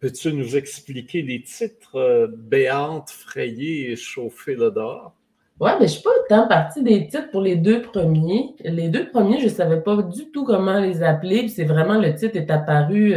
peux-tu 0.00 0.32
nous 0.32 0.56
expliquer 0.56 1.22
les 1.22 1.42
titres 1.42 2.30
Béante, 2.36 3.10
Frayé 3.10 3.92
et 3.92 3.96
Chauffer 3.96 4.56
le 4.56 4.70
dehors? 4.70 5.14
Oui, 5.60 5.70
mais 5.78 5.88
je 5.88 5.92
ne 5.92 5.98
suis 5.98 6.02
pas 6.02 6.10
autant 6.24 6.48
partie 6.48 6.82
des 6.82 7.06
titres 7.06 7.30
pour 7.30 7.42
les 7.42 7.54
deux 7.54 7.82
premiers. 7.82 8.54
Les 8.64 8.88
deux 8.88 9.10
premiers, 9.10 9.40
je 9.40 9.44
ne 9.44 9.50
savais 9.50 9.82
pas 9.82 10.02
du 10.02 10.30
tout 10.30 10.44
comment 10.44 10.80
les 10.80 11.02
appeler. 11.02 11.48
c'est 11.48 11.64
vraiment 11.64 11.98
le 11.98 12.14
titre 12.14 12.36
est 12.36 12.50
apparu. 12.50 13.14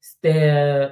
C'était 0.00 0.82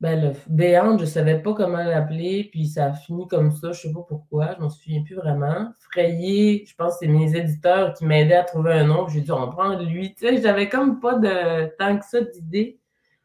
ben, 0.00 0.20
le 0.20 0.32
béante, 0.48 1.00
je 1.00 1.04
ne 1.04 1.10
savais 1.10 1.42
pas 1.42 1.54
comment 1.54 1.82
l'appeler, 1.82 2.48
puis 2.52 2.66
ça 2.66 2.86
a 2.86 2.92
fini 2.92 3.26
comme 3.26 3.50
ça, 3.50 3.72
je 3.72 3.88
ne 3.88 3.92
sais 3.92 3.92
pas 3.92 4.04
pourquoi, 4.06 4.54
je 4.54 4.62
m'en 4.62 4.70
souviens 4.70 5.02
plus 5.02 5.16
vraiment. 5.16 5.72
Frayé, 5.90 6.64
je 6.66 6.74
pense 6.76 6.94
que 6.94 6.98
c'est 7.00 7.08
mes 7.08 7.36
éditeurs 7.36 7.94
qui 7.94 8.04
m'aidaient 8.06 8.36
à 8.36 8.44
trouver 8.44 8.74
un 8.74 8.84
nom, 8.84 9.08
j'ai 9.08 9.22
dit 9.22 9.32
on 9.32 9.50
prend 9.50 9.76
lui. 9.76 10.14
Tu 10.14 10.26
sais, 10.26 10.40
j'avais 10.40 10.68
comme 10.68 11.00
pas 11.00 11.14
de 11.14 11.66
tant 11.78 11.98
que 11.98 12.04
ça 12.04 12.20
d'idées. 12.20 12.78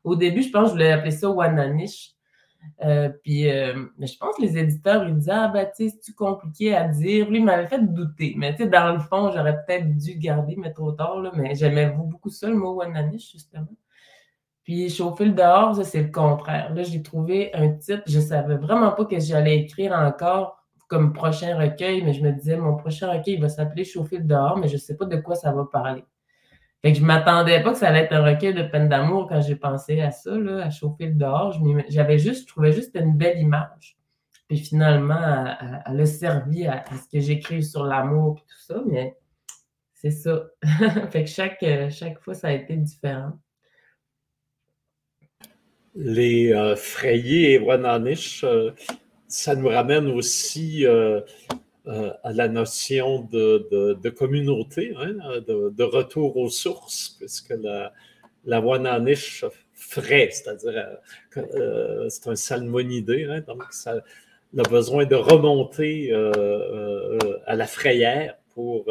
Au 0.03 0.15
début, 0.15 0.41
je 0.41 0.49
pense 0.49 0.63
que 0.63 0.67
je 0.69 0.73
voulais 0.73 0.91
appeler 0.91 1.11
ça 1.11 1.29
Wananish. 1.29 2.13
Euh, 2.83 3.09
puis, 3.23 3.49
euh, 3.49 3.85
je 3.99 4.17
pense 4.17 4.35
que 4.37 4.41
les 4.41 4.57
éditeurs, 4.57 5.07
ils 5.07 5.15
disaient, 5.15 5.31
ah, 5.31 5.49
ben, 5.49 5.67
tu 5.75 5.91
c'est 6.01 6.15
compliqué 6.15 6.75
à 6.75 6.87
dire? 6.87 7.29
Lui, 7.29 7.39
il 7.39 7.45
m'avait 7.45 7.67
fait 7.67 7.79
douter. 7.93 8.35
Mais, 8.37 8.55
tu 8.55 8.63
sais, 8.63 8.69
dans 8.69 8.93
le 8.93 8.99
fond, 8.99 9.31
j'aurais 9.31 9.63
peut-être 9.65 9.95
dû 9.97 10.17
garder, 10.17 10.55
mais 10.57 10.73
trop 10.73 10.91
tard, 10.91 11.19
là. 11.19 11.31
Mais 11.35 11.55
j'aimais 11.55 11.87
beaucoup 11.89 12.29
ça, 12.29 12.47
le 12.49 12.55
mot 12.55 12.73
Wananish, 12.73 13.31
justement. 13.31 13.67
Puis 14.63 14.89
chauffer 14.89 15.25
le 15.25 15.33
dehors, 15.33 15.75
c'est 15.83 16.03
le 16.03 16.11
contraire. 16.11 16.73
Là, 16.73 16.83
j'ai 16.83 17.01
trouvé 17.01 17.53
un 17.53 17.69
titre, 17.69 18.03
je 18.07 18.19
savais 18.19 18.55
vraiment 18.55 18.91
pas 18.91 19.05
que 19.05 19.19
j'allais 19.19 19.57
écrire 19.57 19.93
encore 19.93 20.63
comme 20.87 21.11
prochain 21.11 21.57
recueil, 21.57 22.03
mais 22.03 22.13
je 22.13 22.21
me 22.21 22.31
disais, 22.31 22.55
mon 22.55 22.77
prochain 22.77 23.11
recueil, 23.11 23.35
il 23.35 23.41
va 23.41 23.49
s'appeler 23.49 23.83
Chauffer 23.83 24.19
le 24.19 24.25
dehors, 24.25 24.57
mais 24.57 24.67
je 24.67 24.77
sais 24.77 24.95
pas 24.95 25.05
de 25.05 25.17
quoi 25.17 25.35
ça 25.35 25.51
va 25.51 25.65
parler. 25.65 26.03
Fait 26.81 26.91
que 26.91 26.99
je 26.99 27.03
m'attendais 27.03 27.63
pas 27.63 27.71
que 27.71 27.77
ça 27.77 27.87
allait 27.87 28.01
être 28.01 28.13
un 28.13 28.23
recueil 28.23 28.53
de 28.53 28.63
peine 28.63 28.89
d'amour 28.89 29.27
quand 29.27 29.41
j'ai 29.41 29.55
pensé 29.55 30.01
à 30.01 30.11
ça, 30.11 30.37
là, 30.37 30.65
à 30.65 30.69
chauffer 30.69 31.07
le 31.07 31.15
dehors. 31.15 31.57
J'avais 31.89 32.19
juste, 32.19 32.41
je 32.41 32.47
trouvais 32.47 32.73
juste 32.73 32.95
une 32.95 33.17
belle 33.17 33.39
image. 33.39 33.97
Puis 34.47 34.57
finalement, 34.57 35.55
elle, 35.85 36.01
a 36.01 36.05
servi 36.05 36.67
à, 36.67 36.83
ce 36.85 37.09
que 37.09 37.21
j'écrive 37.21 37.63
sur 37.63 37.85
l'amour 37.85 38.37
et 38.37 38.41
tout 38.41 38.59
ça, 38.59 38.81
mais 38.85 39.17
c'est 39.93 40.11
ça. 40.11 40.43
fait 41.09 41.23
que 41.23 41.29
chaque, 41.29 41.65
chaque 41.89 42.19
fois, 42.19 42.33
ça 42.33 42.49
a 42.49 42.51
été 42.51 42.75
différent. 42.75 43.31
Les 45.95 46.51
euh, 46.51 46.75
frayés 46.75 47.53
et 47.53 47.59
Wananish, 47.59 48.43
euh, 48.43 48.71
ça 49.33 49.55
nous 49.55 49.67
ramène 49.67 50.07
aussi 50.07 50.85
euh, 50.85 51.21
euh, 51.87 52.11
à 52.23 52.33
la 52.33 52.47
notion 52.47 53.27
de, 53.31 54.09
communauté, 54.09 54.93
hein, 54.95 55.41
de, 55.47 55.83
retour 55.83 56.37
aux 56.37 56.51
sources, 56.51 57.15
puisque 57.17 57.49
la, 57.49 57.93
la 58.45 58.61
Wananish 58.61 59.43
frais, 59.73 60.29
c'est-à-dire 60.31 60.97
euh, 61.37 62.07
c'est 62.09 62.27
un 62.27 62.35
salmonidé, 62.35 63.25
hein, 63.25 63.41
donc 63.41 63.63
ça 63.71 64.03
a 64.55 64.69
besoin 64.69 65.05
de 65.05 65.15
remonter 65.15 66.13
à 67.47 67.55
la 67.55 67.65
frayère 67.65 68.37
pour, 68.53 68.85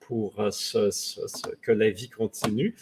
pour 0.00 0.34
que 0.36 1.72
la 1.72 1.88
vie 1.88 2.10
continue. 2.10 2.76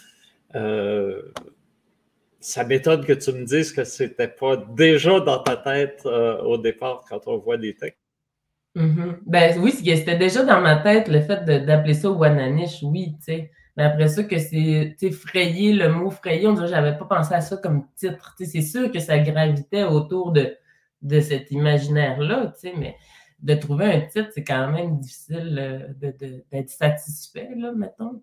Ça 2.40 2.64
m'étonne 2.64 3.04
que 3.04 3.12
tu 3.12 3.32
me 3.32 3.44
dises 3.44 3.72
que 3.72 3.84
ce 3.84 4.04
n'était 4.04 4.28
pas 4.28 4.56
déjà 4.56 5.20
dans 5.20 5.42
ta 5.42 5.56
tête 5.56 6.06
au 6.06 6.58
départ 6.58 7.04
quand 7.08 7.26
on 7.26 7.38
voit 7.38 7.56
des 7.56 7.74
textes. 7.74 7.98
Mm-hmm. 8.76 9.18
Ben 9.26 9.58
oui, 9.60 9.72
c'était 9.72 10.16
déjà 10.16 10.44
dans 10.44 10.60
ma 10.60 10.76
tête 10.76 11.08
le 11.08 11.20
fait 11.20 11.44
d'appeler 11.44 11.94
ça 11.94 12.10
Wananish, 12.10 12.82
oui, 12.82 13.14
tu 13.18 13.24
sais. 13.24 13.50
Mais 13.76 13.84
après 13.84 14.08
ça, 14.08 14.24
que 14.24 14.38
c'est 14.38 15.10
frayer, 15.12 15.72
le 15.72 15.88
mot 15.88 16.10
frayer, 16.10 16.48
on 16.48 16.52
dirait 16.52 16.66
que 16.66 16.72
j'avais 16.72 16.98
pas 16.98 17.04
pensé 17.04 17.34
à 17.34 17.40
ça 17.40 17.56
comme 17.56 17.86
titre. 17.94 18.34
C'est 18.38 18.60
sûr 18.60 18.90
que 18.90 18.98
ça 18.98 19.18
gravitait 19.20 19.84
autour 19.84 20.32
de, 20.32 20.56
de 21.02 21.20
cet 21.20 21.52
imaginaire-là, 21.52 22.52
tu 22.54 22.70
sais, 22.70 22.74
mais 22.76 22.96
de 23.40 23.54
trouver 23.54 23.84
un 23.86 24.00
titre, 24.00 24.30
c'est 24.34 24.42
quand 24.42 24.72
même 24.72 24.98
difficile 24.98 25.56
euh, 26.02 26.10
d'être 26.50 26.70
satisfait, 26.70 27.50
là, 27.56 27.72
mettons. 27.72 28.20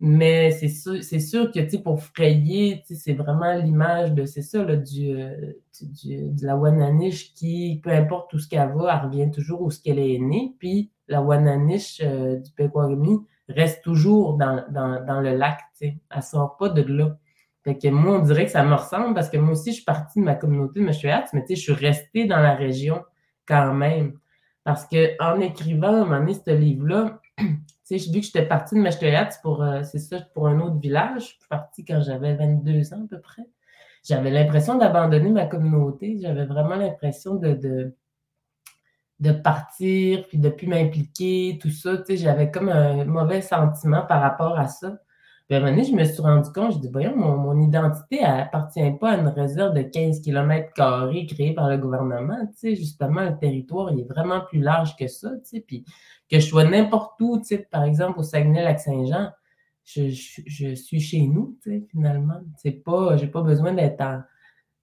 Mais 0.00 0.50
c'est 0.50 0.68
sûr, 0.68 1.02
sûr 1.02 1.52
que, 1.52 1.76
pour 1.78 2.02
frayer, 2.02 2.82
c'est 2.84 3.14
vraiment 3.14 3.54
l'image 3.54 4.12
de, 4.12 4.26
c'est 4.26 4.42
ça, 4.42 4.62
là, 4.64 4.76
du, 4.76 5.12
euh, 5.12 5.52
du, 5.80 6.34
la 6.42 6.56
Wananish 6.56 7.32
qui, 7.34 7.80
peu 7.82 7.90
importe 7.90 8.32
où 8.34 8.38
ce 8.38 8.48
qu'elle 8.48 8.72
va, 8.74 9.00
elle 9.00 9.08
revient 9.08 9.30
toujours 9.30 9.62
où 9.62 9.70
ce 9.70 9.80
qu'elle 9.80 9.98
est 9.98 10.18
née. 10.18 10.54
Puis 10.58 10.90
la 11.08 11.22
Wananish 11.22 12.00
euh, 12.02 12.36
du 12.36 12.50
Pequawami 12.52 13.20
reste 13.48 13.82
toujours 13.82 14.36
dans, 14.36 14.64
dans, 14.70 15.04
dans 15.04 15.20
le 15.20 15.36
lac. 15.36 15.60
Elle 15.80 16.22
sort 16.22 16.56
pas 16.56 16.68
de 16.68 16.82
là. 16.82 17.16
Fait 17.62 17.78
que 17.78 17.88
moi, 17.88 18.18
on 18.18 18.22
dirait 18.22 18.44
que 18.44 18.50
ça 18.50 18.62
me 18.62 18.74
ressemble 18.74 19.14
parce 19.14 19.30
que 19.30 19.38
moi 19.38 19.52
aussi, 19.52 19.70
je 19.70 19.76
suis 19.76 19.84
partie 19.84 20.20
de 20.20 20.24
ma 20.24 20.34
communauté 20.34 20.80
de 20.80 20.84
Meshuat, 20.84 21.24
mais 21.32 21.44
je 21.48 21.54
suis 21.54 21.72
restée 21.72 22.26
dans 22.26 22.40
la 22.40 22.54
région 22.54 23.02
quand 23.46 23.72
même. 23.72 24.18
Parce 24.64 24.86
que 24.86 25.14
en 25.22 25.40
écrivant, 25.40 26.10
à 26.10 26.16
un 26.16 26.32
ce 26.32 26.50
livre-là, 26.50 27.20
sais, 27.84 28.10
vu 28.10 28.20
que 28.20 28.26
j'étais 28.26 28.46
partie 28.46 28.74
de 28.74 28.80
Mechtoyat 28.80 29.30
pour, 29.42 29.62
euh, 29.62 29.82
c'est 29.82 29.98
ça, 29.98 30.20
pour 30.34 30.48
un 30.48 30.60
autre 30.60 30.78
village. 30.78 31.22
Je 31.22 31.26
suis 31.26 31.48
partie 31.48 31.84
quand 31.84 32.00
j'avais 32.00 32.34
22 32.34 32.94
ans 32.94 33.04
à 33.04 33.08
peu 33.08 33.20
près. 33.20 33.42
J'avais 34.04 34.30
l'impression 34.30 34.76
d'abandonner 34.76 35.30
ma 35.30 35.46
communauté. 35.46 36.18
J'avais 36.20 36.44
vraiment 36.44 36.76
l'impression 36.76 37.34
de, 37.36 37.54
de, 37.54 37.94
de, 39.20 39.32
partir, 39.32 40.26
puis 40.28 40.38
de 40.38 40.48
plus 40.48 40.66
m'impliquer, 40.66 41.58
tout 41.60 41.70
ça. 41.70 41.98
Tu 41.98 42.04
sais, 42.04 42.16
j'avais 42.16 42.50
comme 42.50 42.68
un 42.68 43.04
mauvais 43.04 43.40
sentiment 43.40 44.02
par 44.02 44.20
rapport 44.20 44.58
à 44.58 44.68
ça. 44.68 44.98
Puis 45.46 45.56
à 45.56 45.58
un 45.58 45.60
moment 45.60 45.72
donné, 45.72 45.84
je 45.84 45.94
me 45.94 46.04
suis 46.04 46.22
rendu 46.22 46.50
compte, 46.52 46.72
je 46.72 46.78
dis, 46.78 46.88
voyons, 46.90 47.14
mon, 47.14 47.36
mon 47.36 47.60
identité 47.60 48.24
appartient 48.24 48.80
pas 48.98 49.10
à 49.10 49.16
une 49.18 49.28
réserve 49.28 49.74
de 49.74 49.82
15 49.82 50.20
km 50.22 50.72
créée 51.28 51.52
par 51.52 51.68
le 51.68 51.76
gouvernement. 51.76 52.46
Tu 52.46 52.56
sais, 52.56 52.74
justement, 52.74 53.22
le 53.22 53.36
territoire, 53.38 53.92
il 53.92 54.00
est 54.00 54.08
vraiment 54.08 54.40
plus 54.40 54.60
large 54.60 54.96
que 54.96 55.06
ça. 55.06 55.30
Tu 55.30 55.40
sais, 55.44 55.60
puis 55.60 55.84
que 56.30 56.40
je 56.40 56.46
sois 56.46 56.64
n'importe 56.64 57.20
où, 57.20 57.38
tu 57.38 57.44
sais, 57.44 57.58
par 57.70 57.84
exemple, 57.84 58.20
au 58.20 58.22
Saguenay-Lac-Saint-Jean, 58.22 59.32
je, 59.84 60.08
je, 60.08 60.74
suis 60.74 61.00
chez 61.00 61.20
nous, 61.20 61.58
tu 61.62 61.70
sais, 61.70 61.86
finalement. 61.90 62.40
C'est 62.56 62.82
pas, 62.82 63.18
j'ai 63.18 63.26
pas 63.26 63.42
besoin 63.42 63.74
d'être 63.74 64.02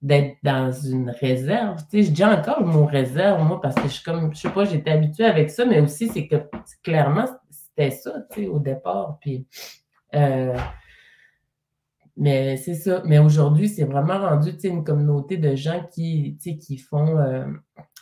d'être 0.00 0.36
dans 0.42 0.72
une 0.72 1.10
réserve. 1.10 1.78
Tu 1.88 1.98
sais, 1.98 2.02
je 2.08 2.10
dis 2.10 2.24
encore 2.24 2.60
mon 2.62 2.86
réserve, 2.86 3.42
moi, 3.44 3.60
parce 3.60 3.76
que 3.76 3.82
je 3.82 3.94
suis 3.94 4.02
comme, 4.02 4.34
je 4.34 4.40
sais 4.40 4.50
pas, 4.50 4.64
j'étais 4.64 4.90
habituée 4.90 5.24
avec 5.24 5.50
ça, 5.50 5.64
mais 5.64 5.80
aussi, 5.80 6.08
c'est 6.08 6.26
que 6.26 6.36
clairement, 6.82 7.26
c'était 7.50 7.92
ça, 7.92 8.12
tu 8.32 8.42
sais, 8.42 8.48
au 8.48 8.58
départ. 8.58 9.18
Puis, 9.20 9.46
euh, 10.14 10.56
mais 12.16 12.56
c'est 12.56 12.74
ça. 12.74 13.02
Mais 13.04 13.18
aujourd'hui, 13.18 13.68
c'est 13.68 13.84
vraiment 13.84 14.18
rendu 14.18 14.50
une 14.64 14.84
communauté 14.84 15.36
de 15.36 15.54
gens 15.56 15.82
qui, 15.92 16.36
qui 16.38 16.76
font 16.78 17.18
euh, 17.18 17.46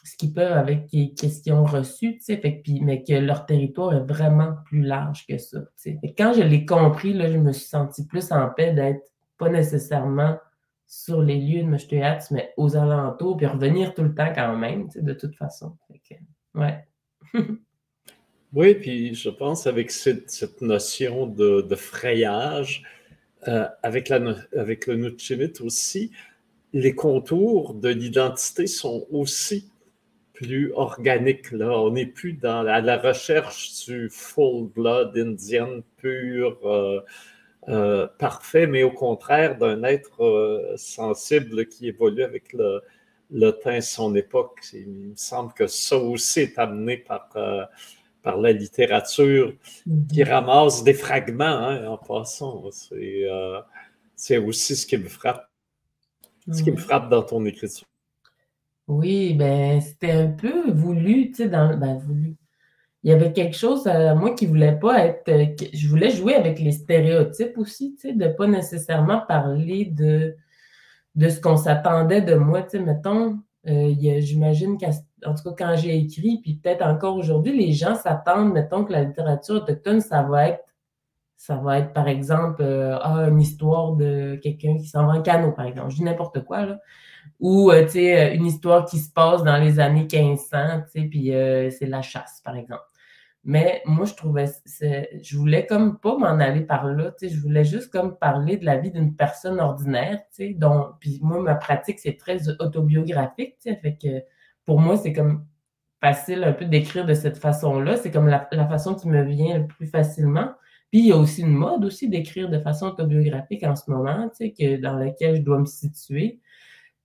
ce 0.04 0.16
qu'ils 0.16 0.32
peuvent 0.32 0.56
avec 0.56 0.88
les 0.92 1.14
questions 1.14 1.64
reçues, 1.64 2.18
fait, 2.20 2.60
puis, 2.64 2.80
mais 2.80 3.02
que 3.02 3.12
leur 3.12 3.46
territoire 3.46 3.94
est 3.94 4.04
vraiment 4.04 4.54
plus 4.64 4.82
large 4.82 5.26
que 5.26 5.38
ça. 5.38 5.58
quand 6.16 6.32
je 6.32 6.42
l'ai 6.42 6.64
compris, 6.64 7.12
là, 7.12 7.30
je 7.30 7.38
me 7.38 7.52
suis 7.52 7.68
senti 7.68 8.06
plus 8.06 8.32
en 8.32 8.48
paix 8.48 8.72
d'être 8.72 9.02
pas 9.38 9.48
nécessairement 9.48 10.38
sur 10.86 11.22
les 11.22 11.38
lieux 11.38 11.62
de 11.62 11.68
Meshtuat, 11.68 12.18
mais 12.30 12.52
aux 12.56 12.76
alentours, 12.76 13.36
puis 13.36 13.46
revenir 13.46 13.94
tout 13.94 14.02
le 14.02 14.14
temps 14.14 14.32
quand 14.34 14.56
même, 14.56 14.88
de 14.94 15.12
toute 15.12 15.36
façon. 15.36 15.76
ouais. 16.54 16.84
Oui, 18.52 18.74
puis 18.74 19.14
je 19.14 19.30
pense 19.30 19.68
avec 19.68 19.92
cette, 19.92 20.60
notion 20.60 21.26
de, 21.26 21.60
de 21.60 21.76
frayage, 21.76 22.82
euh, 23.46 23.66
avec, 23.82 24.08
le 24.08 24.96
Nutchimit 24.96 25.52
aussi, 25.60 26.10
les 26.72 26.94
contours 26.94 27.74
de 27.74 27.88
l'identité 27.90 28.66
sont 28.66 29.06
aussi 29.12 29.70
plus 30.32 30.72
organiques. 30.72 31.52
Là. 31.52 31.78
On 31.78 31.92
n'est 31.92 32.06
plus 32.06 32.32
dans 32.32 32.62
la, 32.64 32.80
la, 32.80 32.98
recherche 32.98 33.86
du 33.86 34.10
full 34.10 34.68
blood 34.68 35.16
indienne 35.16 35.82
pur, 35.98 36.58
euh, 36.64 37.00
euh, 37.68 38.08
parfait, 38.18 38.66
mais 38.66 38.82
au 38.82 38.90
contraire 38.90 39.58
d'un 39.58 39.84
être 39.84 40.74
sensible 40.76 41.66
qui 41.66 41.86
évolue 41.86 42.24
avec 42.24 42.52
le, 42.52 42.82
le 43.30 43.52
temps 43.52 43.80
son 43.80 44.16
époque. 44.16 44.60
Il 44.72 44.88
me 44.88 45.14
semble 45.14 45.52
que 45.52 45.68
ça 45.68 45.96
aussi 45.96 46.40
est 46.40 46.58
amené 46.58 46.96
par 46.96 47.30
par 48.22 48.36
la 48.38 48.52
littérature 48.52 49.54
qui 50.12 50.22
mhm. 50.22 50.28
ramasse 50.28 50.84
des 50.84 50.94
fragments 50.94 51.44
hein, 51.44 51.86
en 51.86 51.96
passant. 51.96 52.64
Euh, 52.92 53.60
c'est 54.14 54.38
aussi 54.38 54.76
ce 54.76 54.86
qui 54.86 54.96
me 54.98 55.08
frappe. 55.08 55.48
Ce 56.52 56.62
qui 56.62 56.72
me 56.72 56.76
frappe 56.76 57.08
dans 57.08 57.22
ton 57.22 57.44
écriture. 57.44 57.86
Oui, 58.88 59.34
ben 59.34 59.80
c'était 59.80 60.10
un 60.10 60.26
peu 60.26 60.72
voulu, 60.72 61.30
tu 61.30 61.44
sais, 61.44 61.48
dans 61.48 61.76
ben, 61.76 61.96
voulu. 61.96 62.36
Il 63.04 63.10
y 63.10 63.14
avait 63.14 63.32
quelque 63.32 63.56
chose 63.56 63.86
à 63.86 64.14
moi 64.14 64.34
qui 64.34 64.46
voulait 64.46 64.78
pas 64.78 65.06
être. 65.06 65.28
Euh, 65.28 65.46
je 65.72 65.88
voulais 65.88 66.10
jouer 66.10 66.34
avec 66.34 66.58
les 66.58 66.72
stéréotypes 66.72 67.56
aussi, 67.56 67.94
tu 67.94 68.08
sais, 68.08 68.14
de 68.14 68.26
pas 68.26 68.48
nécessairement 68.48 69.20
parler 69.20 69.84
de, 69.84 70.34
de 71.14 71.28
ce 71.28 71.40
qu'on 71.40 71.56
s'attendait 71.56 72.20
de 72.20 72.34
moi. 72.34 72.62
Tu 72.62 72.70
sais, 72.70 72.80
mettons, 72.80 73.38
euh, 73.68 73.94
j'imagine 74.20 74.78
qu'en 74.78 75.34
tout 75.34 75.42
cas, 75.42 75.54
quand 75.66 75.76
j'ai 75.76 75.96
écrit, 75.96 76.40
puis 76.42 76.54
peut-être 76.54 76.82
encore 76.82 77.16
aujourd'hui, 77.16 77.56
les 77.56 77.72
gens 77.72 77.94
s'attendent, 77.94 78.52
mettons, 78.52 78.84
que 78.84 78.92
la 78.92 79.04
littérature 79.04 79.56
autochtone, 79.56 80.00
ça 80.00 80.22
va 80.22 80.48
être, 80.48 80.64
ça 81.36 81.56
va 81.56 81.78
être, 81.78 81.92
par 81.92 82.08
exemple, 82.08 82.62
euh, 82.62 82.98
ah, 83.00 83.28
une 83.28 83.40
histoire 83.40 83.92
de 83.92 84.38
quelqu'un 84.42 84.76
qui 84.76 84.86
s'en 84.86 85.06
va 85.06 85.14
en 85.14 85.22
canot, 85.22 85.52
par 85.52 85.66
exemple. 85.66 85.90
Je 85.90 85.96
dis 85.96 86.04
n'importe 86.04 86.44
quoi, 86.44 86.66
là. 86.66 86.78
Ou, 87.38 87.70
euh, 87.70 87.84
tu 87.84 87.92
sais, 87.92 88.34
une 88.34 88.46
histoire 88.46 88.86
qui 88.86 88.98
se 88.98 89.12
passe 89.12 89.42
dans 89.44 89.56
les 89.58 89.78
années 89.80 90.06
1500, 90.10 90.82
tu 90.92 91.00
sais, 91.00 91.06
puis 91.06 91.32
c'est 91.78 91.86
la 91.86 92.02
chasse, 92.02 92.40
par 92.44 92.56
exemple. 92.56 92.84
Mais 93.44 93.82
moi, 93.86 94.04
je 94.04 94.14
trouvais, 94.14 94.46
je 95.22 95.36
voulais 95.38 95.66
comme 95.66 95.98
pas 95.98 96.16
m'en 96.18 96.38
aller 96.38 96.60
par 96.60 96.86
là, 96.86 97.12
tu 97.12 97.28
sais, 97.28 97.34
je 97.34 97.40
voulais 97.40 97.64
juste 97.64 97.90
comme 97.90 98.18
parler 98.18 98.58
de 98.58 98.66
la 98.66 98.76
vie 98.76 98.90
d'une 98.90 99.16
personne 99.16 99.60
ordinaire, 99.60 100.18
tu 100.34 100.48
sais, 100.48 100.54
dont, 100.54 100.88
puis 101.00 101.20
moi, 101.22 101.40
ma 101.40 101.54
pratique, 101.54 102.00
c'est 102.00 102.18
très 102.18 102.50
autobiographique, 102.60 103.56
tu 103.62 103.72
sais, 103.72 104.26
pour 104.66 104.78
moi, 104.78 104.96
c'est 104.98 105.14
comme 105.14 105.46
facile 106.00 106.44
un 106.44 106.52
peu 106.52 106.64
d'écrire 106.66 107.06
de 107.06 107.14
cette 107.14 107.38
façon-là, 107.38 107.96
c'est 107.96 108.10
comme 108.10 108.28
la, 108.28 108.48
façon 108.68 108.94
qui 108.94 109.08
me 109.08 109.22
vient 109.22 109.58
le 109.58 109.66
plus 109.66 109.86
facilement. 109.86 110.52
Puis 110.90 111.00
il 111.00 111.06
y 111.06 111.12
a 111.12 111.16
aussi 111.16 111.42
une 111.42 111.54
mode 111.54 111.84
aussi 111.84 112.08
d'écrire 112.08 112.48
de 112.50 112.58
façon 112.58 112.86
autobiographique 112.86 113.62
en 113.62 113.76
ce 113.76 113.90
moment, 113.90 114.28
tu 114.30 114.46
sais, 114.46 114.52
que, 114.52 114.80
dans 114.80 114.96
laquelle 114.96 115.36
je 115.36 115.42
dois 115.42 115.58
me 115.58 115.66
situer. 115.66 116.40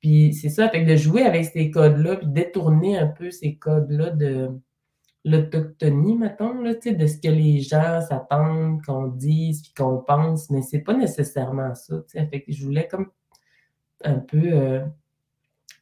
Puis 0.01 0.33
c'est 0.33 0.49
ça, 0.49 0.69
fait 0.69 0.85
de 0.85 0.95
jouer 0.95 1.23
avec 1.23 1.45
ces 1.45 1.71
codes-là, 1.71 2.17
puis 2.17 2.27
détourner 2.27 2.97
un 2.97 3.07
peu 3.07 3.31
ces 3.31 3.55
codes-là 3.55 4.11
de 4.11 4.49
l'autochtonie, 5.25 6.15
mettons, 6.15 6.61
là, 6.61 6.75
de 6.75 7.07
ce 7.07 7.17
que 7.17 7.27
les 7.27 7.59
gens 7.59 7.99
s'attendent 8.01 8.81
qu'on 8.85 9.07
dise 9.07 9.63
puis 9.63 9.73
qu'on 9.75 9.97
pense, 9.97 10.51
mais 10.51 10.61
c'est 10.61 10.79
pas 10.79 10.93
nécessairement 10.93 11.73
ça. 11.73 11.95
Fait 12.07 12.41
que 12.41 12.51
je 12.51 12.63
voulais 12.63 12.87
comme 12.87 13.09
un 14.03 14.19
peu 14.19 14.53
euh, 14.53 14.85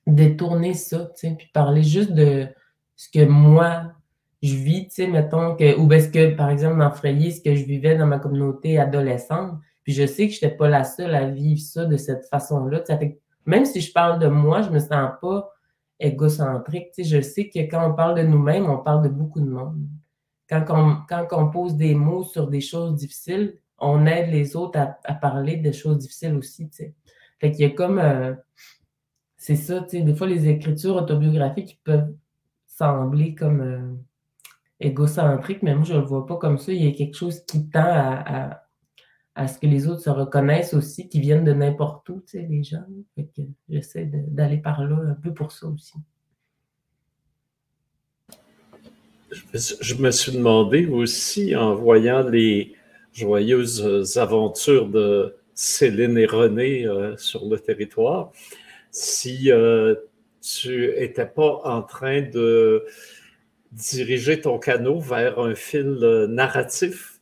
détourner 0.08 0.74
ça, 0.74 1.12
puis 1.20 1.50
parler 1.54 1.84
juste 1.84 2.14
de 2.14 2.48
ce 2.96 3.10
que 3.10 3.26
moi 3.26 3.92
je 4.42 4.56
vis, 4.56 4.90
mettons 5.10 5.56
que, 5.56 5.78
ou 5.78 5.92
est-ce 5.92 6.10
que, 6.10 6.36
par 6.36 6.50
exemple, 6.50 6.80
dans 6.80 6.92
Frayé, 6.92 7.32
ce 7.32 7.42
que 7.42 7.56
je 7.56 7.64
vivais 7.64 7.98
dans 7.98 8.06
ma 8.08 8.20
communauté 8.20 8.78
adolescente, 8.78 9.58
puis 9.84 9.94
je 9.94 10.06
sais 10.06 10.28
que 10.28 10.34
je 10.34 10.44
n'étais 10.44 10.56
pas 10.56 10.70
la 10.70 10.84
seule 10.84 11.16
à 11.16 11.28
vivre 11.28 11.62
ça 11.62 11.86
de 11.86 11.98
cette 11.98 12.26
façon-là. 12.28 12.84
Même 13.46 13.66
si 13.66 13.82
je 13.82 13.92
parle 13.92 14.20
de 14.20 14.28
moi, 14.28 14.62
je 14.62 14.70
me 14.70 14.80
sens 14.80 15.12
pas 15.22 15.53
égocentrique. 16.04 16.92
Tu 16.94 17.04
sais, 17.04 17.10
je 17.10 17.22
sais 17.22 17.50
que 17.50 17.60
quand 17.60 17.92
on 17.92 17.94
parle 17.94 18.18
de 18.18 18.24
nous-mêmes, 18.24 18.70
on 18.70 18.78
parle 18.78 19.04
de 19.04 19.10
beaucoup 19.10 19.40
de 19.40 19.50
monde. 19.50 19.88
Quand 20.50 20.66
on, 21.32 21.50
pose 21.50 21.76
des 21.76 21.96
mots 21.96 22.24
sur 22.24 22.48
des 22.48 22.62
choses 22.62 22.96
difficiles, 22.96 23.58
on 23.80 24.06
aide 24.06 24.30
les 24.30 24.56
autres 24.56 24.80
à, 24.80 25.14
parler 25.16 25.58
de 25.58 25.72
choses 25.72 25.98
difficiles 25.98 26.36
aussi. 26.36 26.70
Tu 26.70 26.76
sais. 26.76 26.94
Fait 27.40 27.52
qu'il 27.52 27.62
y 27.62 27.66
a 27.66 27.72
comme. 27.72 27.98
Euh, 27.98 28.36
c'est 29.38 29.56
ça, 29.56 29.82
tu 29.82 29.98
sais, 29.98 30.02
des 30.04 30.16
fois, 30.16 30.28
les 30.28 30.48
écritures 30.48 30.96
autobiographiques 30.96 31.82
peuvent 31.84 32.14
sembler 32.68 33.36
comme 33.36 33.62
euh, 33.62 33.94
égocentriques, 34.80 35.64
mais 35.64 35.76
moi, 35.76 35.86
je 35.86 35.94
ne 35.94 36.00
le 36.00 36.06
vois 36.06 36.26
pas 36.26 36.38
comme 36.38 36.58
ça. 36.58 36.72
Il 36.72 36.84
y 36.84 36.88
a 36.88 36.92
quelque 36.92 37.18
chose 37.18 37.44
qui 37.46 37.68
tend 37.70 37.82
à 37.84 38.63
ce 39.36 39.58
que 39.58 39.66
les 39.66 39.88
autres 39.88 40.02
se 40.02 40.10
reconnaissent 40.10 40.74
aussi, 40.74 41.10
qui 41.10 41.20
viennent 41.20 41.44
de 41.44 41.54
n'importe 41.54 42.08
où, 42.10 42.22
tu 42.26 42.38
sais, 42.38 42.48
les 42.48 42.64
gens. 42.64 42.84
Fait 43.16 43.30
j'essaie 43.68 44.06
d'aller 44.06 44.58
par 44.58 44.84
là 44.86 44.96
un 44.96 45.16
peu 45.16 45.34
pour 45.34 45.52
ça 45.52 45.68
aussi. 45.68 45.96
Je 49.82 49.96
me 49.96 50.12
suis 50.12 50.34
demandé 50.34 50.86
aussi, 50.86 51.56
en 51.56 51.74
voyant 51.74 52.28
les 52.28 52.76
joyeuses 53.12 54.18
aventures 54.18 54.88
de 54.88 55.36
Céline 55.56 56.18
et 56.18 56.26
René 56.26 56.86
euh, 56.86 57.16
sur 57.18 57.46
le 57.46 57.60
territoire, 57.60 58.32
si 58.92 59.52
euh, 59.52 59.96
tu 60.42 60.94
n'étais 61.00 61.26
pas 61.26 61.62
en 61.64 61.82
train 61.82 62.22
de 62.22 62.86
diriger 63.72 64.42
ton 64.42 64.60
canot 64.60 65.00
vers 65.00 65.40
un 65.40 65.56
fil 65.56 65.98
euh, 66.02 66.28
narratif 66.28 67.20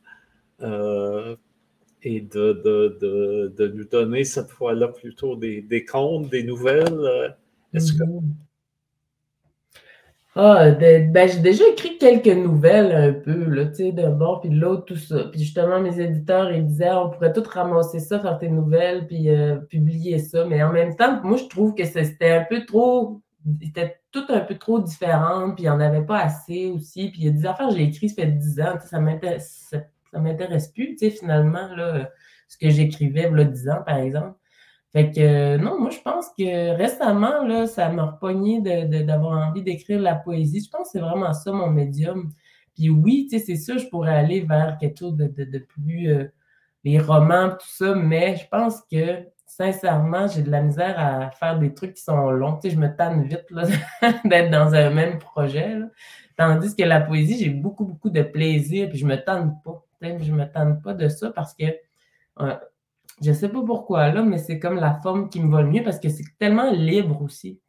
et 2.04 2.22
de, 2.22 2.54
de, 2.64 3.54
de, 3.56 3.68
nous 3.68 3.86
donner 3.86 4.24
cette 4.24 4.50
fois-là 4.50 4.88
plutôt 4.88 5.36
des, 5.36 5.62
des, 5.62 5.86
contes, 5.86 6.30
des 6.30 6.44
nouvelles. 6.44 7.00
Euh, 7.00 7.30
est-ce 7.74 7.94
que... 7.94 8.04
Mm-hmm. 8.04 8.22
Ah, 10.34 10.72
ben, 10.72 11.30
j'ai 11.30 11.40
déjà 11.40 11.68
écrit 11.74 11.98
quelques 11.98 12.28
nouvelles 12.28 12.94
un 12.94 13.12
peu, 13.12 13.44
là, 13.50 13.66
tu 13.66 13.76
sais, 13.76 13.92
d'un 13.92 14.12
bord 14.12 14.40
puis 14.40 14.50
de 14.50 14.56
l'autre, 14.56 14.86
tout 14.86 14.96
ça. 14.96 15.26
Puis 15.26 15.42
justement, 15.42 15.82
mes 15.82 16.00
éditeurs, 16.00 16.54
ils 16.54 16.66
disaient, 16.66 16.92
on 16.92 17.10
pourrait 17.10 17.34
tout 17.34 17.44
ramasser 17.46 18.00
ça, 18.00 18.18
faire 18.18 18.38
tes 18.38 18.48
nouvelles, 18.48 19.08
puis 19.08 19.30
euh, 19.30 19.58
publier 19.58 20.20
ça. 20.20 20.46
Mais 20.46 20.64
en 20.64 20.72
même 20.72 20.96
temps, 20.96 21.20
moi, 21.24 21.36
je 21.36 21.48
trouve 21.48 21.76
que 21.76 21.84
c'était 21.84 22.32
un 22.32 22.46
peu 22.46 22.66
trop, 22.66 23.22
c'était 23.62 23.98
tout 24.12 24.24
un 24.30 24.40
peu 24.40 24.58
trop 24.58 24.80
différent, 24.80 25.52
puis 25.54 25.66
il 25.66 25.68
n'y 25.68 25.70
en 25.70 25.82
avait 25.82 26.06
pas 26.06 26.20
assez 26.20 26.68
aussi. 26.68 27.10
Puis 27.12 27.24
il 27.24 27.26
y 27.26 27.30
a 27.30 27.32
des 27.34 27.46
affaires 27.46 27.68
que 27.68 27.76
j'ai 27.76 27.84
écrites, 27.84 28.12
ça 28.12 28.22
fait 28.24 28.32
10 28.32 28.62
ans, 28.62 28.78
ça 28.80 29.00
m'intéresse 29.02 29.76
ça 30.12 30.20
m'intéresse 30.20 30.70
plus, 30.70 30.96
tu 30.96 30.98
sais, 30.98 31.10
finalement, 31.12 31.68
là, 31.76 32.10
ce 32.48 32.58
que 32.58 32.70
j'écrivais 32.70 33.26
a 33.26 33.44
10 33.44 33.70
ans, 33.70 33.82
par 33.86 33.98
exemple. 33.98 34.38
Fait 34.92 35.10
que 35.10 35.56
non, 35.58 35.80
moi 35.80 35.90
je 35.90 36.00
pense 36.02 36.28
que 36.38 36.76
récemment, 36.76 37.46
là, 37.46 37.66
ça 37.66 37.88
m'a 37.90 38.08
repogné 38.08 38.60
d'avoir 38.62 39.48
envie 39.48 39.64
d'écrire 39.64 40.02
la 40.02 40.16
poésie. 40.16 40.62
Je 40.62 40.70
pense 40.70 40.88
que 40.88 40.92
c'est 40.94 41.00
vraiment 41.00 41.32
ça 41.34 41.52
mon 41.54 41.70
médium. 41.70 42.34
Puis 42.76 42.90
oui, 42.90 43.28
tu 43.30 43.40
sais, 43.40 43.46
c'est 43.46 43.56
sûr, 43.56 43.78
je 43.78 43.88
pourrais 43.88 44.16
aller 44.16 44.42
vers 44.42 44.78
quelque 44.80 45.00
chose 45.00 45.16
de, 45.16 45.60
plus 45.60 46.12
euh, 46.12 46.26
les 46.84 47.00
romans, 47.00 47.52
tout 47.52 47.68
ça, 47.70 47.96
mais 47.96 48.36
je 48.36 48.48
pense 48.50 48.82
que 48.92 49.26
sincèrement, 49.46 50.28
j'ai 50.28 50.42
de 50.42 50.52
la 50.52 50.62
misère 50.62 50.96
à 50.98 51.32
faire 51.32 51.58
des 51.60 51.74
trucs 51.74 51.94
qui 51.96 52.04
sont 52.04 52.30
longs. 52.32 52.58
Tu 52.58 52.70
sais, 52.70 52.76
je 52.76 52.80
me 52.80 52.94
tanne 52.94 53.24
vite 53.24 53.46
d'être 54.26 54.52
dans 54.52 54.74
un 54.74 54.90
même 54.90 55.20
projet. 55.20 55.78
Tandis 56.38 56.76
que 56.76 56.84
la 56.84 57.00
poésie, 57.02 57.38
j'ai 57.38 57.50
beaucoup, 57.50 57.86
beaucoup 57.86 58.10
de 58.10 58.24
plaisir, 58.24 58.90
puis 58.90 58.98
je 58.98 59.06
me 59.06 59.16
tente 59.16 59.54
pas 59.64 59.86
je 60.02 60.32
ne 60.32 60.38
me 60.38 60.82
pas 60.82 60.94
de 60.94 61.08
ça 61.08 61.32
parce 61.32 61.54
que 61.54 61.66
je 63.22 63.30
ne 63.30 63.36
sais 63.36 63.50
pas 63.50 63.62
pourquoi 63.64 64.12
là, 64.12 64.24
mais 64.24 64.38
c'est 64.38 64.60
comme 64.60 64.76
la 64.76 65.00
forme 65.02 65.30
qui 65.30 65.40
me 65.40 65.52
va 65.52 65.62
le 65.62 65.70
mieux 65.70 65.84
parce 65.84 66.00
que 66.00 66.10
c'est 66.10 66.26
tellement 66.40 66.72
libre 66.72 67.22
aussi. 67.22 67.60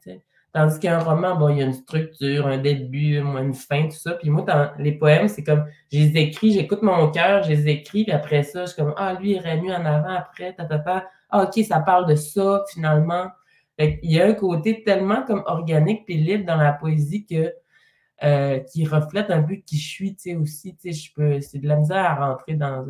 Tandis 0.52 0.78
qu'un 0.80 0.98
roman, 0.98 1.34
bon, 1.36 1.48
il 1.48 1.58
y 1.58 1.62
a 1.62 1.64
une 1.64 1.72
structure, 1.72 2.46
un 2.46 2.58
début, 2.58 3.16
une 3.16 3.54
fin, 3.54 3.84
tout 3.84 3.96
ça. 3.96 4.12
Puis 4.12 4.28
moi, 4.28 4.44
les 4.78 4.92
poèmes, 4.92 5.28
c'est 5.28 5.42
comme, 5.42 5.64
je 5.90 5.98
les 5.98 6.16
écris, 6.18 6.52
j'écoute 6.52 6.82
mon 6.82 7.10
cœur, 7.10 7.42
je 7.42 7.50
les 7.50 7.68
écris, 7.68 8.04
puis 8.04 8.12
après 8.12 8.42
ça, 8.42 8.66
je 8.66 8.72
suis 8.72 8.82
comme, 8.82 8.92
ah, 8.98 9.14
lui, 9.14 9.30
il 9.30 9.36
irait 9.36 9.58
en 9.58 9.84
avant, 9.86 10.14
après, 10.14 10.52
ta, 10.52 10.66
ta, 10.66 11.06
Ah, 11.30 11.44
OK, 11.44 11.64
ça 11.64 11.80
parle 11.80 12.06
de 12.06 12.16
ça, 12.16 12.64
finalement. 12.70 13.28
il 13.78 14.12
y 14.12 14.20
a 14.20 14.26
un 14.26 14.34
côté 14.34 14.82
tellement 14.84 15.22
comme 15.24 15.42
organique 15.46 16.04
puis 16.04 16.18
libre 16.18 16.44
dans 16.44 16.56
la 16.56 16.72
poésie 16.74 17.24
que 17.24 17.54
euh, 18.24 18.60
qui 18.60 18.86
reflète 18.86 19.30
un 19.30 19.42
peu 19.42 19.56
qui 19.56 19.76
je 19.78 19.88
suis, 19.88 20.14
tu 20.14 20.30
sais, 20.30 20.36
aussi, 20.36 20.76
tu 20.76 20.92
sais, 20.92 20.92
je 20.92 21.12
peux, 21.12 21.40
c'est 21.40 21.58
de 21.58 21.66
la 21.66 21.74
misère 21.74 22.04
à 22.04 22.26
rentrer 22.28 22.54
dans, 22.54 22.86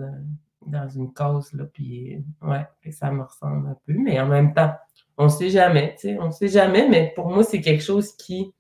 dans 0.67 0.89
une 0.91 1.11
cause, 1.15 1.55
là, 1.55 1.65
puis 1.73 2.23
ouais, 2.43 2.67
ça 2.91 3.11
me 3.11 3.23
ressemble 3.23 3.69
un 3.69 3.77
peu, 3.87 3.95
mais 3.95 4.21
en 4.21 4.27
même 4.27 4.53
temps, 4.53 4.75
on 5.17 5.31
sait 5.31 5.49
jamais, 5.49 5.95
tu 5.95 6.09
sais, 6.09 6.19
on 6.21 6.31
sait 6.31 6.49
jamais, 6.49 6.87
mais 6.87 7.13
pour 7.15 7.31
moi, 7.31 7.45
c'est 7.45 7.63
quelque 7.63 7.83
chose 7.83 8.15
qui, 8.15 8.53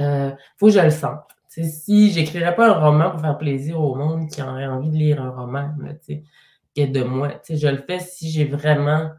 euh, 0.00 0.30
faut 0.56 0.66
que 0.66 0.72
je 0.72 0.78
le 0.78 0.90
sente. 0.90 1.24
sais, 1.48 1.64
si 1.64 2.12
j'écrirais 2.12 2.54
pas 2.54 2.68
un 2.68 2.78
roman 2.78 3.10
pour 3.10 3.20
faire 3.20 3.38
plaisir 3.38 3.80
au 3.80 3.96
monde 3.96 4.30
qui 4.30 4.40
aurait 4.40 4.66
envie 4.66 4.90
de 4.90 4.96
lire 4.96 5.20
un 5.20 5.30
roman, 5.30 5.74
tu 6.06 6.22
sais, 6.76 6.86
de 6.86 7.02
moi, 7.02 7.30
tu 7.30 7.38
sais, 7.42 7.56
je 7.56 7.66
le 7.66 7.82
fais 7.82 7.98
si 7.98 8.30
j'ai 8.30 8.44
vraiment 8.44 9.10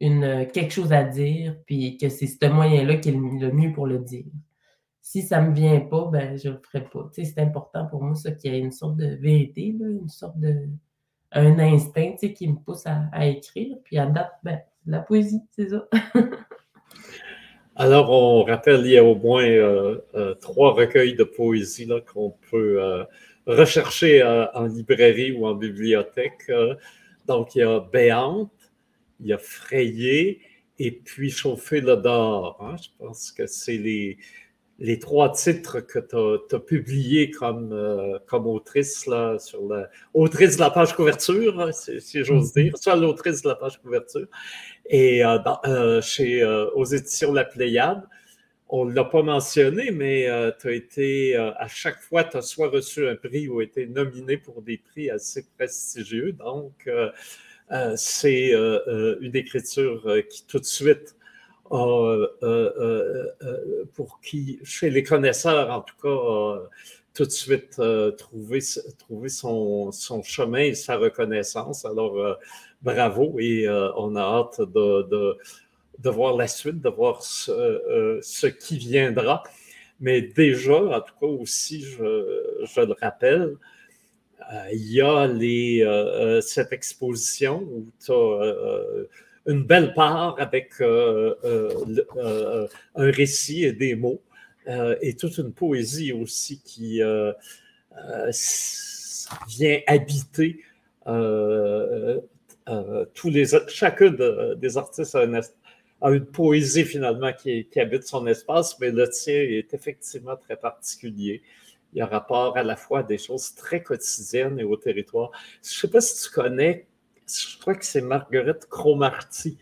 une, 0.00 0.46
quelque 0.52 0.72
chose 0.72 0.92
à 0.92 1.02
dire, 1.02 1.56
puis 1.66 1.98
que 1.98 2.08
c'est 2.08 2.28
ce 2.28 2.46
moyen-là 2.46 2.96
qui 2.98 3.08
est 3.08 3.12
le 3.12 3.50
mieux 3.50 3.72
pour 3.72 3.88
le 3.88 3.98
dire 3.98 4.26
si 5.06 5.22
ça 5.22 5.40
ne 5.40 5.50
me 5.50 5.54
vient 5.54 5.78
pas, 5.78 6.08
ben, 6.10 6.36
je 6.36 6.48
ne 6.48 6.54
le 6.54 6.60
ferai 6.60 6.82
pas. 6.82 7.08
c'est 7.12 7.38
important 7.38 7.86
pour 7.86 8.02
moi, 8.02 8.16
ça, 8.16 8.32
qu'il 8.32 8.52
y 8.52 8.56
ait 8.56 8.58
une 8.58 8.72
sorte 8.72 8.96
de 8.96 9.14
vérité, 9.14 9.66
une 9.66 10.08
sorte 10.08 10.36
de. 10.40 10.66
un 11.30 11.60
instinct 11.60 12.16
qui 12.34 12.48
me 12.48 12.56
pousse 12.56 12.86
à, 12.86 13.24
écrire. 13.24 13.76
Puis 13.84 13.98
à 13.98 14.06
date, 14.06 14.32
ben, 14.42 14.60
la 14.84 14.98
poésie, 14.98 15.42
c'est 15.52 15.68
ça. 15.68 15.86
Alors, 17.76 18.10
on 18.10 18.42
rappelle, 18.42 18.80
il 18.84 18.92
y 18.92 18.98
a 18.98 19.04
au 19.04 19.14
moins 19.14 19.44
euh, 19.44 20.00
euh, 20.16 20.34
trois 20.34 20.72
recueils 20.72 21.14
de 21.14 21.22
poésie 21.22 21.88
qu'on 22.12 22.34
peut 22.50 22.82
euh, 22.82 23.04
rechercher 23.46 24.24
en 24.24 24.64
librairie 24.64 25.30
ou 25.30 25.46
en 25.46 25.54
bibliothèque. 25.54 26.50
donc, 27.28 27.54
il 27.54 27.60
y 27.60 27.62
a 27.62 27.78
Béante, 27.78 28.72
il 29.20 29.28
y 29.28 29.32
a 29.32 29.38
Frayé 29.38 30.40
et 30.80 30.90
puis 30.90 31.30
Chauffer 31.30 31.80
le. 31.80 31.92
Hein. 32.04 32.74
Je 32.76 32.88
pense 32.98 33.30
que 33.30 33.46
c'est 33.46 33.78
les, 33.78 34.18
les 34.78 34.98
trois 34.98 35.32
titres 35.32 35.80
que 35.80 35.98
tu 35.98 36.54
as, 36.54 36.60
publiés 36.60 37.30
comme, 37.30 37.72
euh, 37.72 38.18
comme 38.26 38.46
autrice, 38.46 39.06
là, 39.06 39.38
sur 39.38 39.66
la, 39.66 39.88
autrice 40.12 40.56
de 40.56 40.60
la 40.60 40.70
page 40.70 40.94
couverture, 40.94 41.60
hein, 41.60 41.72
si, 41.72 42.24
j'ose 42.24 42.54
mhm. 42.54 42.62
dire, 42.62 42.78
soit 42.78 42.96
l'autrice 42.96 43.42
de 43.42 43.48
la 43.48 43.54
page 43.54 43.80
couverture, 43.80 44.26
et 44.88 45.24
euh, 45.24 45.38
euh, 45.64 46.02
chez, 46.02 46.44
aux 46.74 46.84
éditions 46.84 47.32
La 47.32 47.44
Pléiade. 47.44 48.02
On 48.68 48.84
ne 48.84 48.92
l'a 48.92 49.04
pas 49.04 49.22
mentionné, 49.22 49.92
mais 49.92 50.28
tu 50.60 50.68
as 50.68 50.72
été, 50.72 51.36
à 51.36 51.68
chaque 51.68 52.00
fois, 52.00 52.24
tu 52.24 52.36
as 52.36 52.42
soit 52.42 52.68
reçu 52.68 53.06
un 53.06 53.14
prix 53.14 53.48
ou 53.48 53.60
été 53.60 53.86
nominé 53.86 54.38
pour 54.38 54.60
des 54.60 54.78
prix 54.78 55.08
assez 55.08 55.46
prestigieux. 55.56 56.32
Donc, 56.32 56.90
c'est 57.94 58.50
une 58.50 59.36
écriture 59.36 60.16
qui 60.28 60.44
tout 60.46 60.58
de 60.58 60.64
suite 60.64 61.14
euh, 61.72 62.28
euh, 62.42 63.30
euh, 63.42 63.84
pour 63.94 64.20
qui, 64.20 64.58
chez 64.62 64.90
les 64.90 65.02
connaisseurs 65.02 65.70
en 65.70 65.80
tout 65.80 65.96
cas, 66.02 66.68
tout 67.14 67.24
de 67.24 67.30
suite 67.30 67.80
trouvé, 68.18 68.60
trouvé 68.98 69.28
son, 69.28 69.90
chemin 70.22 70.60
et 70.60 70.74
sa 70.74 70.96
reconnaissance. 70.96 71.84
Alors, 71.84 72.38
bravo 72.82 73.38
et 73.38 73.68
on 73.96 74.16
a 74.16 74.22
hâte 74.22 74.60
de, 74.60 75.36
de, 75.98 76.10
voir 76.10 76.36
la 76.36 76.46
suite, 76.46 76.80
de 76.80 76.88
voir 76.88 77.22
ce, 77.22 78.18
ce, 78.22 78.46
qui 78.46 78.78
viendra. 78.78 79.42
Mais 79.98 80.20
déjà, 80.20 80.76
en 80.76 81.00
tout 81.00 81.14
cas 81.18 81.26
aussi, 81.26 81.82
je, 81.82 82.64
je 82.64 82.80
le 82.82 82.94
rappelle, 83.00 83.56
il 84.72 84.92
y 84.92 85.00
a 85.00 85.26
les, 85.26 86.40
cette 86.42 86.72
exposition 86.72 87.62
où 87.62 87.86
tu 88.04 88.12
as 88.12 89.06
une 89.46 89.62
belle 89.62 89.94
part 89.94 90.36
avec 90.38 90.72
euh, 90.80 91.34
euh, 91.44 92.04
euh, 92.16 92.66
un 92.94 93.10
récit 93.10 93.64
et 93.64 93.72
des 93.72 93.94
mots 93.94 94.20
et 95.00 95.14
toute 95.14 95.38
une 95.38 95.52
poésie 95.52 96.12
aussi 96.12 96.60
qui 96.60 97.00
vient 99.48 99.78
habiter 99.86 100.64
tous 103.14 103.30
les 103.30 103.44
chacun 103.68 104.10
des 104.56 104.76
artistes 104.76 105.14
a, 105.14 106.10
une, 106.10 106.26
poésie 106.26 106.84
finalement 106.84 107.32
qui, 107.32 107.68
habite 107.76 108.02
son 108.02 108.26
espace, 108.26 108.76
mais 108.80 108.90
le 108.90 109.08
tien 109.08 109.34
est 109.34 109.72
effectivement 109.72 110.36
très 110.36 110.56
particulier. 110.56 111.42
Il 111.92 112.00
y 112.00 112.02
a 112.02 112.06
rapport 112.06 112.56
à 112.56 112.64
la 112.64 112.74
fois 112.74 112.98
à 112.98 113.02
des 113.04 113.18
choses 113.18 113.54
très 113.54 113.84
quotidiennes 113.84 114.58
et 114.58 114.64
au 114.64 114.76
territoire. 114.76 115.30
Je 115.62 115.68
ne 115.68 115.74
sais 115.74 115.88
pas 115.88 116.00
si 116.00 116.24
tu 116.24 116.34
connais 116.34 116.88
je 117.26 117.58
crois 117.58 117.74
que 117.74 117.84
c'est 117.84 118.00
Marguerite 118.00 118.66
Cromarty, 118.66 119.58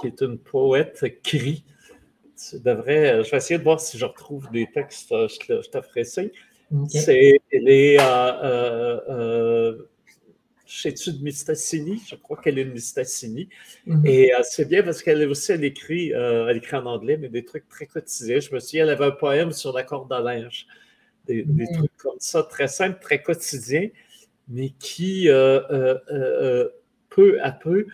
qui 0.00 0.06
est 0.06 0.20
une 0.20 0.38
poète 0.38 1.04
cri. 1.22 1.64
Tu 2.36 2.58
devrais, 2.60 3.22
je 3.22 3.30
vais 3.30 3.36
essayer 3.36 3.58
de 3.58 3.64
voir 3.64 3.80
si 3.80 3.98
je 3.98 4.04
retrouve 4.04 4.50
des 4.50 4.66
textes, 4.72 5.10
je, 5.10 5.68
t'offre 5.70 5.90
C'est 6.88 7.40
les. 7.52 7.96
Euh, 8.00 9.00
euh, 9.08 9.82
sais-tu 10.66 11.12
de 11.12 11.22
Mistassini? 11.22 12.00
Je 12.08 12.14
crois 12.14 12.38
qu'elle 12.40 12.58
est 12.58 12.64
de 12.64 12.72
Mistassini. 12.72 13.48
Mm-hmm. 13.86 14.06
Et 14.06 14.32
c'est 14.42 14.66
bien 14.66 14.82
parce 14.82 15.02
qu'elle 15.02 15.28
aussi, 15.28 15.52
elle 15.52 15.64
écrit, 15.64 16.12
elle 16.12 16.56
écrit 16.56 16.76
en 16.76 16.86
anglais, 16.86 17.18
mais 17.18 17.28
des 17.28 17.44
trucs 17.44 17.68
très 17.68 17.86
quotidiens. 17.86 18.40
Je 18.40 18.54
me 18.54 18.60
souviens, 18.60 18.84
elle 18.84 18.90
avait 18.90 19.06
un 19.06 19.10
poème 19.10 19.52
sur 19.52 19.72
la 19.72 19.82
corde 19.82 20.12
à 20.12 20.20
linge. 20.20 20.66
Des, 21.26 21.44
mm-hmm. 21.44 21.74
trucs 21.74 21.96
comme 21.98 22.20
ça, 22.20 22.42
très 22.44 22.68
simples, 22.68 23.00
très 23.02 23.20
quotidiens, 23.20 23.88
mais 24.48 24.70
qui, 24.78 25.28
peu 27.10 27.42
à 27.42 27.52
peu, 27.52 27.86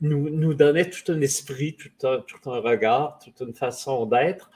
nous, 0.00 0.30
nous 0.30 0.54
donnait 0.54 0.88
tout 0.88 1.10
un 1.12 1.20
esprit, 1.20 1.76
tout 1.76 2.06
un, 2.06 2.20
tout 2.20 2.50
un 2.50 2.60
regard, 2.60 3.18
toute 3.24 3.40
une 3.40 3.54
façon 3.54 4.06
d'être 4.06 4.50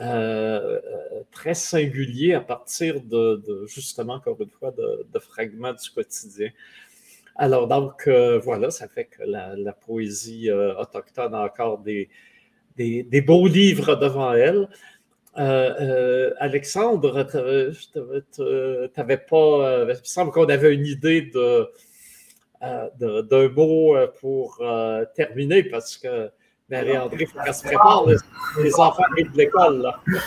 euh, 0.00 0.80
euh, 0.84 1.22
très 1.30 1.54
singulier 1.54 2.32
à 2.32 2.40
partir 2.40 3.02
de, 3.02 3.66
justement, 3.66 4.14
encore 4.14 4.40
une 4.40 4.50
fois, 4.50 4.72
de, 4.72 5.18
fragments 5.18 5.74
du 5.74 5.90
quotidien. 5.90 6.48
Alors, 7.36 7.68
donc, 7.68 8.06
euh, 8.06 8.38
voilà, 8.38 8.70
ça 8.70 8.88
fait 8.88 9.06
que 9.06 9.22
la, 9.24 9.72
poésie 9.72 10.50
autochtone 10.50 11.34
a 11.34 11.44
encore 11.44 11.78
des, 11.78 12.08
des, 12.76 13.02
des, 13.02 13.20
beaux 13.20 13.46
livres 13.46 13.94
devant 13.96 14.32
elle. 14.32 14.68
Alexandre, 16.38 17.26
tu 18.32 18.40
n'avais 18.96 19.18
pas. 19.18 19.82
il 19.82 19.88
me 19.88 19.94
semble 20.02 20.32
qu'on 20.32 20.48
avait 20.48 20.74
une 20.74 20.86
idée 20.86 21.22
de 21.22 21.68
d'un 22.60 23.48
mot 23.48 23.96
euh, 23.96 24.06
pour 24.20 24.58
euh, 24.60 25.04
terminer 25.14 25.62
parce 25.64 25.96
que 25.96 26.30
Marie-André, 26.68 27.16
il 27.20 27.26
faut 27.26 27.38
qu'elle 27.42 27.54
se 27.54 27.64
prépare. 27.64 28.04
Les, 28.62 28.74
enfants 28.74 29.02
arrivent 29.10 29.32
de 29.32 29.38
l'école. 29.38 29.92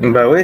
Ben 0.00 0.26
oui, 0.26 0.42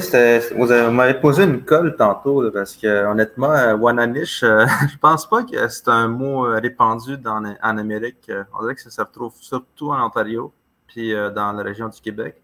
vous 0.54 0.66
m'avez 0.90 1.14
posé 1.14 1.44
une 1.44 1.62
colle 1.64 1.96
tantôt 1.96 2.50
parce 2.50 2.76
que 2.76 3.06
honnêtement, 3.06 3.74
Wananish, 3.76 4.40
je 4.42 4.98
pense 5.00 5.26
pas 5.26 5.42
que 5.42 5.68
c'est 5.68 5.88
un 5.88 6.06
mot 6.06 6.42
répandu 6.42 7.16
dans, 7.16 7.42
en 7.62 7.78
Amérique. 7.78 8.30
On 8.52 8.60
dirait 8.60 8.74
que 8.74 8.82
ça 8.82 8.90
se 8.90 9.00
retrouve 9.00 9.32
surtout 9.40 9.90
en 9.90 10.04
Ontario 10.04 10.52
puis 10.86 11.14
dans 11.34 11.52
la 11.52 11.62
région 11.62 11.88
du 11.88 11.98
Québec. 11.98 12.42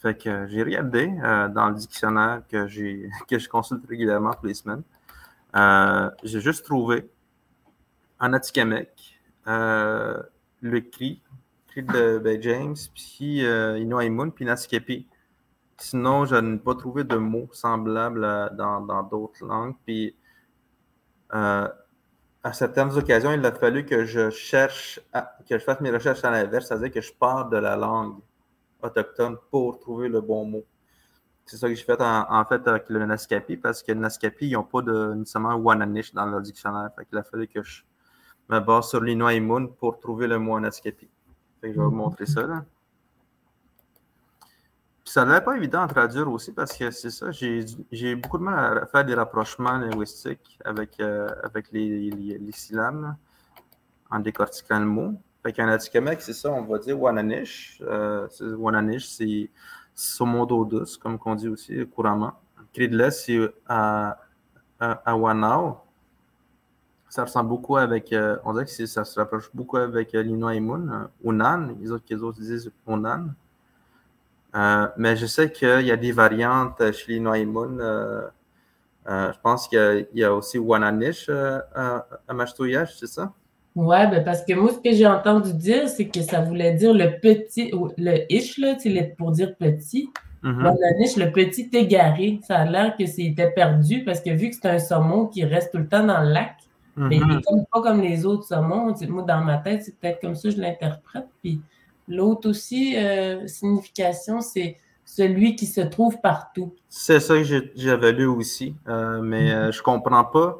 Fait 0.00 0.16
que 0.16 0.46
j'ai 0.46 0.62
regardé 0.62 1.10
dans 1.52 1.70
le 1.70 1.74
dictionnaire 1.74 2.42
que 2.48 2.68
que 3.28 3.38
je 3.40 3.48
consulte 3.48 3.82
régulièrement 3.88 4.32
tous 4.40 4.46
les 4.46 4.54
semaines. 4.54 4.84
J'ai 5.54 6.40
juste 6.40 6.64
trouvé 6.64 7.10
en 8.22 8.32
Atikamek, 8.32 9.20
euh, 9.48 10.22
le 10.60 10.80
cri, 10.80 11.20
cri 11.66 11.82
de 11.82 12.18
ben, 12.18 12.40
James, 12.40 12.76
puis 12.94 13.44
euh, 13.44 14.30
puis 14.34 14.44
Naskapi. 14.44 15.08
Sinon, 15.76 16.24
je 16.26 16.36
n'ai 16.36 16.58
pas 16.58 16.76
trouvé 16.76 17.02
de 17.02 17.16
mots 17.16 17.48
semblables 17.52 18.52
dans 18.56 19.02
d'autres 19.10 19.44
langues. 19.44 19.74
Puis, 19.84 20.14
euh, 21.34 21.68
à 22.44 22.52
certaines 22.52 22.96
occasions, 22.96 23.32
il 23.32 23.44
a 23.44 23.50
fallu 23.50 23.84
que 23.84 24.04
je 24.04 24.30
cherche, 24.30 25.00
que 25.48 25.58
je 25.58 25.64
fasse 25.64 25.80
mes 25.80 25.90
recherches 25.90 26.22
à 26.24 26.30
l'inverse, 26.30 26.68
c'est-à-dire 26.68 26.92
que 26.92 27.00
je 27.00 27.12
pars 27.12 27.48
de 27.48 27.56
la 27.56 27.76
langue 27.76 28.14
autochtone 28.80 29.36
pour 29.50 29.80
trouver 29.80 30.08
le 30.08 30.20
bon 30.20 30.44
mot. 30.44 30.64
C'est 31.44 31.56
ça 31.56 31.68
que 31.68 31.74
j'ai 31.74 31.84
fait 31.84 32.00
en, 32.00 32.44
fait 32.44 32.66
avec 32.66 32.88
le 32.88 33.04
Naskapi, 33.04 33.56
parce 33.56 33.82
que 33.82 33.92
le 33.92 34.00
Naskapi, 34.00 34.48
ils 34.48 34.52
n'ont 34.52 34.62
pas 34.62 34.80
de, 34.80 35.14
nécessairement 35.14 35.54
Wananish 35.54 36.14
dans 36.14 36.26
leur 36.26 36.40
dictionnaire. 36.40 36.90
Fait 36.96 37.06
il 37.10 37.18
a 37.18 37.22
fallu 37.22 37.46
que 37.46 37.62
je 37.62 37.82
ma 38.48 38.60
base 38.60 38.88
sur 38.88 39.00
l'Inoa 39.00 39.38
Moon 39.40 39.66
pour 39.68 39.98
trouver 39.98 40.26
le 40.26 40.38
mot 40.38 40.56
Anaskapi. 40.56 41.08
je 41.62 41.68
vais 41.68 41.74
vous 41.74 41.90
montrer 41.90 42.26
ça. 42.26 42.42
Là. 42.42 42.64
Puis 45.04 45.12
ça 45.12 45.24
n'est 45.24 45.40
pas 45.40 45.56
évident 45.56 45.82
à 45.82 45.88
traduire 45.88 46.30
aussi 46.30 46.52
parce 46.52 46.76
que 46.76 46.90
c'est 46.90 47.10
ça, 47.10 47.30
j'ai 47.30 48.14
beaucoup 48.14 48.38
de 48.38 48.44
mal 48.44 48.78
à 48.78 48.86
faire 48.86 49.04
des 49.04 49.14
rapprochements 49.14 49.78
linguistiques 49.78 50.58
avec, 50.64 51.00
euh, 51.00 51.28
avec 51.42 51.72
les, 51.72 52.10
les, 52.10 52.52
syllabes 52.52 53.16
en 54.10 54.20
décortiquant 54.20 54.78
le 54.78 54.86
mot. 54.86 55.20
Fait 55.42 55.52
qu'en 55.52 55.66
Atikamek, 55.66 56.22
c'est 56.22 56.34
ça, 56.34 56.52
on 56.52 56.62
va 56.62 56.78
dire 56.78 57.00
Wananish. 57.00 57.82
Euh, 57.84 58.28
Wananish, 58.40 59.08
c'est 59.08 59.50
Somodo 59.94 60.64
douce, 60.64 60.96
comme 60.96 61.18
on 61.24 61.34
dit 61.34 61.48
aussi 61.48 61.86
couramment. 61.86 62.32
Cridles, 62.72 63.12
c'est 63.12 63.38
à, 63.68 64.18
à, 64.80 65.16
Wanao 65.16 65.78
ça 67.12 67.24
ressemble 67.24 67.50
beaucoup 67.50 67.76
avec, 67.76 68.10
euh, 68.14 68.38
on 68.42 68.54
dirait 68.54 68.64
que 68.64 68.86
ça 68.86 69.04
se 69.04 69.20
rapproche 69.20 69.50
beaucoup 69.52 69.76
avec 69.76 70.14
euh, 70.14 70.22
Lino 70.22 70.48
et 70.48 70.60
Moon, 70.60 70.88
euh, 71.22 71.74
les 71.78 71.90
autres, 71.90 72.04
les 72.08 72.22
autres 72.22 72.40
disent 72.40 72.72
Unan. 72.88 73.34
mais 74.96 75.14
je 75.16 75.26
sais 75.26 75.52
qu'il 75.52 75.82
y 75.82 75.90
a 75.90 75.96
des 75.98 76.12
variantes 76.12 76.90
chez 76.92 77.12
Lino 77.12 77.34
et 77.34 77.44
Moon. 77.44 77.76
je 79.06 79.40
pense 79.42 79.68
qu'il 79.68 80.08
y, 80.14 80.24
a 80.24 80.34
aussi 80.34 80.58
Wananish 80.58 81.28
à, 81.28 82.06
à 82.26 82.46
c'est 82.46 83.06
ça? 83.06 83.30
Ouais, 83.74 84.06
ben 84.06 84.22
parce 84.22 84.44
que 84.44 84.52
moi, 84.52 84.70
ce 84.72 84.78
que 84.78 84.94
j'ai 84.94 85.06
entendu 85.06 85.54
dire, 85.54 85.88
c'est 85.88 86.06
que 86.06 86.20
ça 86.20 86.42
voulait 86.42 86.74
dire 86.74 86.92
le 86.92 87.18
petit, 87.20 87.72
le 87.96 88.32
ish, 88.32 88.58
là, 88.58 88.76
pour 89.16 89.30
dire 89.32 89.56
petit. 89.56 90.10
Mm 90.42 90.64
Wananish, 90.64 91.16
le 91.16 91.30
petit 91.30 91.70
égaré. 91.72 92.40
Ça 92.46 92.58
a 92.58 92.64
l'air 92.64 92.96
que 92.96 93.06
c'était 93.06 93.50
perdu 93.50 94.04
parce 94.04 94.20
que 94.20 94.30
vu 94.30 94.50
que 94.50 94.56
c'est 94.56 94.68
un 94.68 94.78
saumon 94.78 95.26
qui 95.26 95.44
reste 95.44 95.70
tout 95.72 95.78
le 95.78 95.88
temps 95.88 96.04
dans 96.04 96.20
le 96.20 96.32
lac, 96.32 96.56
mais 96.96 97.16
il 97.16 97.26
n'est 97.26 97.36
mm-hmm. 97.36 97.64
pas 97.72 97.80
comme 97.80 98.02
les 98.02 98.26
autres 98.26 98.44
saumons. 98.44 98.92
Moi, 99.08 99.22
dans 99.22 99.40
ma 99.40 99.58
tête, 99.58 99.84
c'est 99.84 99.96
peut-être 99.96 100.20
comme 100.20 100.34
ça 100.34 100.48
que 100.48 100.56
je 100.56 100.60
l'interprète. 100.60 101.28
Puis 101.42 101.60
l'autre 102.08 102.50
aussi, 102.50 102.96
euh, 102.96 103.46
signification, 103.46 104.40
c'est 104.40 104.76
celui 105.04 105.56
qui 105.56 105.66
se 105.66 105.80
trouve 105.80 106.20
partout. 106.20 106.74
C'est 106.88 107.20
ça 107.20 107.36
que 107.36 107.44
j'avais 107.76 108.12
lu 108.12 108.26
aussi. 108.26 108.74
Euh, 108.88 109.20
mais 109.22 109.48
je 109.48 109.54
euh, 109.54 109.66
ne 109.66 109.72
je 109.72 109.82
comprends 109.82 110.24
pas 110.24 110.58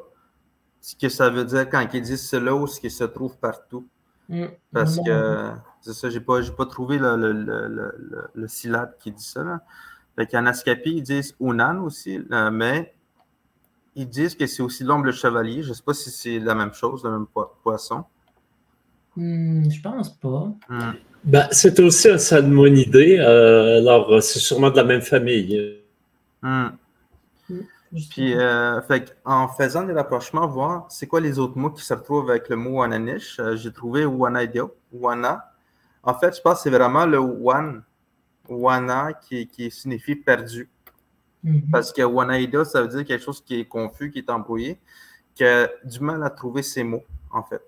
ce 0.83 0.97
que 0.97 1.07
ça 1.07 1.29
veut 1.29 1.45
dire 1.45 1.69
quand 1.69 1.87
ils 1.93 2.01
disent 2.01 2.27
cela 2.27 2.53
ou 2.53 2.67
ce 2.67 2.79
qui 2.81 2.91
se 2.91 3.05
trouve 3.05 3.37
partout. 3.37 3.87
Mm. 4.27 4.47
Parce 4.73 4.97
que 4.97 5.51
c'est 5.79 5.93
ça, 5.93 6.09
je 6.09 6.17
n'ai 6.17 6.23
pas, 6.23 6.41
pas 6.57 6.65
trouvé 6.65 6.97
le, 6.97 7.15
le, 7.15 8.29
le, 8.33 8.47
syllabe 8.49 8.91
qui 8.99 9.11
dit 9.13 9.23
ça. 9.23 9.43
Là. 9.43 9.61
Fait 10.17 10.27
qu'en 10.27 10.45
Ascapi, 10.45 10.97
ils 10.97 11.01
disent 11.01 11.35
Unan 11.39 11.79
aussi, 11.83 12.19
mais 12.51 12.93
ils 13.95 14.09
disent 14.09 14.35
que 14.35 14.45
c'est 14.45 14.61
aussi 14.61 14.83
l'ombre 14.83 15.05
le 15.05 15.13
chevalier. 15.13 15.63
Je 15.63 15.69
ne 15.69 15.73
sais 15.73 15.83
pas 15.83 15.93
si 15.93 16.11
c'est 16.11 16.39
la 16.39 16.53
même 16.53 16.73
chose, 16.73 17.01
le 17.05 17.11
même 17.11 17.27
poisson. 17.63 18.03
Hmm, 19.15 19.69
je 19.69 19.81
pense 19.81 20.09
pas. 20.17 20.51
Hmm. 20.67 20.91
Ben, 21.23 21.47
c'est 21.51 21.79
aussi 21.79 22.09
un 22.09 22.17
salmonidé. 22.17 23.19
Euh, 23.19 23.77
alors, 23.77 24.21
c'est 24.21 24.39
sûrement 24.39 24.69
de 24.69 24.75
la 24.75 24.83
même 24.83 25.01
famille. 25.01 25.79
Hmm. 26.41 26.71
Puis, 28.09 28.33
euh, 28.35 28.81
en 29.23 29.47
faisant 29.47 29.83
des 29.83 29.93
rapprochements, 29.93 30.47
voir 30.47 30.87
c'est 30.89 31.05
quoi 31.05 31.21
les 31.21 31.37
autres 31.37 31.57
mots 31.57 31.69
qui 31.69 31.83
se 31.83 31.93
retrouvent 31.93 32.29
avec 32.29 32.49
le 32.49 32.55
mot 32.55 32.79
wananish, 32.79 33.39
euh, 33.39 33.55
j'ai 33.55 33.71
trouvé 33.71 34.05
wanaidio, 34.05 34.75
wana. 34.91 35.51
En 36.01 36.13
fait, 36.15 36.35
je 36.35 36.41
pense 36.41 36.55
que 36.55 36.63
c'est 36.63 36.69
vraiment 36.69 37.05
le 37.05 37.19
wan, 37.19 37.83
wana, 38.49 39.13
qui, 39.13 39.47
qui 39.47 39.69
signifie 39.69 40.15
perdu. 40.15 40.69
Mhm. 41.43 41.69
Parce 41.71 41.91
que 41.91 42.01
Wanaida, 42.01 42.65
ça 42.65 42.81
veut 42.81 42.87
dire 42.87 43.05
quelque 43.05 43.23
chose 43.23 43.41
qui 43.41 43.59
est 43.59 43.65
confus, 43.65 44.11
qui 44.11 44.19
est 44.19 44.29
embrouillé, 44.29 44.79
qui 45.35 45.43
a 45.43 45.69
du 45.83 45.99
mal 45.99 46.23
à 46.23 46.29
trouver 46.29 46.63
ses 46.63 46.83
mots, 46.83 47.03
en 47.31 47.43
fait. 47.43 47.61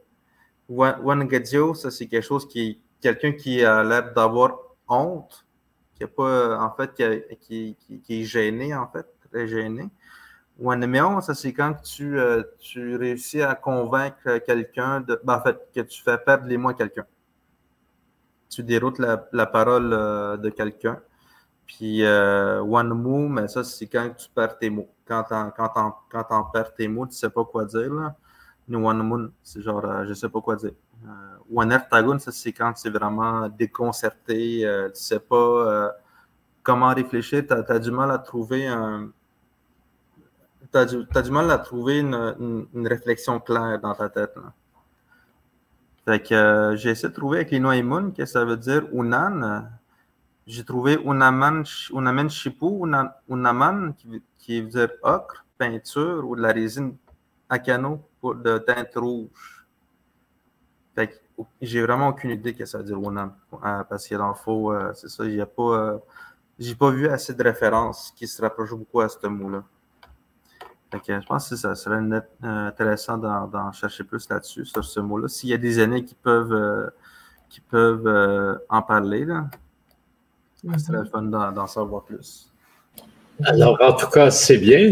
Wangadio, 0.67 1.75
ça, 1.75 1.91
c'est 1.91 2.07
quelque 2.07 2.23
chose 2.23 2.47
qui 2.47 2.79
quelqu'un 3.01 3.33
qui 3.33 3.63
a 3.63 3.83
l'air 3.83 4.13
d'avoir 4.13 4.57
honte, 4.87 5.45
qui 5.93 6.03
est 6.03 6.07
pas, 6.07 6.59
en 6.59 6.71
fait, 6.71 6.91
qui, 7.39 7.75
qui, 8.03 8.21
est 8.21 8.23
gêné, 8.23 8.73
en 8.73 8.87
fait, 8.87 9.05
très 9.29 9.47
gêné. 9.47 9.89
Wanemeon, 10.57 11.19
ça, 11.21 11.33
c'est 11.33 11.51
quand 11.53 11.73
tu, 11.83 12.17
euh, 12.17 12.43
tu 12.59 12.95
réussis 12.95 13.41
à 13.41 13.55
convaincre 13.55 14.37
quelqu'un 14.39 15.01
de, 15.01 15.19
ben, 15.23 15.35
en 15.35 15.41
fait, 15.41 15.57
que 15.73 15.81
tu 15.81 16.01
fais 16.01 16.17
perdre 16.17 16.47
les 16.47 16.57
mots 16.57 16.69
à 16.69 16.73
quelqu'un. 16.73 17.05
Tu 18.49 18.63
déroutes 18.63 18.99
la, 18.99 19.27
la 19.33 19.45
parole 19.45 19.91
euh, 19.91 20.37
de 20.37 20.49
quelqu'un. 20.49 21.01
Puis 21.65 22.03
euh, 22.03 22.61
One 22.61 22.89
Move, 22.89 23.29
mais 23.31 23.47
ça, 23.47 23.63
c'est 23.63 23.87
quand 23.87 24.09
tu 24.15 24.29
perds 24.29 24.57
tes 24.57 24.69
mots. 24.69 24.89
Quand 25.05 25.23
t'en, 25.23 25.51
quand 25.51 26.43
perds 26.53 26.73
tes 26.73 26.87
mots, 26.87 27.05
tu 27.05 27.15
sais 27.15 27.29
pas 27.29 27.43
quoi 27.43 27.65
dire. 27.65 27.93
Là. 27.93 28.15
One 28.71 29.03
Moon, 29.03 29.31
c'est 29.43 29.61
genre, 29.61 30.05
je 30.05 30.13
sais 30.13 30.29
pas 30.29 30.41
quoi 30.41 30.55
dire. 30.55 30.71
One 31.53 31.71
Ertagun, 31.71 32.17
ça, 32.17 32.31
c'est 32.31 32.53
quand 32.53 32.73
c'est 32.75 32.89
vraiment 32.89 33.47
déconcerté, 33.49 34.61
tu 34.95 35.01
sais 35.01 35.19
pas 35.19 35.93
comment 36.63 36.93
réfléchir, 36.93 37.45
tu 37.45 37.53
as, 37.53 37.79
du 37.79 37.91
mal 37.91 38.11
à 38.11 38.17
trouver 38.17 38.67
un. 38.67 39.11
Tu 40.75 41.17
as, 41.17 41.21
du 41.21 41.31
mal 41.31 41.49
à 41.51 41.57
trouver 41.57 41.99
une, 41.99 42.67
réflexion 42.85 43.39
claire 43.39 43.79
dans 43.79 43.93
ta 43.93 44.09
tête. 44.09 44.35
Fait 46.05 46.21
que 46.21 46.73
j'ai 46.75 46.89
essayé 46.91 47.09
de 47.09 47.13
trouver 47.13 47.37
avec 47.37 47.51
les 47.51 47.59
Noaimon, 47.59 48.11
que 48.11 48.25
ça 48.25 48.43
veut 48.43 48.57
dire? 48.57 48.83
Unan 48.93 49.69
j'ai 50.47 50.63
trouvé 50.63 50.99
Unaman, 51.03 51.63
Unaman 51.91 52.29
Shipu, 52.29 52.83
Unaman, 53.29 53.93
qui, 54.37 54.61
veut 54.61 54.67
dire 54.67 54.89
ocre, 55.01 55.43
peinture 55.57 56.27
ou 56.27 56.35
de 56.35 56.41
la 56.41 56.51
résine 56.51 56.95
acano 57.49 58.07
pour 58.21 58.35
de 58.35 58.59
teinte 58.59 58.93
rouge. 58.95 59.65
Fait 60.93 61.21
j'ai 61.61 61.81
vraiment 61.81 62.09
aucune 62.09 62.31
idée 62.31 62.53
que 62.53 62.65
ça 62.65 62.77
veut 62.77 62.83
dire 62.83 62.97
Unam. 62.97 63.33
Euh, 63.53 63.83
parce 63.83 64.07
que 64.07 64.15
dans 64.15 64.29
le 64.29 64.35
faux, 64.35 64.71
euh, 64.71 64.93
c'est 64.93 65.09
ça. 65.09 65.23
Euh, 65.23 65.97
j'ai 66.59 66.75
pas 66.75 66.91
vu 66.91 67.07
assez 67.07 67.33
de 67.33 67.43
références 67.43 68.13
qui 68.15 68.27
se 68.27 68.41
rapprochent 68.41 68.75
beaucoup 68.75 69.01
à 69.01 69.09
ce 69.09 69.27
mot-là. 69.27 69.63
Je 70.93 71.25
pense 71.25 71.49
que 71.49 71.55
ça 71.55 71.75
serait 71.75 71.97
euh, 71.97 72.21
intéressant 72.67 73.17
d'en 73.17 73.71
chercher 73.71 74.03
plus 74.03 74.27
là-dessus, 74.29 74.65
sur 74.65 74.83
ce 74.83 74.99
mot-là. 74.99 75.27
S'il 75.27 75.49
y 75.49 75.53
a 75.53 75.57
des 75.57 75.79
années 75.79 76.03
qui 76.03 76.15
peuvent, 76.15 76.53
euh, 76.53 76.87
qui 77.49 77.61
peuvent 77.61 78.07
euh, 78.07 78.55
en 78.69 78.81
parler, 78.81 79.25
là, 79.25 79.47
ça 80.55 80.77
serait 80.77 81.05
fun 81.09 81.23
d'en 81.23 81.67
savoir 81.67 82.03
plus. 82.03 82.51
Alors, 83.43 83.77
en 83.81 83.93
tout 83.93 84.07
cas, 84.07 84.31
c'est 84.31 84.57
bien. 84.57 84.89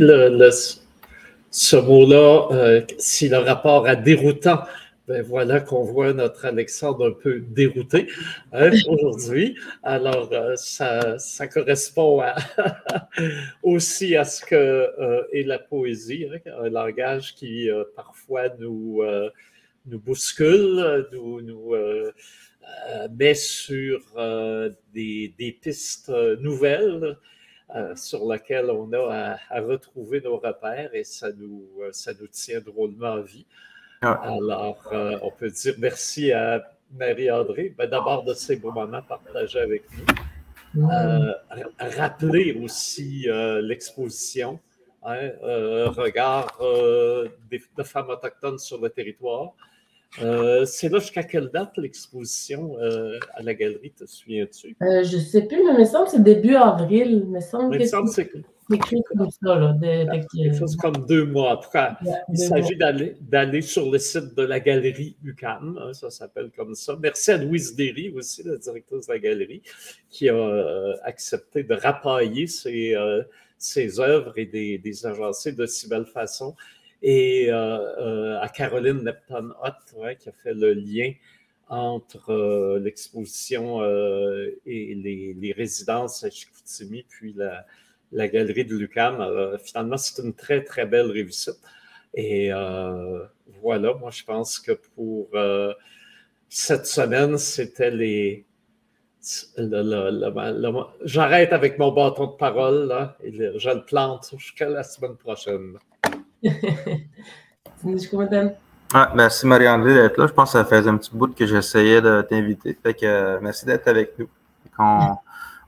ce 1.50 1.76
mot-là, 1.78 2.82
si 2.98 3.30
le 3.30 3.38
rapport 3.38 3.88
à 3.88 3.96
déroutant 3.96 4.64
ben 5.06 5.22
voilà 5.22 5.60
qu'on 5.60 5.84
voit 5.84 6.14
notre 6.14 6.46
Alexandre 6.46 7.10
un 7.10 7.12
peu 7.12 7.42
dérouté 7.42 8.08
hein, 8.54 8.72
aujourd'hui. 8.88 9.58
Alors, 9.84 10.32
euh, 10.32 10.56
ça, 10.56 11.20
ça, 11.20 11.48
correspond 11.48 12.22
aussi 13.64 14.16
à 14.16 14.24
ce 14.24 14.46
que 14.46 14.56
euh, 14.56 15.24
est 15.34 15.44
la 15.44 15.60
poésie, 15.60 16.28
hein, 16.32 16.40
un 16.62 16.70
langage 16.70 17.36
qui 17.36 17.70
euh, 17.70 17.84
parfois 17.98 18.48
nous, 18.60 19.02
nous 19.86 20.00
bouscule, 20.00 21.06
nous, 21.12 21.42
nous 21.42 21.76
met 23.12 23.36
sur 23.36 24.00
des, 24.94 25.34
des, 25.38 25.52
pistes 25.52 26.10
nouvelles. 26.40 27.18
sur 27.96 28.32
lesquelles 28.32 28.70
on 28.70 28.92
a 28.94 29.38
à, 29.50 29.58
à, 29.58 29.62
retrouver 29.62 30.22
nos 30.22 30.38
repères 30.38 30.94
et 30.96 31.04
ça 31.04 31.32
nous, 31.34 31.68
ça 31.92 32.14
nous 32.20 32.28
tient 32.28 32.62
drôlement 32.62 33.14
en 33.14 33.22
vie. 33.22 33.46
Alors, 34.04 34.78
euh, 34.92 35.18
on 35.22 35.32
peut 35.32 35.50
dire 35.50 35.76
merci 35.78 36.32
à 36.32 36.62
Marie-André, 36.98 37.74
ben, 37.78 37.90
d'abord 37.90 38.24
de 38.24 38.34
ces 38.34 38.58
beaux 38.58 38.72
moments 38.72 39.02
partagés 39.02 39.60
avec 39.60 39.84
nous. 40.76 40.92
Euh, 40.92 41.34
rappeler 41.80 42.60
aussi 42.64 43.30
euh, 43.30 43.62
l'exposition, 43.62 44.60
hein, 45.04 45.30
regard 45.42 46.58
de 46.62 47.84
femmes 47.84 48.10
autochtones 48.10 48.58
sur 48.58 48.82
le 48.82 48.90
territoire. 48.90 49.54
c'est 50.18 50.90
là 50.90 51.00
jusqu'à 51.00 51.24
quelle 51.24 51.50
date 51.50 51.78
l'exposition 51.78 52.76
à 53.36 53.42
la 53.42 53.54
galerie, 53.54 53.92
te 53.92 54.06
souviens-tu? 54.06 54.76
je 54.82 55.16
ne 55.16 55.22
sais 55.22 55.44
plus, 55.44 55.64
mais 55.64 55.74
il 55.74 55.80
me 55.80 55.86
semble 55.86 56.06
que 56.06 56.12
c'est 56.12 56.24
début 56.24 56.56
avril. 56.56 57.24
Il 57.26 57.32
me 57.32 57.40
semble, 57.40 57.78
que 57.78 58.44
c'est 58.70 59.02
comme 59.18 59.30
ça, 59.30 59.56
là. 59.56 59.76
Quelque 59.82 60.58
chose 60.58 60.76
comme 60.76 61.06
deux 61.08 61.26
mois. 61.26 61.62
il 62.30 62.38
s'agit 62.38 62.78
d'aller 62.78 63.62
sur 63.62 63.92
le 63.92 64.00
site 64.00 64.36
de 64.36 64.44
la 64.44 64.60
galerie 64.60 65.16
UCAM, 65.24 65.80
hein, 65.82 65.94
ça 65.94 66.10
s'appelle 66.10 66.52
comme 66.56 66.76
ça. 66.76 66.98
Merci 67.02 67.32
à 67.32 67.38
Louise 67.38 67.76
Derry 67.76 68.10
aussi, 68.12 68.44
la 68.44 68.58
directrice 68.58 69.08
de 69.08 69.14
la 69.14 69.20
galerie, 69.20 69.62
qui 70.10 70.30
a 70.30 70.36
euh, 70.36 70.96
accepté 71.04 71.64
de 71.64 71.74
rapailler 71.74 72.48
ses, 72.48 72.96
euh, 72.96 73.24
ses 73.58 74.00
œuvres 74.00 74.38
et 74.38 74.46
des, 74.46 74.78
des 74.78 75.06
agencées 75.06 75.52
de 75.52 75.66
si 75.66 75.88
belle 75.88 76.06
façon. 76.06 76.56
Et 77.02 77.48
euh, 77.50 78.40
à 78.40 78.48
Caroline 78.48 79.04
Nepton-Hott, 79.04 80.18
qui 80.20 80.30
a 80.30 80.32
fait 80.32 80.54
le 80.54 80.74
lien 80.74 81.12
entre 81.68 82.78
l'exposition 82.78 83.84
et 83.84 84.96
les, 84.96 85.34
les, 85.34 85.52
résidences 85.54 86.24
à 86.24 86.30
Chicoutimi, 86.30 87.04
puis 87.10 87.34
la, 87.36 87.66
la 88.14 88.28
galerie 88.28 88.66
de 88.66 88.76
Lucam. 88.76 89.20
Euh, 89.20 89.58
finalement, 89.58 89.98
c'est 89.98 90.22
une 90.22 90.34
très, 90.34 90.64
très 90.64 90.86
belle 90.86 91.12
réussite. 91.12 91.60
Et 92.14 92.54
euh, 92.54 93.24
voilà, 93.62 93.94
moi, 93.96 94.12
je 94.12 94.24
pense 94.24 94.60
que 94.60 94.74
pour 94.96 95.30
euh, 95.34 95.74
cette 96.50 96.86
semaine, 96.86 97.38
c'était 97.38 97.92
les. 97.92 98.46
J'arrête 101.06 101.54
avec 101.54 101.80
mon 101.80 101.94
bâton 101.94 102.28
de 102.28 102.36
parole, 102.36 102.88
là, 102.88 103.16
et 103.24 103.32
je 103.32 103.70
le 103.70 103.86
plante 103.86 104.34
jusqu'à 104.38 104.68
la 104.68 104.84
semaine 104.84 105.16
prochaine. 105.16 105.78
merci 109.16 109.48
Marie-André 109.48 109.94
d'être 109.94 110.18
là. 110.18 110.28
Je 110.28 110.34
pense 110.34 110.52
que 110.52 110.60
ça 110.60 110.66
faisait 110.66 110.90
un 110.90 110.98
petit 110.98 111.16
bout 111.16 111.34
que 111.34 111.46
j'essayais 111.46 112.02
de 112.02 112.22
t'inviter. 112.22 112.78
Fait 112.84 112.94
que 112.94 113.40
merci 113.40 113.66
d'être 113.66 113.88
avec 113.88 114.20
nous. 114.20 114.28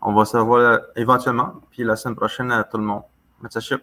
On 0.08 0.14
va 0.14 0.24
se 0.24 0.38
revoir 0.38 0.82
éventuellement. 0.96 1.56
Puis 1.72 1.84
la 1.84 1.96
semaine 1.96 2.16
prochaine 2.16 2.52
à 2.52 2.64
tout 2.64 2.78
le 2.78 2.84
monde. 2.84 3.02
Merci. 3.42 3.74